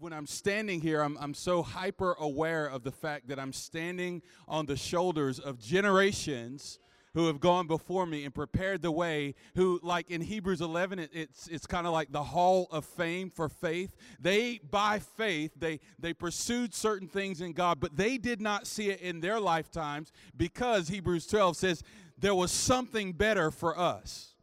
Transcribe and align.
when 0.00 0.12
I'm 0.12 0.26
standing 0.26 0.80
here, 0.80 1.00
I'm, 1.00 1.16
I'm 1.20 1.34
so 1.34 1.62
hyper 1.62 2.14
aware 2.18 2.66
of 2.66 2.82
the 2.82 2.92
fact 2.92 3.28
that 3.28 3.38
I'm 3.38 3.52
standing 3.52 4.22
on 4.48 4.66
the 4.66 4.76
shoulders 4.76 5.38
of 5.38 5.58
generations 5.58 6.78
who 7.14 7.26
have 7.28 7.38
gone 7.38 7.66
before 7.66 8.06
me 8.06 8.24
and 8.24 8.34
prepared 8.34 8.82
the 8.82 8.90
way 8.90 9.36
who 9.54 9.78
like 9.84 10.10
in 10.10 10.20
hebrews 10.20 10.60
11 10.60 10.98
it, 10.98 11.10
it's 11.12 11.46
it's 11.46 11.64
kind 11.64 11.86
of 11.86 11.92
like 11.92 12.10
the 12.10 12.22
hall 12.22 12.66
of 12.72 12.84
fame 12.84 13.30
for 13.30 13.48
faith. 13.48 13.94
They 14.18 14.58
by 14.68 14.98
faith 14.98 15.52
they 15.56 15.78
they 15.98 16.12
pursued 16.12 16.74
certain 16.74 17.06
things 17.06 17.40
in 17.40 17.52
god 17.52 17.78
but 17.78 17.96
they 17.96 18.18
did 18.18 18.40
not 18.40 18.66
see 18.66 18.90
it 18.90 19.00
in 19.00 19.20
their 19.20 19.38
lifetimes 19.38 20.10
because 20.36 20.88
hebrews 20.88 21.28
12 21.28 21.56
says 21.56 21.82
there 22.18 22.34
was 22.34 22.50
something 22.50 23.12
better 23.12 23.52
for 23.52 23.78
us 23.78 24.33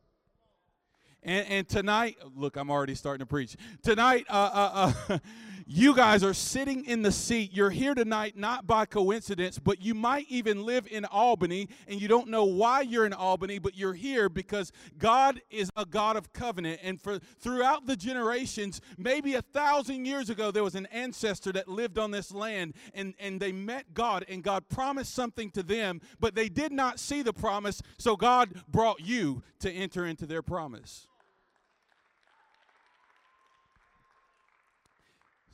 and, 1.23 1.47
and 1.47 1.69
tonight, 1.69 2.17
look, 2.35 2.55
I'm 2.55 2.71
already 2.71 2.95
starting 2.95 3.19
to 3.19 3.25
preach. 3.27 3.55
Tonight, 3.83 4.25
uh, 4.29 4.49
uh, 4.53 4.93
uh, 5.09 5.17
you 5.67 5.95
guys 5.95 6.23
are 6.23 6.33
sitting 6.33 6.83
in 6.85 7.03
the 7.03 7.11
seat. 7.11 7.53
You're 7.53 7.69
here 7.69 7.93
tonight 7.93 8.35
not 8.35 8.65
by 8.65 8.87
coincidence, 8.87 9.59
but 9.59 9.81
you 9.81 9.93
might 9.93 10.25
even 10.29 10.65
live 10.65 10.87
in 10.89 11.05
Albany 11.05 11.69
and 11.87 12.01
you 12.01 12.07
don't 12.07 12.27
know 12.29 12.45
why 12.45 12.81
you're 12.81 13.05
in 13.05 13.13
Albany, 13.13 13.59
but 13.59 13.77
you're 13.77 13.93
here 13.93 14.29
because 14.29 14.71
God 14.97 15.41
is 15.51 15.69
a 15.75 15.85
God 15.85 16.17
of 16.17 16.33
covenant. 16.33 16.79
And 16.81 16.99
for 16.99 17.19
throughout 17.39 17.85
the 17.85 17.95
generations, 17.95 18.81
maybe 18.97 19.35
a 19.35 19.43
thousand 19.43 20.05
years 20.05 20.31
ago, 20.31 20.49
there 20.49 20.63
was 20.63 20.75
an 20.75 20.87
ancestor 20.87 21.51
that 21.51 21.67
lived 21.67 21.99
on 21.99 22.09
this 22.09 22.31
land 22.31 22.73
and, 22.95 23.13
and 23.19 23.39
they 23.39 23.51
met 23.51 23.93
God 23.93 24.25
and 24.27 24.43
God 24.43 24.67
promised 24.69 25.13
something 25.13 25.51
to 25.51 25.61
them, 25.61 26.01
but 26.19 26.33
they 26.33 26.49
did 26.49 26.71
not 26.71 26.99
see 26.99 27.21
the 27.21 27.33
promise. 27.33 27.81
So 27.99 28.15
God 28.15 28.63
brought 28.67 29.01
you 29.01 29.43
to 29.59 29.71
enter 29.71 30.07
into 30.07 30.25
their 30.25 30.41
promise. 30.41 31.07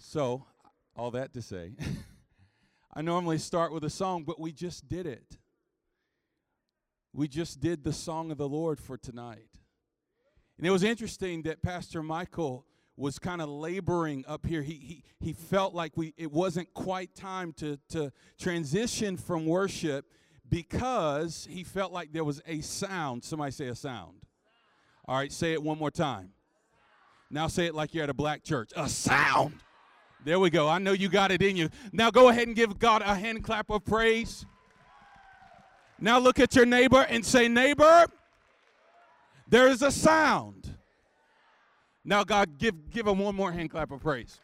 So, 0.09 0.45
all 0.95 1.11
that 1.11 1.33
to 1.33 1.41
say, 1.41 1.73
I 2.93 3.01
normally 3.01 3.39
start 3.39 3.73
with 3.73 3.83
a 3.83 3.89
song, 3.89 4.23
but 4.23 4.39
we 4.39 4.53
just 4.53 4.87
did 4.87 5.05
it. 5.05 5.37
We 7.11 7.27
just 7.27 7.59
did 7.59 7.83
the 7.83 7.91
song 7.91 8.31
of 8.31 8.37
the 8.37 8.47
Lord 8.47 8.79
for 8.79 8.97
tonight. 8.97 9.49
And 10.57 10.65
it 10.65 10.69
was 10.69 10.83
interesting 10.83 11.41
that 11.41 11.61
Pastor 11.61 12.01
Michael 12.01 12.65
was 12.95 13.19
kind 13.19 13.41
of 13.41 13.49
laboring 13.49 14.23
up 14.29 14.45
here. 14.45 14.61
He, 14.61 14.75
he, 14.75 15.03
he 15.19 15.33
felt 15.33 15.73
like 15.73 15.97
we 15.97 16.13
it 16.15 16.31
wasn't 16.31 16.73
quite 16.73 17.13
time 17.13 17.51
to, 17.57 17.77
to 17.89 18.13
transition 18.39 19.17
from 19.17 19.45
worship 19.45 20.05
because 20.47 21.45
he 21.51 21.65
felt 21.65 21.91
like 21.91 22.13
there 22.13 22.23
was 22.23 22.41
a 22.47 22.61
sound. 22.61 23.25
Somebody 23.25 23.51
say 23.51 23.67
a 23.67 23.75
sound. 23.75 24.21
All 25.03 25.17
right, 25.17 25.33
say 25.33 25.51
it 25.51 25.61
one 25.61 25.77
more 25.77 25.91
time. 25.91 26.29
Now 27.29 27.47
say 27.47 27.65
it 27.65 27.75
like 27.75 27.93
you're 27.93 28.05
at 28.05 28.09
a 28.09 28.13
black 28.13 28.45
church. 28.45 28.71
A 28.77 28.87
sound. 28.87 29.55
There 30.27 30.41
we 30.41 30.49
go. 30.49 30.67
I 30.67 30.77
know 30.77 30.91
you 30.91 31.07
got 31.07 31.31
it 31.31 31.41
in 31.41 31.55
you. 31.55 31.69
Now 31.93 32.11
go 32.11 32.27
ahead 32.27 32.47
and 32.47 32.55
give 32.55 32.77
God 32.77 33.01
a 33.01 33.15
hand 33.15 33.45
clap 33.45 33.69
of 33.69 33.85
praise. 33.85 34.45
Now 36.01 36.19
look 36.19 36.37
at 36.37 36.53
your 36.53 36.65
neighbor 36.65 36.99
and 37.09 37.25
say, 37.25 37.47
Neighbor, 37.47 38.07
there 39.47 39.69
is 39.69 39.81
a 39.83 39.89
sound. 39.89 40.75
Now, 42.03 42.25
God, 42.25 42.57
give, 42.57 42.91
give 42.91 43.07
him 43.07 43.19
one 43.19 43.35
more 43.35 43.53
hand 43.53 43.69
clap 43.69 43.89
of 43.89 44.01
praise. 44.01 44.41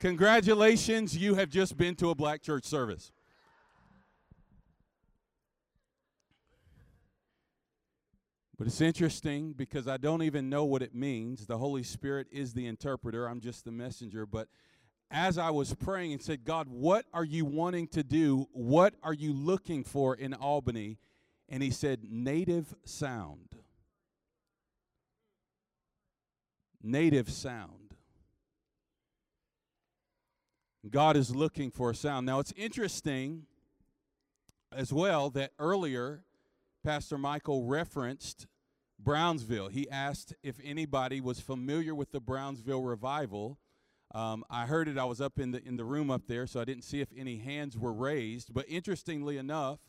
Congratulations, 0.00 1.14
you 1.14 1.34
have 1.34 1.50
just 1.50 1.76
been 1.76 1.94
to 1.96 2.08
a 2.08 2.14
black 2.14 2.40
church 2.40 2.64
service. 2.64 3.12
But 8.58 8.66
it's 8.66 8.80
interesting 8.80 9.52
because 9.52 9.86
I 9.86 9.98
don't 9.98 10.22
even 10.22 10.50
know 10.50 10.64
what 10.64 10.82
it 10.82 10.92
means. 10.92 11.46
The 11.46 11.58
Holy 11.58 11.84
Spirit 11.84 12.26
is 12.32 12.54
the 12.54 12.66
interpreter, 12.66 13.28
I'm 13.28 13.40
just 13.40 13.64
the 13.64 13.70
messenger. 13.70 14.26
But 14.26 14.48
as 15.10 15.38
I 15.38 15.50
was 15.50 15.74
praying 15.74 16.12
and 16.12 16.20
said, 16.20 16.44
God, 16.44 16.66
what 16.68 17.06
are 17.14 17.24
you 17.24 17.44
wanting 17.44 17.86
to 17.88 18.02
do? 18.02 18.48
What 18.52 18.94
are 19.02 19.14
you 19.14 19.32
looking 19.32 19.84
for 19.84 20.14
in 20.16 20.34
Albany? 20.34 20.98
And 21.48 21.62
he 21.62 21.70
said, 21.70 22.00
native 22.10 22.74
sound. 22.84 23.56
Native 26.82 27.30
sound. 27.30 27.94
God 30.90 31.16
is 31.16 31.34
looking 31.34 31.70
for 31.70 31.90
a 31.90 31.94
sound. 31.94 32.26
Now, 32.26 32.40
it's 32.40 32.52
interesting 32.56 33.44
as 34.72 34.92
well 34.92 35.30
that 35.30 35.52
earlier 35.58 36.24
Pastor 36.88 37.18
Michael 37.18 37.64
referenced 37.64 38.46
Brownsville. 38.98 39.68
He 39.68 39.90
asked 39.90 40.32
if 40.42 40.56
anybody 40.64 41.20
was 41.20 41.38
familiar 41.38 41.94
with 41.94 42.12
the 42.12 42.18
Brownsville 42.18 42.82
revival. 42.82 43.58
Um, 44.14 44.42
I 44.48 44.64
heard 44.64 44.88
it. 44.88 44.96
I 44.96 45.04
was 45.04 45.20
up 45.20 45.38
in 45.38 45.50
the 45.50 45.62
in 45.62 45.76
the 45.76 45.84
room 45.84 46.10
up 46.10 46.22
there, 46.28 46.46
so 46.46 46.62
I 46.62 46.64
didn't 46.64 46.84
see 46.84 47.02
if 47.02 47.08
any 47.14 47.36
hands 47.36 47.76
were 47.76 47.92
raised. 47.92 48.54
But 48.54 48.64
interestingly 48.70 49.36
enough, 49.36 49.80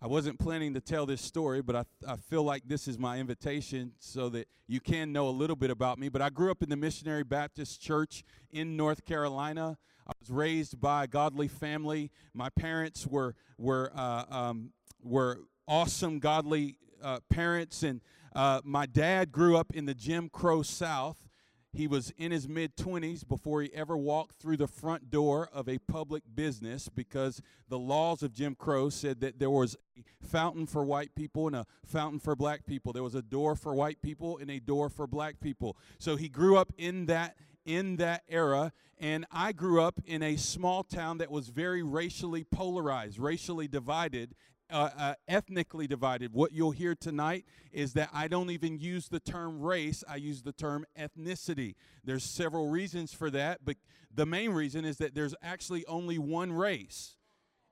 I 0.00 0.06
wasn't 0.06 0.38
planning 0.38 0.72
to 0.72 0.80
tell 0.80 1.04
this 1.04 1.20
story, 1.20 1.60
but 1.60 1.76
I, 1.76 1.84
I 2.08 2.16
feel 2.16 2.42
like 2.42 2.62
this 2.64 2.88
is 2.88 2.98
my 2.98 3.18
invitation 3.18 3.92
so 3.98 4.30
that 4.30 4.48
you 4.66 4.80
can 4.80 5.12
know 5.12 5.28
a 5.28 5.36
little 5.36 5.54
bit 5.54 5.68
about 5.68 5.98
me. 5.98 6.08
But 6.08 6.22
I 6.22 6.30
grew 6.30 6.50
up 6.50 6.62
in 6.62 6.70
the 6.70 6.76
Missionary 6.76 7.24
Baptist 7.24 7.82
Church 7.82 8.24
in 8.50 8.74
North 8.74 9.04
Carolina. 9.04 9.76
I 10.06 10.12
was 10.18 10.30
raised 10.30 10.80
by 10.80 11.04
a 11.04 11.06
godly 11.06 11.48
family. 11.48 12.10
My 12.32 12.48
parents 12.48 13.06
were 13.06 13.34
were 13.58 13.92
uh, 13.94 14.24
um, 14.30 14.70
were 15.02 15.40
awesome, 15.68 16.18
godly 16.18 16.76
uh, 17.02 17.20
parents. 17.30 17.82
And 17.82 18.00
uh, 18.34 18.60
my 18.64 18.86
dad 18.86 19.32
grew 19.32 19.56
up 19.56 19.72
in 19.74 19.86
the 19.86 19.94
Jim 19.94 20.28
Crow 20.28 20.62
South. 20.62 21.28
He 21.72 21.86
was 21.86 22.10
in 22.16 22.32
his 22.32 22.48
mid 22.48 22.74
20s 22.76 23.26
before 23.28 23.60
he 23.60 23.72
ever 23.74 23.96
walked 23.96 24.40
through 24.40 24.56
the 24.56 24.66
front 24.66 25.10
door 25.10 25.50
of 25.52 25.68
a 25.68 25.78
public 25.78 26.22
business 26.34 26.88
because 26.88 27.42
the 27.68 27.78
laws 27.78 28.22
of 28.22 28.32
Jim 28.32 28.54
Crow 28.54 28.88
said 28.88 29.20
that 29.20 29.38
there 29.38 29.50
was 29.50 29.76
a 29.98 30.26
fountain 30.26 30.66
for 30.66 30.84
white 30.84 31.14
people 31.14 31.46
and 31.46 31.56
a 31.56 31.66
fountain 31.84 32.18
for 32.18 32.34
black 32.34 32.64
people. 32.64 32.94
There 32.94 33.02
was 33.02 33.14
a 33.14 33.20
door 33.20 33.54
for 33.56 33.74
white 33.74 34.00
people 34.00 34.38
and 34.38 34.50
a 34.50 34.58
door 34.58 34.88
for 34.88 35.06
black 35.06 35.38
people. 35.38 35.76
So 35.98 36.16
he 36.16 36.30
grew 36.30 36.56
up 36.56 36.72
in 36.78 37.06
that 37.06 37.36
in 37.66 37.96
that 37.96 38.22
era 38.28 38.72
and 38.98 39.26
I 39.30 39.52
grew 39.52 39.82
up 39.82 40.00
in 40.06 40.22
a 40.22 40.36
small 40.36 40.82
town 40.82 41.18
that 41.18 41.30
was 41.30 41.48
very 41.48 41.82
racially 41.82 42.44
polarized, 42.44 43.18
racially 43.18 43.68
divided, 43.68 44.34
uh, 44.70 44.90
uh, 44.98 45.14
ethnically 45.28 45.86
divided. 45.86 46.32
What 46.32 46.52
you'll 46.52 46.72
hear 46.72 46.94
tonight 46.94 47.44
is 47.72 47.92
that 47.94 48.10
I 48.12 48.28
don't 48.28 48.50
even 48.50 48.78
use 48.78 49.08
the 49.08 49.20
term 49.20 49.60
race, 49.60 50.02
I 50.08 50.16
use 50.16 50.42
the 50.42 50.52
term 50.52 50.84
ethnicity. 50.98 51.74
There's 52.04 52.24
several 52.24 52.68
reasons 52.68 53.12
for 53.12 53.30
that, 53.30 53.60
but 53.64 53.76
the 54.14 54.26
main 54.26 54.50
reason 54.50 54.84
is 54.84 54.98
that 54.98 55.14
there's 55.14 55.34
actually 55.42 55.84
only 55.86 56.18
one 56.18 56.52
race, 56.52 57.16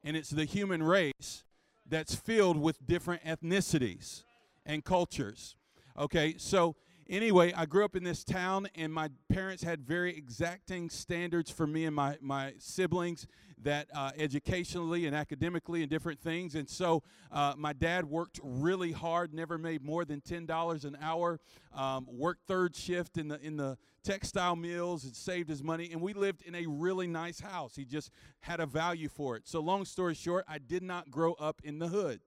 and 0.02 0.16
it's 0.16 0.30
the 0.30 0.44
human 0.44 0.82
race 0.82 1.44
that's 1.86 2.14
filled 2.14 2.56
with 2.56 2.86
different 2.86 3.24
ethnicities 3.24 4.22
and 4.64 4.84
cultures. 4.84 5.56
Okay, 5.98 6.34
so 6.38 6.76
anyway, 7.08 7.52
I 7.52 7.66
grew 7.66 7.84
up 7.84 7.96
in 7.96 8.04
this 8.04 8.24
town, 8.24 8.68
and 8.74 8.92
my 8.92 9.10
parents 9.28 9.62
had 9.62 9.82
very 9.82 10.16
exacting 10.16 10.90
standards 10.90 11.50
for 11.50 11.66
me 11.66 11.84
and 11.84 11.94
my, 11.94 12.16
my 12.20 12.54
siblings 12.58 13.26
that 13.62 13.88
uh, 13.94 14.10
educationally 14.16 15.06
and 15.06 15.16
academically 15.16 15.82
and 15.82 15.90
different 15.90 16.20
things. 16.20 16.54
And 16.54 16.68
so 16.68 17.02
uh, 17.32 17.54
my 17.56 17.72
dad 17.72 18.04
worked 18.04 18.40
really 18.42 18.92
hard, 18.92 19.32
never 19.32 19.58
made 19.58 19.82
more 19.82 20.04
than 20.04 20.20
$10 20.20 20.84
an 20.84 20.96
hour, 21.00 21.40
um, 21.74 22.06
worked 22.10 22.46
third 22.46 22.76
shift 22.76 23.16
in 23.16 23.28
the, 23.28 23.40
in 23.40 23.56
the 23.56 23.78
textile 24.02 24.54
mills 24.54 25.04
and 25.04 25.16
saved 25.16 25.48
his 25.48 25.62
money. 25.62 25.90
And 25.90 26.00
we 26.00 26.12
lived 26.12 26.42
in 26.42 26.54
a 26.54 26.66
really 26.66 27.06
nice 27.06 27.40
house. 27.40 27.74
He 27.74 27.84
just 27.84 28.10
had 28.40 28.60
a 28.60 28.66
value 28.66 29.08
for 29.08 29.36
it. 29.36 29.48
So, 29.48 29.60
long 29.60 29.84
story 29.84 30.14
short, 30.14 30.44
I 30.46 30.58
did 30.58 30.82
not 30.82 31.10
grow 31.10 31.32
up 31.34 31.60
in 31.64 31.78
the 31.78 31.88
hood. 31.88 32.20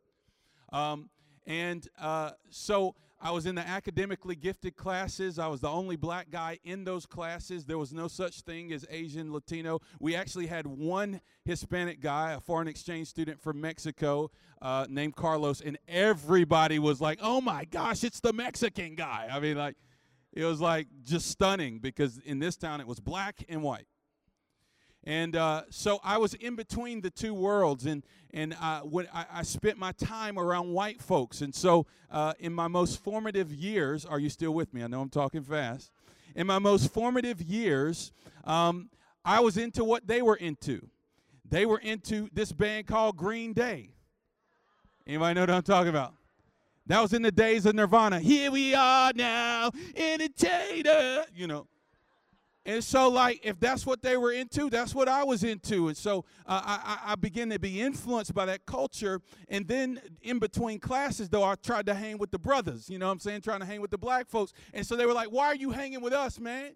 Um, 0.73 1.09
and 1.45 1.87
uh, 1.99 2.31
so, 2.49 2.95
I 3.19 3.31
was 3.31 3.45
in 3.45 3.55
the 3.55 3.67
academically 3.67 4.35
gifted 4.35 4.75
classes. 4.75 5.39
I 5.39 5.47
was 5.47 5.61
the 5.61 5.69
only 5.69 5.95
black 5.95 6.29
guy 6.29 6.59
in 6.63 6.83
those 6.83 7.05
classes. 7.05 7.65
There 7.65 7.77
was 7.77 7.91
no 7.91 8.07
such 8.07 8.41
thing 8.41 8.71
as 8.71 8.85
Asian, 8.89 9.33
Latino. 9.33 9.79
We 9.99 10.15
actually 10.15 10.47
had 10.47 10.67
one 10.67 11.21
Hispanic 11.43 11.99
guy, 11.99 12.33
a 12.33 12.39
foreign 12.39 12.67
exchange 12.67 13.07
student 13.07 13.41
from 13.41 13.59
Mexico 13.59 14.29
uh, 14.61 14.85
named 14.87 15.15
Carlos, 15.15 15.61
and 15.61 15.77
everybody 15.87 16.77
was 16.77 17.01
like, 17.01 17.17
oh 17.21 17.41
my 17.41 17.65
gosh, 17.65 18.03
it's 18.03 18.19
the 18.19 18.33
Mexican 18.33 18.95
guy. 18.95 19.29
I 19.31 19.39
mean, 19.39 19.57
like, 19.57 19.75
it 20.33 20.45
was 20.45 20.61
like 20.61 20.87
just 21.03 21.31
stunning 21.31 21.79
because 21.79 22.19
in 22.19 22.37
this 22.37 22.55
town 22.55 22.81
it 22.81 22.87
was 22.87 22.99
black 22.99 23.43
and 23.49 23.63
white. 23.63 23.87
And 25.03 25.35
uh, 25.35 25.63
so 25.69 25.99
I 26.03 26.17
was 26.17 26.33
in 26.33 26.55
between 26.55 27.01
the 27.01 27.09
two 27.09 27.33
worlds, 27.33 27.85
and 27.85 28.03
and 28.33 28.55
uh, 28.61 28.81
when 28.81 29.07
I, 29.13 29.25
I, 29.31 29.43
spent 29.43 29.77
my 29.77 29.93
time 29.93 30.37
around 30.37 30.73
white 30.73 31.01
folks. 31.01 31.41
And 31.41 31.55
so 31.55 31.85
uh, 32.11 32.33
in 32.39 32.53
my 32.53 32.67
most 32.67 33.01
formative 33.01 33.53
years, 33.53 34.05
are 34.05 34.19
you 34.19 34.29
still 34.29 34.53
with 34.53 34.73
me? 34.73 34.83
I 34.83 34.87
know 34.87 35.01
I'm 35.01 35.09
talking 35.09 35.43
fast. 35.43 35.91
In 36.35 36.45
my 36.45 36.59
most 36.59 36.93
formative 36.93 37.41
years, 37.41 38.11
um, 38.43 38.89
I 39.23 39.39
was 39.39 39.57
into 39.57 39.83
what 39.83 40.07
they 40.07 40.21
were 40.21 40.35
into. 40.35 40.89
They 41.49 41.65
were 41.65 41.79
into 41.79 42.29
this 42.33 42.51
band 42.51 42.87
called 42.87 43.15
Green 43.15 43.53
Day. 43.53 43.91
Anybody 45.05 45.35
know 45.35 45.41
what 45.41 45.49
I'm 45.49 45.63
talking 45.63 45.89
about? 45.89 46.13
That 46.87 47.01
was 47.01 47.13
in 47.13 47.21
the 47.21 47.31
days 47.31 47.65
of 47.65 47.75
Nirvana. 47.75 48.19
Here 48.19 48.51
we 48.51 48.73
are 48.73 49.13
now, 49.15 49.71
entertainer. 49.95 51.23
You 51.33 51.47
know. 51.47 51.67
And 52.67 52.83
so, 52.83 53.07
like, 53.07 53.39
if 53.43 53.61
that's 53.61 53.85
what 53.85 54.01
they 54.01 54.17
were 54.17 54.33
into, 54.33 54.69
that's 54.69 54.93
what 54.93 55.07
I 55.07 55.23
was 55.23 55.45
into. 55.45 55.87
And 55.87 55.95
so 55.95 56.25
uh, 56.45 56.61
I, 56.65 57.13
I 57.13 57.15
began 57.15 57.49
to 57.51 57.59
be 57.59 57.79
influenced 57.79 58.33
by 58.33 58.45
that 58.47 58.65
culture. 58.65 59.21
And 59.47 59.65
then 59.65 60.01
in 60.21 60.37
between 60.37 60.79
classes, 60.79 61.29
though, 61.29 61.45
I 61.45 61.55
tried 61.55 61.85
to 61.85 61.93
hang 61.93 62.17
with 62.17 62.29
the 62.29 62.37
brothers, 62.37 62.89
you 62.89 62.99
know 62.99 63.05
what 63.05 63.13
I'm 63.13 63.19
saying? 63.21 63.41
Trying 63.41 63.61
to 63.61 63.65
hang 63.65 63.79
with 63.79 63.91
the 63.91 63.97
black 63.97 64.27
folks. 64.27 64.51
And 64.73 64.85
so 64.85 64.97
they 64.97 65.05
were 65.05 65.13
like, 65.13 65.29
Why 65.29 65.45
are 65.45 65.55
you 65.55 65.71
hanging 65.71 66.01
with 66.01 66.11
us, 66.11 66.41
man? 66.41 66.73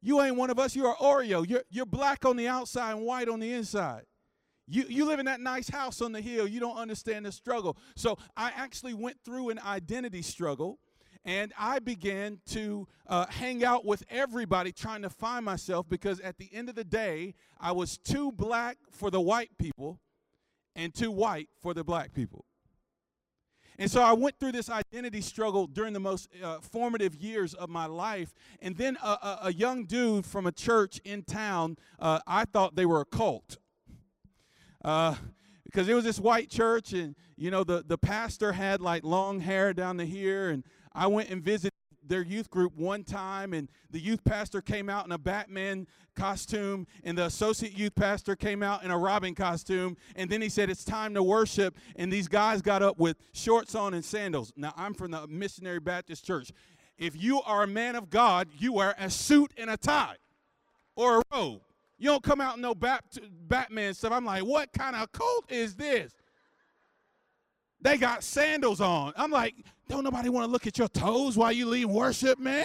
You 0.00 0.22
ain't 0.22 0.36
one 0.36 0.50
of 0.50 0.60
us. 0.60 0.76
You're 0.76 0.94
Oreo. 0.94 1.46
You're, 1.46 1.64
you're 1.68 1.84
black 1.84 2.24
on 2.24 2.36
the 2.36 2.46
outside 2.46 2.92
and 2.92 3.02
white 3.02 3.28
on 3.28 3.40
the 3.40 3.52
inside. 3.52 4.04
You, 4.68 4.84
you 4.88 5.04
live 5.04 5.18
in 5.18 5.26
that 5.26 5.40
nice 5.40 5.68
house 5.68 6.00
on 6.00 6.12
the 6.12 6.20
hill. 6.20 6.46
You 6.46 6.60
don't 6.60 6.76
understand 6.76 7.26
the 7.26 7.32
struggle. 7.32 7.76
So 7.96 8.18
I 8.36 8.52
actually 8.54 8.94
went 8.94 9.16
through 9.24 9.48
an 9.48 9.58
identity 9.58 10.22
struggle 10.22 10.78
and 11.24 11.52
I 11.58 11.78
began 11.78 12.40
to 12.50 12.86
uh, 13.06 13.26
hang 13.26 13.64
out 13.64 13.84
with 13.84 14.04
everybody 14.08 14.72
trying 14.72 15.02
to 15.02 15.10
find 15.10 15.44
myself 15.44 15.88
because 15.88 16.20
at 16.20 16.38
the 16.38 16.48
end 16.52 16.68
of 16.68 16.74
the 16.74 16.84
day, 16.84 17.34
I 17.60 17.72
was 17.72 17.98
too 17.98 18.32
black 18.32 18.78
for 18.90 19.10
the 19.10 19.20
white 19.20 19.50
people 19.58 20.00
and 20.74 20.94
too 20.94 21.10
white 21.10 21.48
for 21.60 21.74
the 21.74 21.84
black 21.84 22.12
people. 22.12 22.44
And 23.80 23.88
so 23.88 24.02
I 24.02 24.12
went 24.12 24.40
through 24.40 24.52
this 24.52 24.68
identity 24.70 25.20
struggle 25.20 25.68
during 25.68 25.92
the 25.92 26.00
most 26.00 26.28
uh, 26.42 26.58
formative 26.60 27.14
years 27.14 27.54
of 27.54 27.68
my 27.68 27.86
life. 27.86 28.34
And 28.60 28.76
then 28.76 28.96
a, 29.02 29.06
a, 29.06 29.38
a, 29.44 29.52
young 29.52 29.84
dude 29.84 30.26
from 30.26 30.46
a 30.46 30.52
church 30.52 31.00
in 31.04 31.22
town, 31.22 31.76
uh, 32.00 32.18
I 32.26 32.44
thought 32.44 32.74
they 32.74 32.86
were 32.86 33.00
a 33.00 33.04
cult. 33.04 33.58
Uh, 34.84 35.14
because 35.64 35.86
it 35.86 35.94
was 35.94 36.04
this 36.04 36.18
white 36.18 36.48
church, 36.48 36.94
and 36.94 37.14
you 37.36 37.50
know 37.50 37.62
the 37.62 37.84
the 37.86 37.98
pastor 37.98 38.52
had 38.52 38.80
like 38.80 39.04
long 39.04 39.40
hair 39.40 39.74
down 39.74 39.98
to 39.98 40.06
here, 40.06 40.48
and 40.48 40.64
I 40.92 41.06
went 41.06 41.30
and 41.30 41.42
visited 41.42 41.72
their 42.08 42.22
youth 42.22 42.50
group 42.50 42.74
one 42.76 43.04
time, 43.04 43.52
and 43.52 43.68
the 43.90 44.00
youth 44.00 44.24
pastor 44.24 44.60
came 44.60 44.88
out 44.88 45.04
in 45.04 45.12
a 45.12 45.18
Batman 45.18 45.86
costume, 46.16 46.86
and 47.04 47.16
the 47.16 47.26
associate 47.26 47.76
youth 47.76 47.94
pastor 47.94 48.34
came 48.34 48.62
out 48.62 48.82
in 48.82 48.90
a 48.90 48.98
Robin 48.98 49.34
costume, 49.34 49.96
and 50.16 50.30
then 50.30 50.40
he 50.40 50.48
said, 50.48 50.70
It's 50.70 50.84
time 50.84 51.14
to 51.14 51.22
worship. 51.22 51.76
And 51.96 52.12
these 52.12 52.28
guys 52.28 52.62
got 52.62 52.82
up 52.82 52.98
with 52.98 53.16
shorts 53.32 53.74
on 53.74 53.94
and 53.94 54.04
sandals. 54.04 54.52
Now, 54.56 54.72
I'm 54.76 54.94
from 54.94 55.10
the 55.10 55.26
Missionary 55.26 55.80
Baptist 55.80 56.24
Church. 56.24 56.50
If 56.96 57.14
you 57.14 57.40
are 57.42 57.62
a 57.62 57.68
man 57.68 57.94
of 57.94 58.10
God, 58.10 58.48
you 58.58 58.72
wear 58.72 58.94
a 58.98 59.08
suit 59.08 59.52
and 59.56 59.70
a 59.70 59.76
tie 59.76 60.16
or 60.96 61.18
a 61.18 61.22
robe. 61.32 61.60
You 61.96 62.10
don't 62.10 62.22
come 62.22 62.40
out 62.40 62.56
in 62.56 62.62
no 62.62 62.74
Bat- 62.74 63.18
Batman 63.46 63.94
stuff. 63.94 64.12
I'm 64.12 64.24
like, 64.24 64.44
what 64.44 64.72
kind 64.72 64.96
of 64.96 65.10
cult 65.12 65.50
is 65.50 65.74
this? 65.74 66.12
They 67.80 67.96
got 67.96 68.24
sandals 68.24 68.80
on. 68.80 69.12
I'm 69.16 69.30
like, 69.30 69.54
don't 69.88 70.04
nobody 70.04 70.28
want 70.28 70.46
to 70.46 70.50
look 70.50 70.66
at 70.66 70.78
your 70.78 70.88
toes 70.88 71.36
while 71.36 71.52
you 71.52 71.66
lead 71.66 71.86
worship, 71.86 72.38
man? 72.38 72.64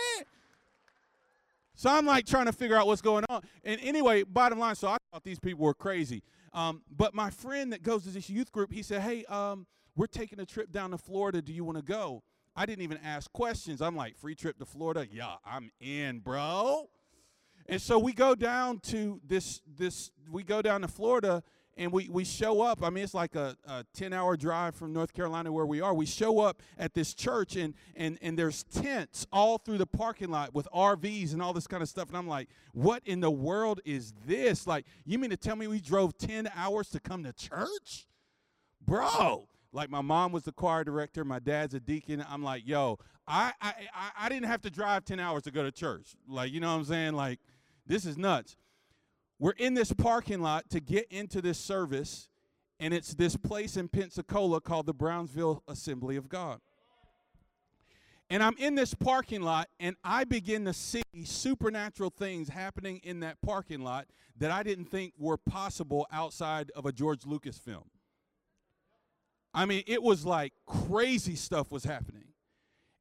So 1.76 1.90
I'm 1.90 2.06
like 2.06 2.26
trying 2.26 2.46
to 2.46 2.54
figure 2.54 2.76
out 2.76 2.88
what's 2.88 3.02
going 3.02 3.26
on. 3.30 3.42
And 3.64 3.80
anyway, 3.82 4.24
bottom 4.24 4.60
line, 4.60 4.76
so 4.76 4.88
I 4.88 4.98
thought 5.12 5.24
these 5.24 5.40
people 5.40 5.66
were 5.66 5.74
crazy. 5.74 6.24
Um, 6.54 6.82
but 6.96 7.14
my 7.14 7.30
friend 7.30 7.74
that 7.74 7.82
goes 7.84 8.04
to 8.04 8.10
this 8.10 8.30
youth 8.30 8.52
group, 8.52 8.72
he 8.72 8.84
said, 8.84 9.02
hey, 9.02 9.26
um, 9.26 9.66
we're 9.96 10.08
taking 10.08 10.40
a 10.40 10.46
trip 10.46 10.72
down 10.72 10.92
to 10.92 10.98
Florida. 10.98 11.42
Do 11.42 11.54
you 11.54 11.64
want 11.64 11.78
to 11.78 11.84
go? 11.84 12.24
I 12.56 12.66
didn't 12.66 12.84
even 12.84 13.00
ask 13.04 13.32
questions. 13.32 13.82
I'm 13.82 13.96
like, 13.96 14.16
free 14.18 14.36
trip 14.36 14.60
to 14.60 14.66
Florida? 14.66 15.08
Yeah, 15.12 15.36
I'm 15.46 15.72
in, 15.80 16.20
bro. 16.20 16.90
And 17.68 17.82
so 17.82 17.98
we 17.98 18.14
go 18.14 18.36
down 18.36 18.80
to 18.80 19.20
this 19.26 19.62
this 19.78 20.12
we 20.30 20.44
go 20.44 20.62
down 20.62 20.82
to 20.82 20.88
Florida 20.88 21.42
and 21.78 21.92
we, 21.92 22.08
we 22.10 22.24
show 22.24 22.62
up. 22.62 22.84
I 22.84 22.90
mean, 22.90 23.04
it's 23.04 23.14
like 23.14 23.36
a, 23.36 23.56
a 23.68 23.86
10 23.94 24.14
hour 24.14 24.38
drive 24.38 24.76
from 24.76 24.94
North 24.94 25.14
Carolina 25.14 25.52
where 25.52 25.66
we 25.66 25.82
are. 25.82 25.94
We 25.94 26.06
show 26.06 26.40
up 26.40 26.62
at 26.78 26.94
this 26.94 27.14
church, 27.14 27.56
and, 27.56 27.74
and, 27.96 28.18
and 28.22 28.38
there's 28.38 28.64
tents 28.64 29.26
all 29.32 29.58
through 29.58 29.80
the 29.80 29.88
parking 29.88 30.30
lot 30.30 30.54
with 30.54 30.68
RVs 30.74 31.34
and 31.34 31.42
all 31.42 31.54
this 31.54 31.68
kind 31.68 31.82
of 31.82 31.90
stuff. 31.90 32.10
And 32.10 32.18
I'm 32.18 32.28
like, 32.28 32.50
what 32.74 33.02
in 33.06 33.20
the 33.20 33.32
world 33.32 33.82
is 33.86 34.14
this? 34.26 34.68
Like, 34.68 34.86
you 35.06 35.18
mean 35.18 35.32
to 35.32 35.38
tell 35.38 35.56
me 35.56 35.68
we 35.68 35.80
drove 35.80 36.18
10 36.18 36.50
hours 36.56 36.90
to 36.90 37.00
come 37.00 37.24
to 37.24 37.34
church? 37.34 38.08
Bro. 38.86 39.48
Like, 39.72 39.90
my 39.90 40.02
mom 40.02 40.32
was 40.32 40.44
the 40.44 40.52
choir 40.52 40.84
director, 40.84 41.26
my 41.26 41.40
dad's 41.40 41.74
a 41.74 41.80
deacon. 41.80 42.24
I'm 42.30 42.44
like, 42.44 42.62
yo, 42.68 43.00
I, 43.28 43.54
I, 43.60 43.74
I 44.20 44.30
didn't 44.30 44.46
have 44.46 44.62
to 44.62 44.70
drive 44.70 45.04
10 45.06 45.20
hours 45.20 45.44
to 45.44 45.52
go 45.52 45.64
to 45.64 45.72
church. 45.72 46.16
Like, 46.28 46.52
you 46.52 46.60
know 46.60 46.72
what 46.72 46.80
I'm 46.80 46.86
saying? 46.86 47.14
Like, 47.14 47.40
this 47.88 48.06
is 48.06 48.18
nuts. 48.18 48.56
We're 49.44 49.52
in 49.58 49.74
this 49.74 49.92
parking 49.92 50.40
lot 50.40 50.70
to 50.70 50.80
get 50.80 51.06
into 51.12 51.42
this 51.42 51.58
service, 51.58 52.30
and 52.80 52.94
it's 52.94 53.14
this 53.14 53.36
place 53.36 53.76
in 53.76 53.90
Pensacola 53.90 54.62
called 54.62 54.86
the 54.86 54.94
Brownsville 54.94 55.64
Assembly 55.68 56.16
of 56.16 56.30
God. 56.30 56.62
And 58.30 58.42
I'm 58.42 58.56
in 58.58 58.76
this 58.76 58.94
parking 58.94 59.42
lot, 59.42 59.68
and 59.82 59.98
I 60.02 60.24
begin 60.24 60.64
to 60.64 60.72
see 60.72 61.04
supernatural 61.26 62.10
things 62.10 62.48
happening 62.48 63.02
in 63.04 63.20
that 63.20 63.42
parking 63.42 63.82
lot 63.82 64.08
that 64.38 64.50
I 64.50 64.64
didn't 64.64 64.86
think 64.86 65.12
were 65.18 65.36
possible 65.36 66.08
outside 66.10 66.72
of 66.74 66.86
a 66.86 66.94
George 66.94 67.26
Lucas 67.26 67.58
film. 67.58 67.90
I 69.54 69.66
mean, 69.66 69.84
it 69.88 70.02
was 70.02 70.26
like 70.26 70.54
crazy 70.66 71.36
stuff 71.36 71.70
was 71.70 71.84
happening. 71.84 72.30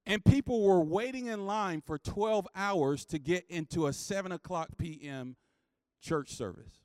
And 0.06 0.24
people 0.24 0.64
were 0.64 0.80
waiting 0.80 1.26
in 1.26 1.46
line 1.46 1.82
for 1.86 1.98
12 1.98 2.48
hours 2.56 3.04
to 3.04 3.20
get 3.20 3.44
into 3.48 3.86
a 3.86 3.92
7 3.92 4.32
o'clock 4.32 4.70
p.m 4.76 5.36
church 6.02 6.34
service. 6.34 6.82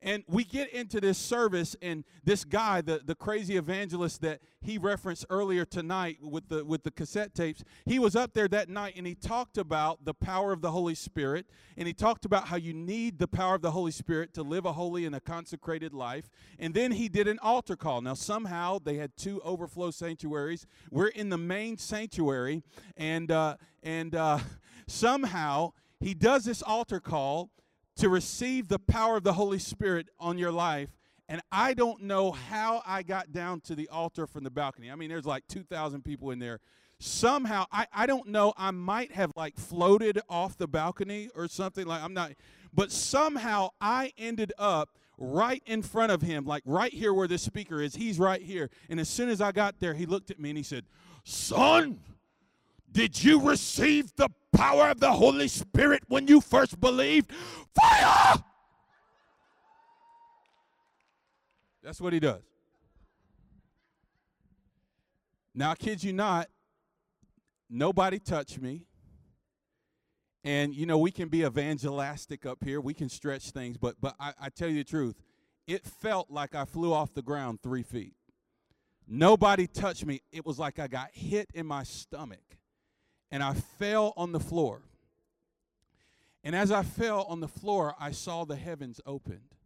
And 0.00 0.24
we 0.26 0.42
get 0.42 0.72
into 0.72 1.00
this 1.00 1.16
service, 1.16 1.76
and 1.80 2.04
this 2.24 2.44
guy, 2.44 2.80
the, 2.80 3.00
the 3.04 3.14
crazy 3.14 3.56
evangelist 3.56 4.20
that 4.22 4.40
he 4.60 4.76
referenced 4.76 5.24
earlier 5.30 5.64
tonight 5.64 6.18
with 6.20 6.48
the 6.48 6.64
with 6.64 6.82
the 6.82 6.90
cassette 6.90 7.34
tapes, 7.34 7.62
he 7.84 8.00
was 8.00 8.16
up 8.16 8.32
there 8.32 8.48
that 8.48 8.68
night 8.68 8.94
and 8.96 9.06
he 9.06 9.14
talked 9.14 9.58
about 9.58 10.04
the 10.04 10.14
power 10.14 10.52
of 10.52 10.60
the 10.60 10.70
Holy 10.72 10.96
Spirit, 10.96 11.46
and 11.76 11.86
he 11.86 11.94
talked 11.94 12.24
about 12.24 12.48
how 12.48 12.56
you 12.56 12.72
need 12.72 13.18
the 13.18 13.28
power 13.28 13.54
of 13.54 13.62
the 13.62 13.70
Holy 13.70 13.92
Spirit 13.92 14.34
to 14.34 14.42
live 14.42 14.64
a 14.64 14.72
holy 14.72 15.04
and 15.04 15.14
a 15.14 15.20
consecrated 15.20 15.92
life. 15.92 16.30
And 16.58 16.74
then 16.74 16.92
he 16.92 17.08
did 17.08 17.28
an 17.28 17.38
altar 17.40 17.76
call. 17.76 18.00
Now 18.00 18.14
somehow 18.14 18.78
they 18.82 18.96
had 18.96 19.16
two 19.16 19.40
overflow 19.42 19.92
sanctuaries. 19.92 20.66
We're 20.90 21.08
in 21.08 21.28
the 21.28 21.38
main 21.38 21.76
sanctuary, 21.76 22.64
and 22.96 23.30
uh, 23.30 23.56
and 23.84 24.14
uh, 24.16 24.38
somehow 24.88 25.74
he 26.00 26.14
does 26.14 26.44
this 26.44 26.62
altar 26.62 26.98
call 26.98 27.50
to 27.96 28.08
receive 28.08 28.68
the 28.68 28.78
power 28.78 29.16
of 29.16 29.24
the 29.24 29.34
Holy 29.34 29.58
Spirit 29.58 30.08
on 30.18 30.38
your 30.38 30.52
life. 30.52 30.90
And 31.28 31.40
I 31.50 31.74
don't 31.74 32.02
know 32.02 32.32
how 32.32 32.82
I 32.86 33.02
got 33.02 33.32
down 33.32 33.60
to 33.62 33.74
the 33.74 33.88
altar 33.88 34.26
from 34.26 34.44
the 34.44 34.50
balcony. 34.50 34.90
I 34.90 34.96
mean, 34.96 35.08
there's 35.08 35.24
like 35.24 35.46
2,000 35.48 36.04
people 36.04 36.30
in 36.30 36.38
there. 36.38 36.60
Somehow, 36.98 37.64
I, 37.72 37.86
I 37.92 38.06
don't 38.06 38.28
know, 38.28 38.52
I 38.56 38.70
might 38.70 39.12
have 39.12 39.32
like 39.36 39.56
floated 39.56 40.20
off 40.28 40.56
the 40.56 40.68
balcony 40.68 41.30
or 41.34 41.48
something 41.48 41.86
like 41.86 42.02
I'm 42.02 42.14
not, 42.14 42.32
but 42.72 42.92
somehow 42.92 43.70
I 43.80 44.12
ended 44.16 44.52
up 44.58 44.90
right 45.18 45.62
in 45.66 45.82
front 45.82 46.12
of 46.12 46.22
him, 46.22 46.44
like 46.44 46.62
right 46.66 46.92
here 46.92 47.14
where 47.14 47.28
the 47.28 47.38
speaker 47.38 47.80
is. 47.80 47.94
He's 47.94 48.18
right 48.18 48.42
here. 48.42 48.70
And 48.88 49.00
as 49.00 49.08
soon 49.08 49.28
as 49.28 49.40
I 49.40 49.52
got 49.52 49.80
there, 49.80 49.94
he 49.94 50.06
looked 50.06 50.30
at 50.30 50.38
me 50.38 50.50
and 50.50 50.58
he 50.58 50.64
said, 50.64 50.84
Son, 51.24 52.00
did 52.92 53.22
you 53.22 53.40
receive 53.40 54.14
the 54.16 54.28
power 54.52 54.90
of 54.90 55.00
the 55.00 55.10
Holy 55.10 55.48
Spirit 55.48 56.02
when 56.08 56.26
you 56.26 56.40
first 56.40 56.78
believed? 56.80 57.32
Fire! 57.74 58.34
That's 61.82 62.00
what 62.00 62.12
he 62.12 62.20
does. 62.20 62.42
Now, 65.54 65.72
I 65.72 65.74
kid 65.74 66.02
you 66.02 66.12
not, 66.12 66.48
nobody 67.68 68.18
touched 68.18 68.60
me. 68.60 68.86
And 70.44 70.74
you 70.74 70.86
know, 70.86 70.98
we 70.98 71.10
can 71.10 71.28
be 71.28 71.44
evangelistic 71.44 72.46
up 72.46 72.64
here. 72.64 72.80
We 72.80 72.94
can 72.94 73.08
stretch 73.08 73.50
things, 73.50 73.76
but 73.76 73.96
but 74.00 74.16
I, 74.18 74.32
I 74.40 74.48
tell 74.48 74.68
you 74.68 74.78
the 74.78 74.84
truth, 74.84 75.14
it 75.68 75.86
felt 75.86 76.30
like 76.30 76.56
I 76.56 76.64
flew 76.64 76.92
off 76.92 77.14
the 77.14 77.22
ground 77.22 77.60
three 77.62 77.84
feet. 77.84 78.14
Nobody 79.06 79.68
touched 79.68 80.04
me. 80.04 80.20
It 80.32 80.44
was 80.44 80.58
like 80.58 80.80
I 80.80 80.88
got 80.88 81.10
hit 81.12 81.48
in 81.54 81.66
my 81.66 81.84
stomach 81.84 82.58
and 83.32 83.42
I 83.42 83.54
fell 83.54 84.12
on 84.16 84.30
the 84.30 84.38
floor. 84.38 84.82
And 86.44 86.54
as 86.54 86.70
I 86.70 86.82
fell 86.82 87.22
on 87.22 87.40
the 87.40 87.48
floor, 87.48 87.94
I 87.98 88.12
saw 88.12 88.44
the 88.44 88.56
heavens 88.56 89.00
opened. 89.06 89.56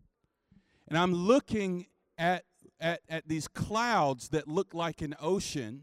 And 0.88 0.96
I'm 0.96 1.12
looking 1.12 1.87
at, 2.16 2.44
at, 2.80 3.00
at 3.08 3.28
these 3.28 3.49
clouds 3.49 4.28
that 4.28 4.46
looked 4.46 4.73
like 4.73 5.02
an 5.02 5.16
ocean, 5.20 5.82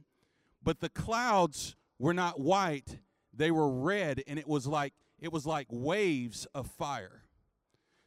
but 0.63 0.79
the 0.79 0.89
clouds 0.89 1.75
were 1.99 2.13
not 2.13 2.39
white, 2.39 2.99
they 3.33 3.51
were 3.51 3.69
red, 3.69 4.23
and 4.27 4.39
it 4.39 4.47
was 4.47 4.65
like 4.65 4.93
it 5.19 5.31
was 5.31 5.45
like 5.45 5.67
waves 5.69 6.45
of 6.53 6.67
fire. 6.67 7.23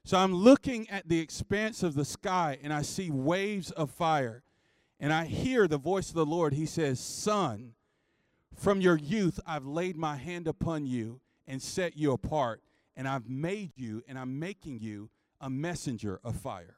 So 0.05 0.19
I'm 0.19 0.35
looking 0.35 0.89
at 0.91 1.09
the 1.09 1.19
expanse 1.19 1.83
of 1.83 1.95
the 1.95 2.05
sky 2.05 2.59
and 2.63 2.73
I 2.73 2.83
see 2.83 3.11
waves 3.11 3.71
of 3.71 3.91
fire. 3.91 4.43
And 5.01 5.13
I 5.15 5.25
hear 5.25 5.67
the 5.67 5.79
voice 5.79 6.11
of 6.11 6.15
the 6.15 6.27
Lord. 6.27 6.53
He 6.53 6.67
says, 6.67 7.01
Son, 7.01 7.73
from 8.57 8.81
your 8.81 8.97
youth, 8.97 9.39
I've 9.47 9.67
laid 9.67 9.97
my 9.97 10.17
hand 10.17 10.49
upon 10.49 10.87
you 10.87 11.21
and 11.47 11.63
set 11.63 11.97
you 11.97 12.13
apart, 12.13 12.63
and 12.97 13.07
I've 13.07 13.29
made 13.29 13.73
you 13.77 14.03
and 14.09 14.19
I'm 14.19 14.39
making 14.39 14.81
you 14.81 15.11
a 15.41 15.51
messenger 15.51 16.21
of 16.25 16.37
fire. 16.37 16.77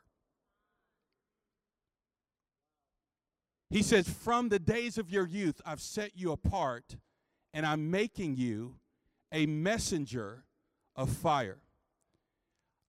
He 3.71 3.83
says, 3.83 4.09
From 4.09 4.49
the 4.49 4.59
days 4.59 4.99
of 4.99 5.11
your 5.11 5.27
youth, 5.27 5.61
I've 5.65 5.81
set 5.81 6.13
you 6.17 6.33
apart, 6.33 6.97
and 7.53 7.65
I'm 7.65 7.91
making 7.91 8.37
you 8.37 8.77
a 9.33 9.47
messenger 9.47 10.45
of 10.97 11.11
fire. 11.11 11.59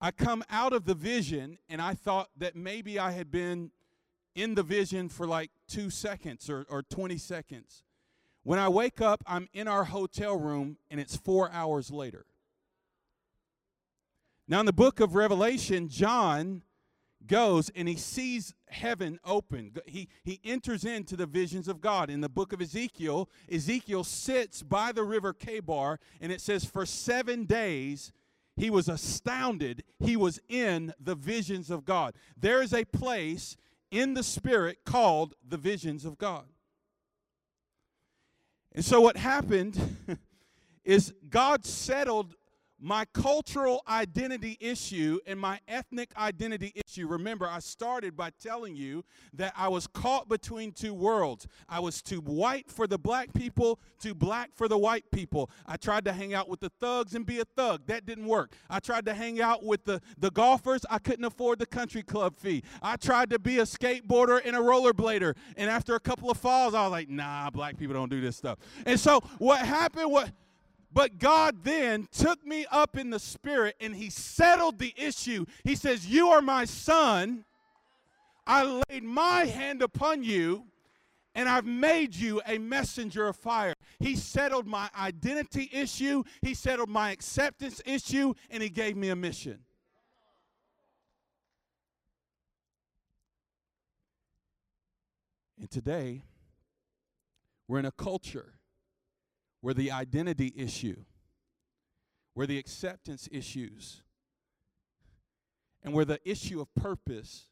I 0.01 0.12
come 0.12 0.43
out 0.50 0.74
of 0.74 0.86
the 0.86 0.96
vision 0.96 1.58
and 1.67 1.81
I 1.81 1.93
thought 1.93 2.29
that 2.38 2.55
maybe 2.55 2.98
I 2.98 3.12
had 3.12 3.29
been 3.29 3.72
in 4.34 4.55
the 4.55 4.63
vision 4.63 5.10
for 5.10 5.27
like 5.27 5.51
two 5.67 5.89
seconds 5.89 6.50
or, 6.50 6.65
or 6.69 6.84
20 6.84 7.17
seconds. 7.17 7.84
When 8.50 8.58
I 8.58 8.68
wake 8.68 9.00
up, 9.00 9.24
I'm 9.27 9.48
in 9.53 9.68
our 9.68 9.84
hotel 9.84 10.36
room 10.36 10.77
and 10.89 11.00
it's 11.00 11.15
four 11.15 11.51
hours 11.51 11.91
later. 11.91 12.25
Now, 14.48 14.62
in 14.62 14.65
the 14.65 14.74
book 14.74 15.00
of 15.00 15.13
Revelation, 15.13 15.88
John 15.88 16.63
goes 17.27 17.70
and 17.75 17.88
he 17.88 17.96
sees 17.96 18.56
heaven 18.68 19.20
open. 19.24 19.74
He, 19.86 20.08
he 20.24 20.39
enters 20.44 20.84
into 20.84 21.15
the 21.15 21.27
visions 21.27 21.68
of 21.68 21.79
God. 21.79 22.10
In 22.10 22.22
the 22.22 22.27
book 22.27 22.51
of 22.51 22.60
Ezekiel, 22.60 23.29
Ezekiel 23.51 24.03
sits 24.03 24.63
by 24.63 24.94
the 24.94 25.03
river 25.03 25.32
Chebar, 25.32 26.00
and 26.20 26.32
it 26.32 26.41
says, 26.41 26.65
For 26.65 26.88
seven 26.88 27.46
days 27.46 28.12
he 28.56 28.72
was 28.72 28.89
astounded. 28.89 29.84
He 30.00 30.18
was 30.18 30.39
in 30.50 30.96
the 31.00 31.13
visions 31.13 31.70
of 31.70 31.86
God. 31.86 32.15
There 32.36 32.63
is 32.63 32.74
a 32.74 32.84
place 32.84 33.58
in 33.91 34.15
the 34.15 34.24
Spirit 34.24 34.79
called 34.86 35.36
the 35.48 35.58
visions 35.58 36.03
of 36.03 36.18
God. 36.18 36.46
And 38.74 38.86
so 38.86 39.02
what 39.02 39.18
happened 39.18 39.98
is 40.84 41.14
God 41.30 41.66
settled 41.66 42.36
my 42.80 43.06
cultural 43.14 43.84
identity 43.88 44.58
issue 44.60 45.20
and 45.26 45.40
my 45.40 45.60
ethnic 45.68 46.10
identity 46.18 46.74
issue. 46.76 47.08
Remember, 47.08 47.48
I 47.48 47.60
started 47.60 48.16
by 48.16 48.32
telling 48.42 48.76
you 48.76 49.04
that 49.34 49.54
I 49.56 49.68
was 49.68 49.88
caught 49.88 50.30
between 50.30 50.72
two 50.72 50.94
worlds. 50.94 51.48
I 51.68 51.80
was 51.80 52.02
too 52.02 52.22
white 52.22 52.70
for 52.70 52.88
the 52.88 52.98
black 52.98 53.34
people, 53.34 53.80
too 54.00 54.16
black 54.16 54.52
for 54.56 54.68
the 54.68 54.78
white 54.78 55.10
people. 55.12 55.50
I 55.66 55.78
tried 55.78 56.06
to 56.06 56.14
hang 56.14 56.34
out 56.34 56.48
with 56.48 56.62
the 56.62 56.72
thugs 56.80 57.16
and 57.16 57.26
be 57.26 57.40
a 57.40 57.46
thug. 57.46 57.86
That 57.88 58.06
didn't 58.06 58.26
work. 58.26 58.54
I 58.70 58.80
tried 58.80 59.06
to 59.06 59.14
hang 59.14 59.42
out 59.42 59.64
with 59.64 59.84
the, 59.86 60.02
the 60.18 60.32
golfers. 60.32 60.86
I 60.90 61.00
couldn't 61.00 61.26
afford 61.26 61.60
the 61.60 61.66
country 61.66 62.04
club 62.04 62.38
fee. 62.38 62.64
I 62.82 62.96
tried 62.96 63.30
to 63.32 63.40
be 63.40 63.60
a 63.60 63.64
skateboarder 63.64 64.42
and 64.44 64.56
a 64.56 64.60
rollerblader. 64.60 65.36
And 65.58 65.70
after 65.70 65.96
a 65.96 66.00
couple 66.00 66.30
of 66.30 66.38
falls, 66.38 66.74
I 66.74 66.84
was 66.84 66.92
like, 66.92 67.10
nah, 67.10 67.50
black 67.50 67.78
people 67.78 67.94
don't 67.94 68.10
do 68.10 68.22
this 68.22 68.38
stuff. 68.38 68.60
And 68.86 69.00
so 69.00 69.22
what 69.38 69.60
happened, 69.60 70.12
what 70.12 70.32
but 70.91 71.19
God 71.19 71.63
then 71.63 72.08
took 72.12 72.46
me 72.46 72.65
up 72.72 72.98
in 72.98 73.10
the 73.10 73.19
spirit 73.19 73.75
and 73.79 73.96
he 73.96 74.10
settled 74.10 74.79
the 74.79 74.93
issue. 74.98 75.46
He 75.63 75.75
says, 75.75 76.08
You 76.08 76.29
are 76.29 76.41
my 76.41 76.65
son. 76.65 77.46
I 78.48 78.81
laid 78.89 79.03
my 79.03 79.46
hand 79.46 79.84
upon 79.84 80.24
you 80.24 80.65
and 81.36 81.48
I've 81.48 81.65
made 81.65 82.15
you 82.15 82.41
a 82.46 82.58
messenger 82.58 83.27
of 83.27 83.36
fire. 83.36 83.74
He 84.00 84.15
settled 84.15 84.67
my 84.67 84.89
identity 85.00 85.69
issue, 85.72 86.24
He 86.41 86.53
settled 86.53 86.89
my 86.89 87.12
acceptance 87.12 87.81
issue, 87.86 88.34
and 88.50 88.63
He 88.63 88.69
gave 88.69 88.98
me 88.98 89.10
a 89.10 89.15
mission. 89.15 89.60
And 95.60 95.69
today, 95.69 96.24
we're 97.67 97.79
in 97.79 97.86
a 97.86 97.91
culture 97.91 98.59
where 99.62 99.74
the 99.74 99.92
identity 99.92 100.54
issue, 100.56 101.04
where 102.34 102.48
the 102.48 102.58
acceptance 102.58 103.28
issues, 103.32 104.04
and 105.84 105.94
where 105.94 106.06
the 106.06 106.20
issue 106.30 106.62
of 106.62 106.74
purpose 106.75 107.48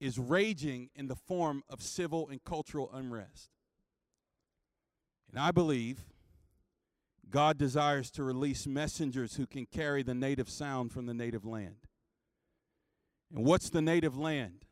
is 0.00 0.18
raging 0.18 0.90
in 0.94 1.08
the 1.08 1.16
form 1.16 1.62
of 1.68 1.82
civil 1.82 2.28
and 2.28 2.44
cultural 2.44 2.90
unrest. 2.92 3.50
And 5.30 5.40
I 5.40 5.50
believe 5.50 6.04
God 7.28 7.58
desires 7.58 8.10
to 8.12 8.22
release 8.22 8.66
messengers 8.66 9.36
who 9.36 9.46
can 9.46 9.66
carry 9.66 10.02
the 10.02 10.14
native 10.14 10.48
sound 10.48 10.92
from 10.92 11.06
the 11.06 11.14
native 11.14 11.44
land. 11.44 11.76
And 13.34 13.44
what's 13.44 13.70
the 13.70 13.82
native 13.82 14.16
land? 14.16 14.64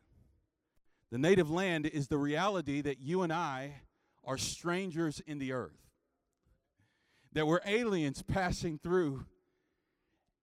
The 1.11 1.17
native 1.17 1.49
land 1.49 1.85
is 1.85 2.07
the 2.07 2.17
reality 2.17 2.81
that 2.81 2.99
you 2.99 3.21
and 3.21 3.33
I 3.33 3.81
are 4.23 4.37
strangers 4.37 5.21
in 5.27 5.39
the 5.39 5.51
earth 5.51 5.84
that 7.35 7.45
we're 7.45 7.59
aliens 7.65 8.23
passing 8.23 8.79
through. 8.79 9.25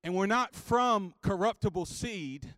And 0.04 0.14
we're 0.14 0.26
not 0.26 0.54
from 0.54 1.14
corruptible 1.22 1.86
seed, 1.86 2.54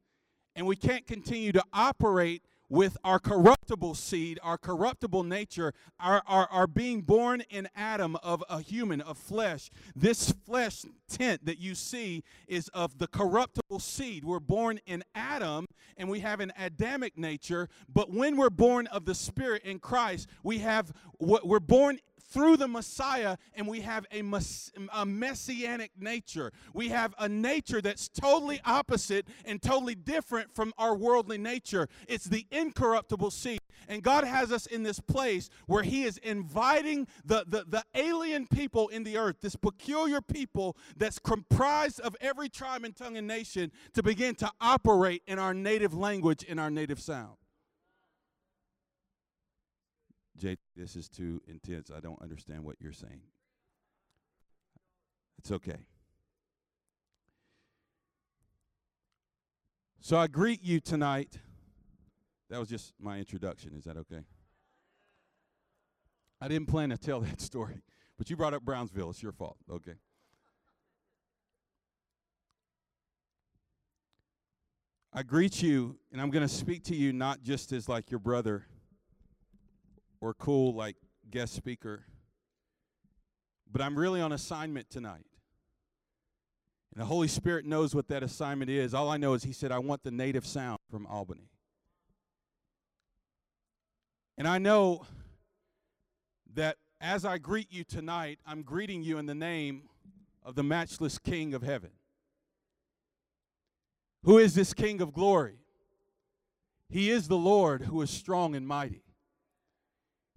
and 0.56 0.66
we 0.66 0.76
can't 0.76 1.06
continue 1.06 1.52
to 1.52 1.62
operate 1.72 2.42
with 2.68 2.96
our 3.04 3.18
corruptible 3.18 3.94
seed, 3.94 4.40
our 4.42 4.58
corruptible 4.58 5.22
nature, 5.22 5.72
our, 6.00 6.22
our, 6.26 6.48
our 6.50 6.66
being 6.66 7.02
born 7.02 7.42
in 7.50 7.68
Adam 7.76 8.16
of 8.16 8.42
a 8.48 8.60
human, 8.60 9.00
of 9.02 9.18
flesh. 9.18 9.70
This 9.94 10.32
flesh 10.44 10.84
tent 11.08 11.44
that 11.44 11.58
you 11.58 11.74
see 11.74 12.24
is 12.48 12.68
of 12.68 12.98
the 12.98 13.06
corruptible 13.06 13.78
seed. 13.78 14.24
We're 14.24 14.40
born 14.40 14.80
in 14.86 15.04
Adam 15.14 15.66
and 15.96 16.08
we 16.08 16.20
have 16.20 16.40
an 16.40 16.52
Adamic 16.58 17.16
nature, 17.16 17.68
but 17.92 18.10
when 18.10 18.36
we're 18.36 18.50
born 18.50 18.88
of 18.88 19.04
the 19.04 19.14
Spirit 19.14 19.62
in 19.62 19.78
Christ, 19.78 20.28
we 20.42 20.58
have 20.58 20.92
what 21.18 21.46
we're 21.46 21.60
born 21.60 21.98
through 22.28 22.56
the 22.56 22.68
Messiah, 22.68 23.36
and 23.54 23.68
we 23.68 23.80
have 23.80 24.06
a, 24.10 24.22
mess, 24.22 24.72
a 24.92 25.06
messianic 25.06 25.92
nature. 25.98 26.52
We 26.72 26.88
have 26.88 27.14
a 27.18 27.28
nature 27.28 27.80
that's 27.80 28.08
totally 28.08 28.60
opposite 28.64 29.28
and 29.44 29.60
totally 29.60 29.94
different 29.94 30.54
from 30.54 30.72
our 30.78 30.94
worldly 30.96 31.38
nature. 31.38 31.88
It's 32.08 32.24
the 32.24 32.46
incorruptible 32.50 33.30
seed. 33.30 33.60
And 33.88 34.02
God 34.02 34.24
has 34.24 34.50
us 34.50 34.66
in 34.66 34.82
this 34.82 35.00
place 35.00 35.50
where 35.66 35.82
He 35.82 36.04
is 36.04 36.18
inviting 36.18 37.06
the, 37.24 37.44
the, 37.46 37.64
the 37.68 37.84
alien 37.94 38.46
people 38.46 38.88
in 38.88 39.04
the 39.04 39.18
earth, 39.18 39.36
this 39.40 39.56
peculiar 39.56 40.20
people 40.20 40.76
that's 40.96 41.18
comprised 41.18 42.00
of 42.00 42.16
every 42.20 42.48
tribe 42.48 42.84
and 42.84 42.96
tongue 42.96 43.16
and 43.16 43.26
nation, 43.26 43.70
to 43.94 44.02
begin 44.02 44.34
to 44.36 44.50
operate 44.60 45.22
in 45.26 45.38
our 45.38 45.54
native 45.54 45.94
language, 45.94 46.42
in 46.42 46.58
our 46.58 46.70
native 46.70 47.00
sound. 47.00 47.36
Jay, 50.36 50.56
this 50.76 50.96
is 50.96 51.08
too 51.08 51.40
intense. 51.46 51.90
I 51.94 52.00
don't 52.00 52.20
understand 52.20 52.64
what 52.64 52.76
you're 52.80 52.92
saying. 52.92 53.20
It's 55.38 55.52
okay. 55.52 55.86
So 60.00 60.16
I 60.16 60.26
greet 60.26 60.62
you 60.62 60.80
tonight. 60.80 61.38
That 62.50 62.58
was 62.58 62.68
just 62.68 62.92
my 63.00 63.18
introduction. 63.18 63.74
Is 63.76 63.84
that 63.84 63.96
okay? 63.96 64.24
I 66.40 66.48
didn't 66.48 66.68
plan 66.68 66.90
to 66.90 66.98
tell 66.98 67.20
that 67.20 67.40
story, 67.42 67.82
but 68.18 68.28
you 68.28 68.36
brought 68.36 68.54
up 68.54 68.62
Brownsville. 68.62 69.10
It's 69.10 69.22
your 69.22 69.32
fault. 69.32 69.56
Okay. 69.70 69.94
I 75.12 75.22
greet 75.22 75.62
you, 75.62 75.96
and 76.10 76.20
I'm 76.20 76.30
going 76.30 76.46
to 76.46 76.52
speak 76.52 76.82
to 76.84 76.96
you 76.96 77.12
not 77.12 77.42
just 77.42 77.72
as 77.72 77.88
like 77.88 78.10
your 78.10 78.18
brother 78.18 78.66
or 80.24 80.32
cool 80.32 80.72
like 80.72 80.96
guest 81.30 81.52
speaker. 81.52 82.02
But 83.70 83.82
I'm 83.82 83.98
really 83.98 84.22
on 84.22 84.32
assignment 84.32 84.88
tonight. 84.88 85.26
And 86.94 87.02
the 87.02 87.04
Holy 87.04 87.28
Spirit 87.28 87.66
knows 87.66 87.94
what 87.94 88.08
that 88.08 88.22
assignment 88.22 88.70
is. 88.70 88.94
All 88.94 89.10
I 89.10 89.18
know 89.18 89.34
is 89.34 89.44
He 89.44 89.52
said, 89.52 89.70
I 89.70 89.80
want 89.80 90.02
the 90.02 90.10
native 90.10 90.46
sound 90.46 90.78
from 90.90 91.06
Albany. 91.06 91.50
And 94.38 94.48
I 94.48 94.56
know 94.56 95.04
that 96.54 96.78
as 97.02 97.26
I 97.26 97.36
greet 97.36 97.70
you 97.70 97.84
tonight, 97.84 98.38
I'm 98.46 98.62
greeting 98.62 99.02
you 99.02 99.18
in 99.18 99.26
the 99.26 99.34
name 99.34 99.90
of 100.42 100.54
the 100.54 100.62
matchless 100.62 101.18
King 101.18 101.52
of 101.52 101.62
heaven. 101.62 101.90
Who 104.22 104.38
is 104.38 104.54
this 104.54 104.72
King 104.72 105.02
of 105.02 105.12
glory? 105.12 105.58
He 106.88 107.10
is 107.10 107.28
the 107.28 107.36
Lord 107.36 107.82
who 107.82 108.00
is 108.00 108.08
strong 108.08 108.54
and 108.54 108.66
mighty. 108.66 109.03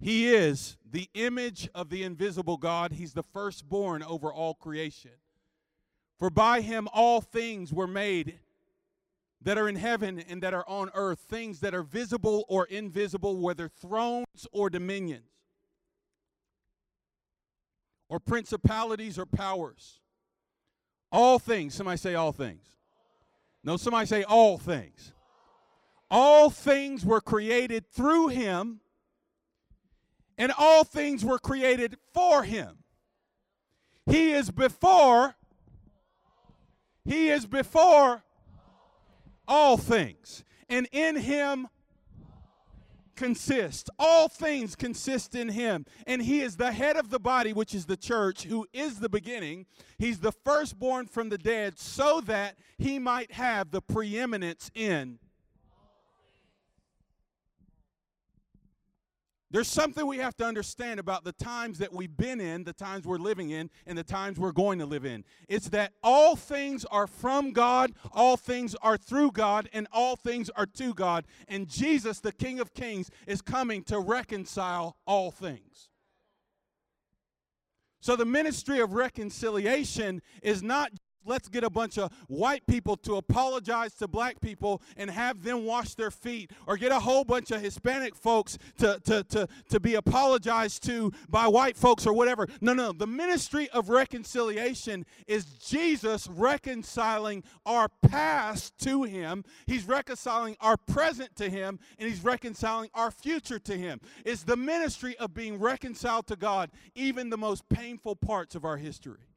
He 0.00 0.32
is 0.32 0.76
the 0.88 1.08
image 1.14 1.68
of 1.74 1.90
the 1.90 2.04
invisible 2.04 2.56
God. 2.56 2.92
He's 2.92 3.14
the 3.14 3.22
firstborn 3.22 4.02
over 4.02 4.32
all 4.32 4.54
creation. 4.54 5.12
For 6.18 6.30
by 6.30 6.60
him 6.60 6.88
all 6.92 7.20
things 7.20 7.72
were 7.72 7.86
made 7.86 8.38
that 9.42 9.58
are 9.58 9.68
in 9.68 9.76
heaven 9.76 10.18
and 10.28 10.42
that 10.42 10.54
are 10.54 10.68
on 10.68 10.90
earth, 10.94 11.20
things 11.20 11.60
that 11.60 11.74
are 11.74 11.82
visible 11.82 12.44
or 12.48 12.66
invisible, 12.66 13.38
whether 13.38 13.68
thrones 13.68 14.46
or 14.52 14.68
dominions, 14.68 15.22
or 18.08 18.18
principalities 18.18 19.18
or 19.18 19.26
powers. 19.26 20.00
All 21.10 21.38
things. 21.38 21.74
Somebody 21.74 21.98
say 21.98 22.14
all 22.14 22.32
things. 22.32 22.64
No, 23.62 23.76
somebody 23.76 24.06
say 24.06 24.22
all 24.24 24.58
things. 24.58 25.12
All 26.10 26.50
things 26.50 27.04
were 27.04 27.20
created 27.20 27.90
through 27.90 28.28
him 28.28 28.80
and 30.38 30.52
all 30.56 30.84
things 30.84 31.24
were 31.24 31.38
created 31.38 31.96
for 32.14 32.44
him. 32.44 32.78
He 34.06 34.32
is 34.32 34.50
before, 34.50 35.34
he 37.04 37.28
is 37.28 37.44
before 37.44 38.22
all 39.46 39.76
things. 39.76 40.44
And 40.70 40.88
in 40.92 41.16
him, 41.16 41.68
consist. 43.16 43.90
All 43.98 44.28
things 44.28 44.76
consist 44.76 45.34
in 45.34 45.48
him. 45.48 45.84
And 46.06 46.22
he 46.22 46.40
is 46.40 46.56
the 46.56 46.70
head 46.70 46.96
of 46.96 47.10
the 47.10 47.18
body, 47.18 47.52
which 47.52 47.74
is 47.74 47.86
the 47.86 47.96
church, 47.96 48.44
who 48.44 48.66
is 48.72 49.00
the 49.00 49.08
beginning. 49.08 49.66
He's 49.98 50.20
the 50.20 50.32
firstborn 50.32 51.06
from 51.06 51.28
the 51.28 51.38
dead, 51.38 51.78
so 51.78 52.20
that 52.22 52.56
he 52.78 52.98
might 52.98 53.32
have 53.32 53.72
the 53.72 53.82
preeminence 53.82 54.70
in 54.74 55.18
There's 59.50 59.68
something 59.68 60.06
we 60.06 60.18
have 60.18 60.36
to 60.36 60.44
understand 60.44 61.00
about 61.00 61.24
the 61.24 61.32
times 61.32 61.78
that 61.78 61.92
we've 61.92 62.14
been 62.14 62.38
in, 62.38 62.64
the 62.64 62.74
times 62.74 63.06
we're 63.06 63.16
living 63.16 63.48
in, 63.48 63.70
and 63.86 63.96
the 63.96 64.04
times 64.04 64.38
we're 64.38 64.52
going 64.52 64.78
to 64.78 64.86
live 64.86 65.06
in. 65.06 65.24
It's 65.48 65.70
that 65.70 65.92
all 66.02 66.36
things 66.36 66.84
are 66.86 67.06
from 67.06 67.52
God, 67.52 67.92
all 68.12 68.36
things 68.36 68.74
are 68.82 68.98
through 68.98 69.32
God, 69.32 69.68
and 69.72 69.88
all 69.90 70.16
things 70.16 70.50
are 70.50 70.66
to 70.66 70.92
God. 70.92 71.24
And 71.48 71.66
Jesus, 71.66 72.20
the 72.20 72.32
King 72.32 72.60
of 72.60 72.74
Kings, 72.74 73.10
is 73.26 73.40
coming 73.40 73.82
to 73.84 73.98
reconcile 73.98 74.96
all 75.06 75.30
things. 75.30 75.88
So 78.00 78.16
the 78.16 78.26
ministry 78.26 78.80
of 78.80 78.92
reconciliation 78.92 80.20
is 80.42 80.62
not 80.62 80.92
let's 81.28 81.48
get 81.48 81.62
a 81.62 81.70
bunch 81.70 81.98
of 81.98 82.12
white 82.26 82.66
people 82.66 82.96
to 82.96 83.16
apologize 83.16 83.94
to 83.94 84.08
black 84.08 84.40
people 84.40 84.82
and 84.96 85.10
have 85.10 85.42
them 85.42 85.64
wash 85.64 85.94
their 85.94 86.10
feet, 86.10 86.50
or 86.66 86.76
get 86.76 86.90
a 86.90 86.98
whole 86.98 87.24
bunch 87.24 87.50
of 87.50 87.60
Hispanic 87.60 88.14
folks 88.14 88.58
to, 88.78 89.00
to, 89.04 89.22
to, 89.24 89.48
to 89.68 89.80
be 89.80 89.94
apologized 89.94 90.84
to 90.84 91.12
by 91.28 91.46
white 91.46 91.76
folks 91.76 92.06
or 92.06 92.12
whatever. 92.12 92.46
No, 92.60 92.72
no. 92.72 92.92
The 92.92 93.06
ministry 93.06 93.68
of 93.70 93.90
reconciliation 93.90 95.04
is 95.26 95.44
Jesus 95.44 96.26
reconciling 96.28 97.44
our 97.66 97.88
past 98.02 98.78
to 98.80 99.04
Him, 99.04 99.44
He's 99.66 99.86
reconciling 99.86 100.56
our 100.60 100.76
present 100.76 101.36
to 101.36 101.48
Him, 101.48 101.78
and 101.98 102.08
He's 102.08 102.24
reconciling 102.24 102.90
our 102.94 103.10
future 103.10 103.58
to 103.58 103.76
Him. 103.76 104.00
It's 104.24 104.42
the 104.42 104.56
ministry 104.56 105.16
of 105.18 105.34
being 105.34 105.58
reconciled 105.58 106.26
to 106.28 106.36
God, 106.36 106.70
even 106.94 107.30
the 107.30 107.38
most 107.38 107.68
painful 107.68 108.16
parts 108.16 108.54
of 108.54 108.64
our 108.64 108.76
history. 108.76 109.28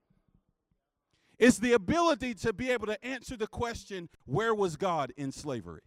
It's 1.41 1.57
the 1.57 1.73
ability 1.73 2.35
to 2.35 2.53
be 2.53 2.69
able 2.69 2.85
to 2.85 3.03
answer 3.03 3.35
the 3.35 3.47
question 3.47 4.09
where 4.25 4.53
was 4.53 4.75
God 4.75 5.11
in 5.17 5.31
slavery? 5.31 5.81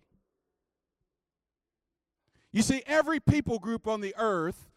You 2.51 2.61
see, 2.61 2.83
every 2.87 3.21
people 3.21 3.61
group 3.61 3.87
on 3.87 4.01
the 4.01 4.15
earth 4.19 4.69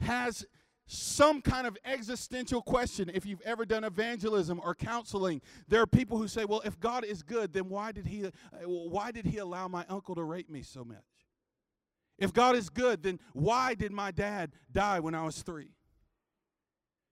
has 0.00 0.46
some 0.86 1.42
kind 1.42 1.66
of 1.66 1.76
existential 1.84 2.62
question. 2.62 3.10
If 3.12 3.26
you've 3.26 3.42
ever 3.42 3.66
done 3.66 3.84
evangelism 3.84 4.58
or 4.64 4.74
counseling, 4.74 5.42
there 5.68 5.82
are 5.82 5.86
people 5.86 6.16
who 6.16 6.26
say, 6.26 6.46
"Well, 6.46 6.62
if 6.64 6.80
God 6.80 7.04
is 7.04 7.22
good, 7.22 7.52
then 7.52 7.68
why 7.68 7.92
did 7.92 8.06
he 8.06 8.30
why 8.64 9.10
did 9.10 9.26
he 9.26 9.36
allow 9.36 9.68
my 9.68 9.84
uncle 9.90 10.14
to 10.14 10.24
rape 10.24 10.48
me 10.48 10.62
so 10.62 10.84
much? 10.84 11.04
If 12.16 12.32
God 12.32 12.56
is 12.56 12.70
good, 12.70 13.02
then 13.02 13.20
why 13.34 13.74
did 13.74 13.92
my 13.92 14.10
dad 14.10 14.54
die 14.72 15.00
when 15.00 15.14
I 15.14 15.24
was 15.24 15.42
3?" 15.42 15.74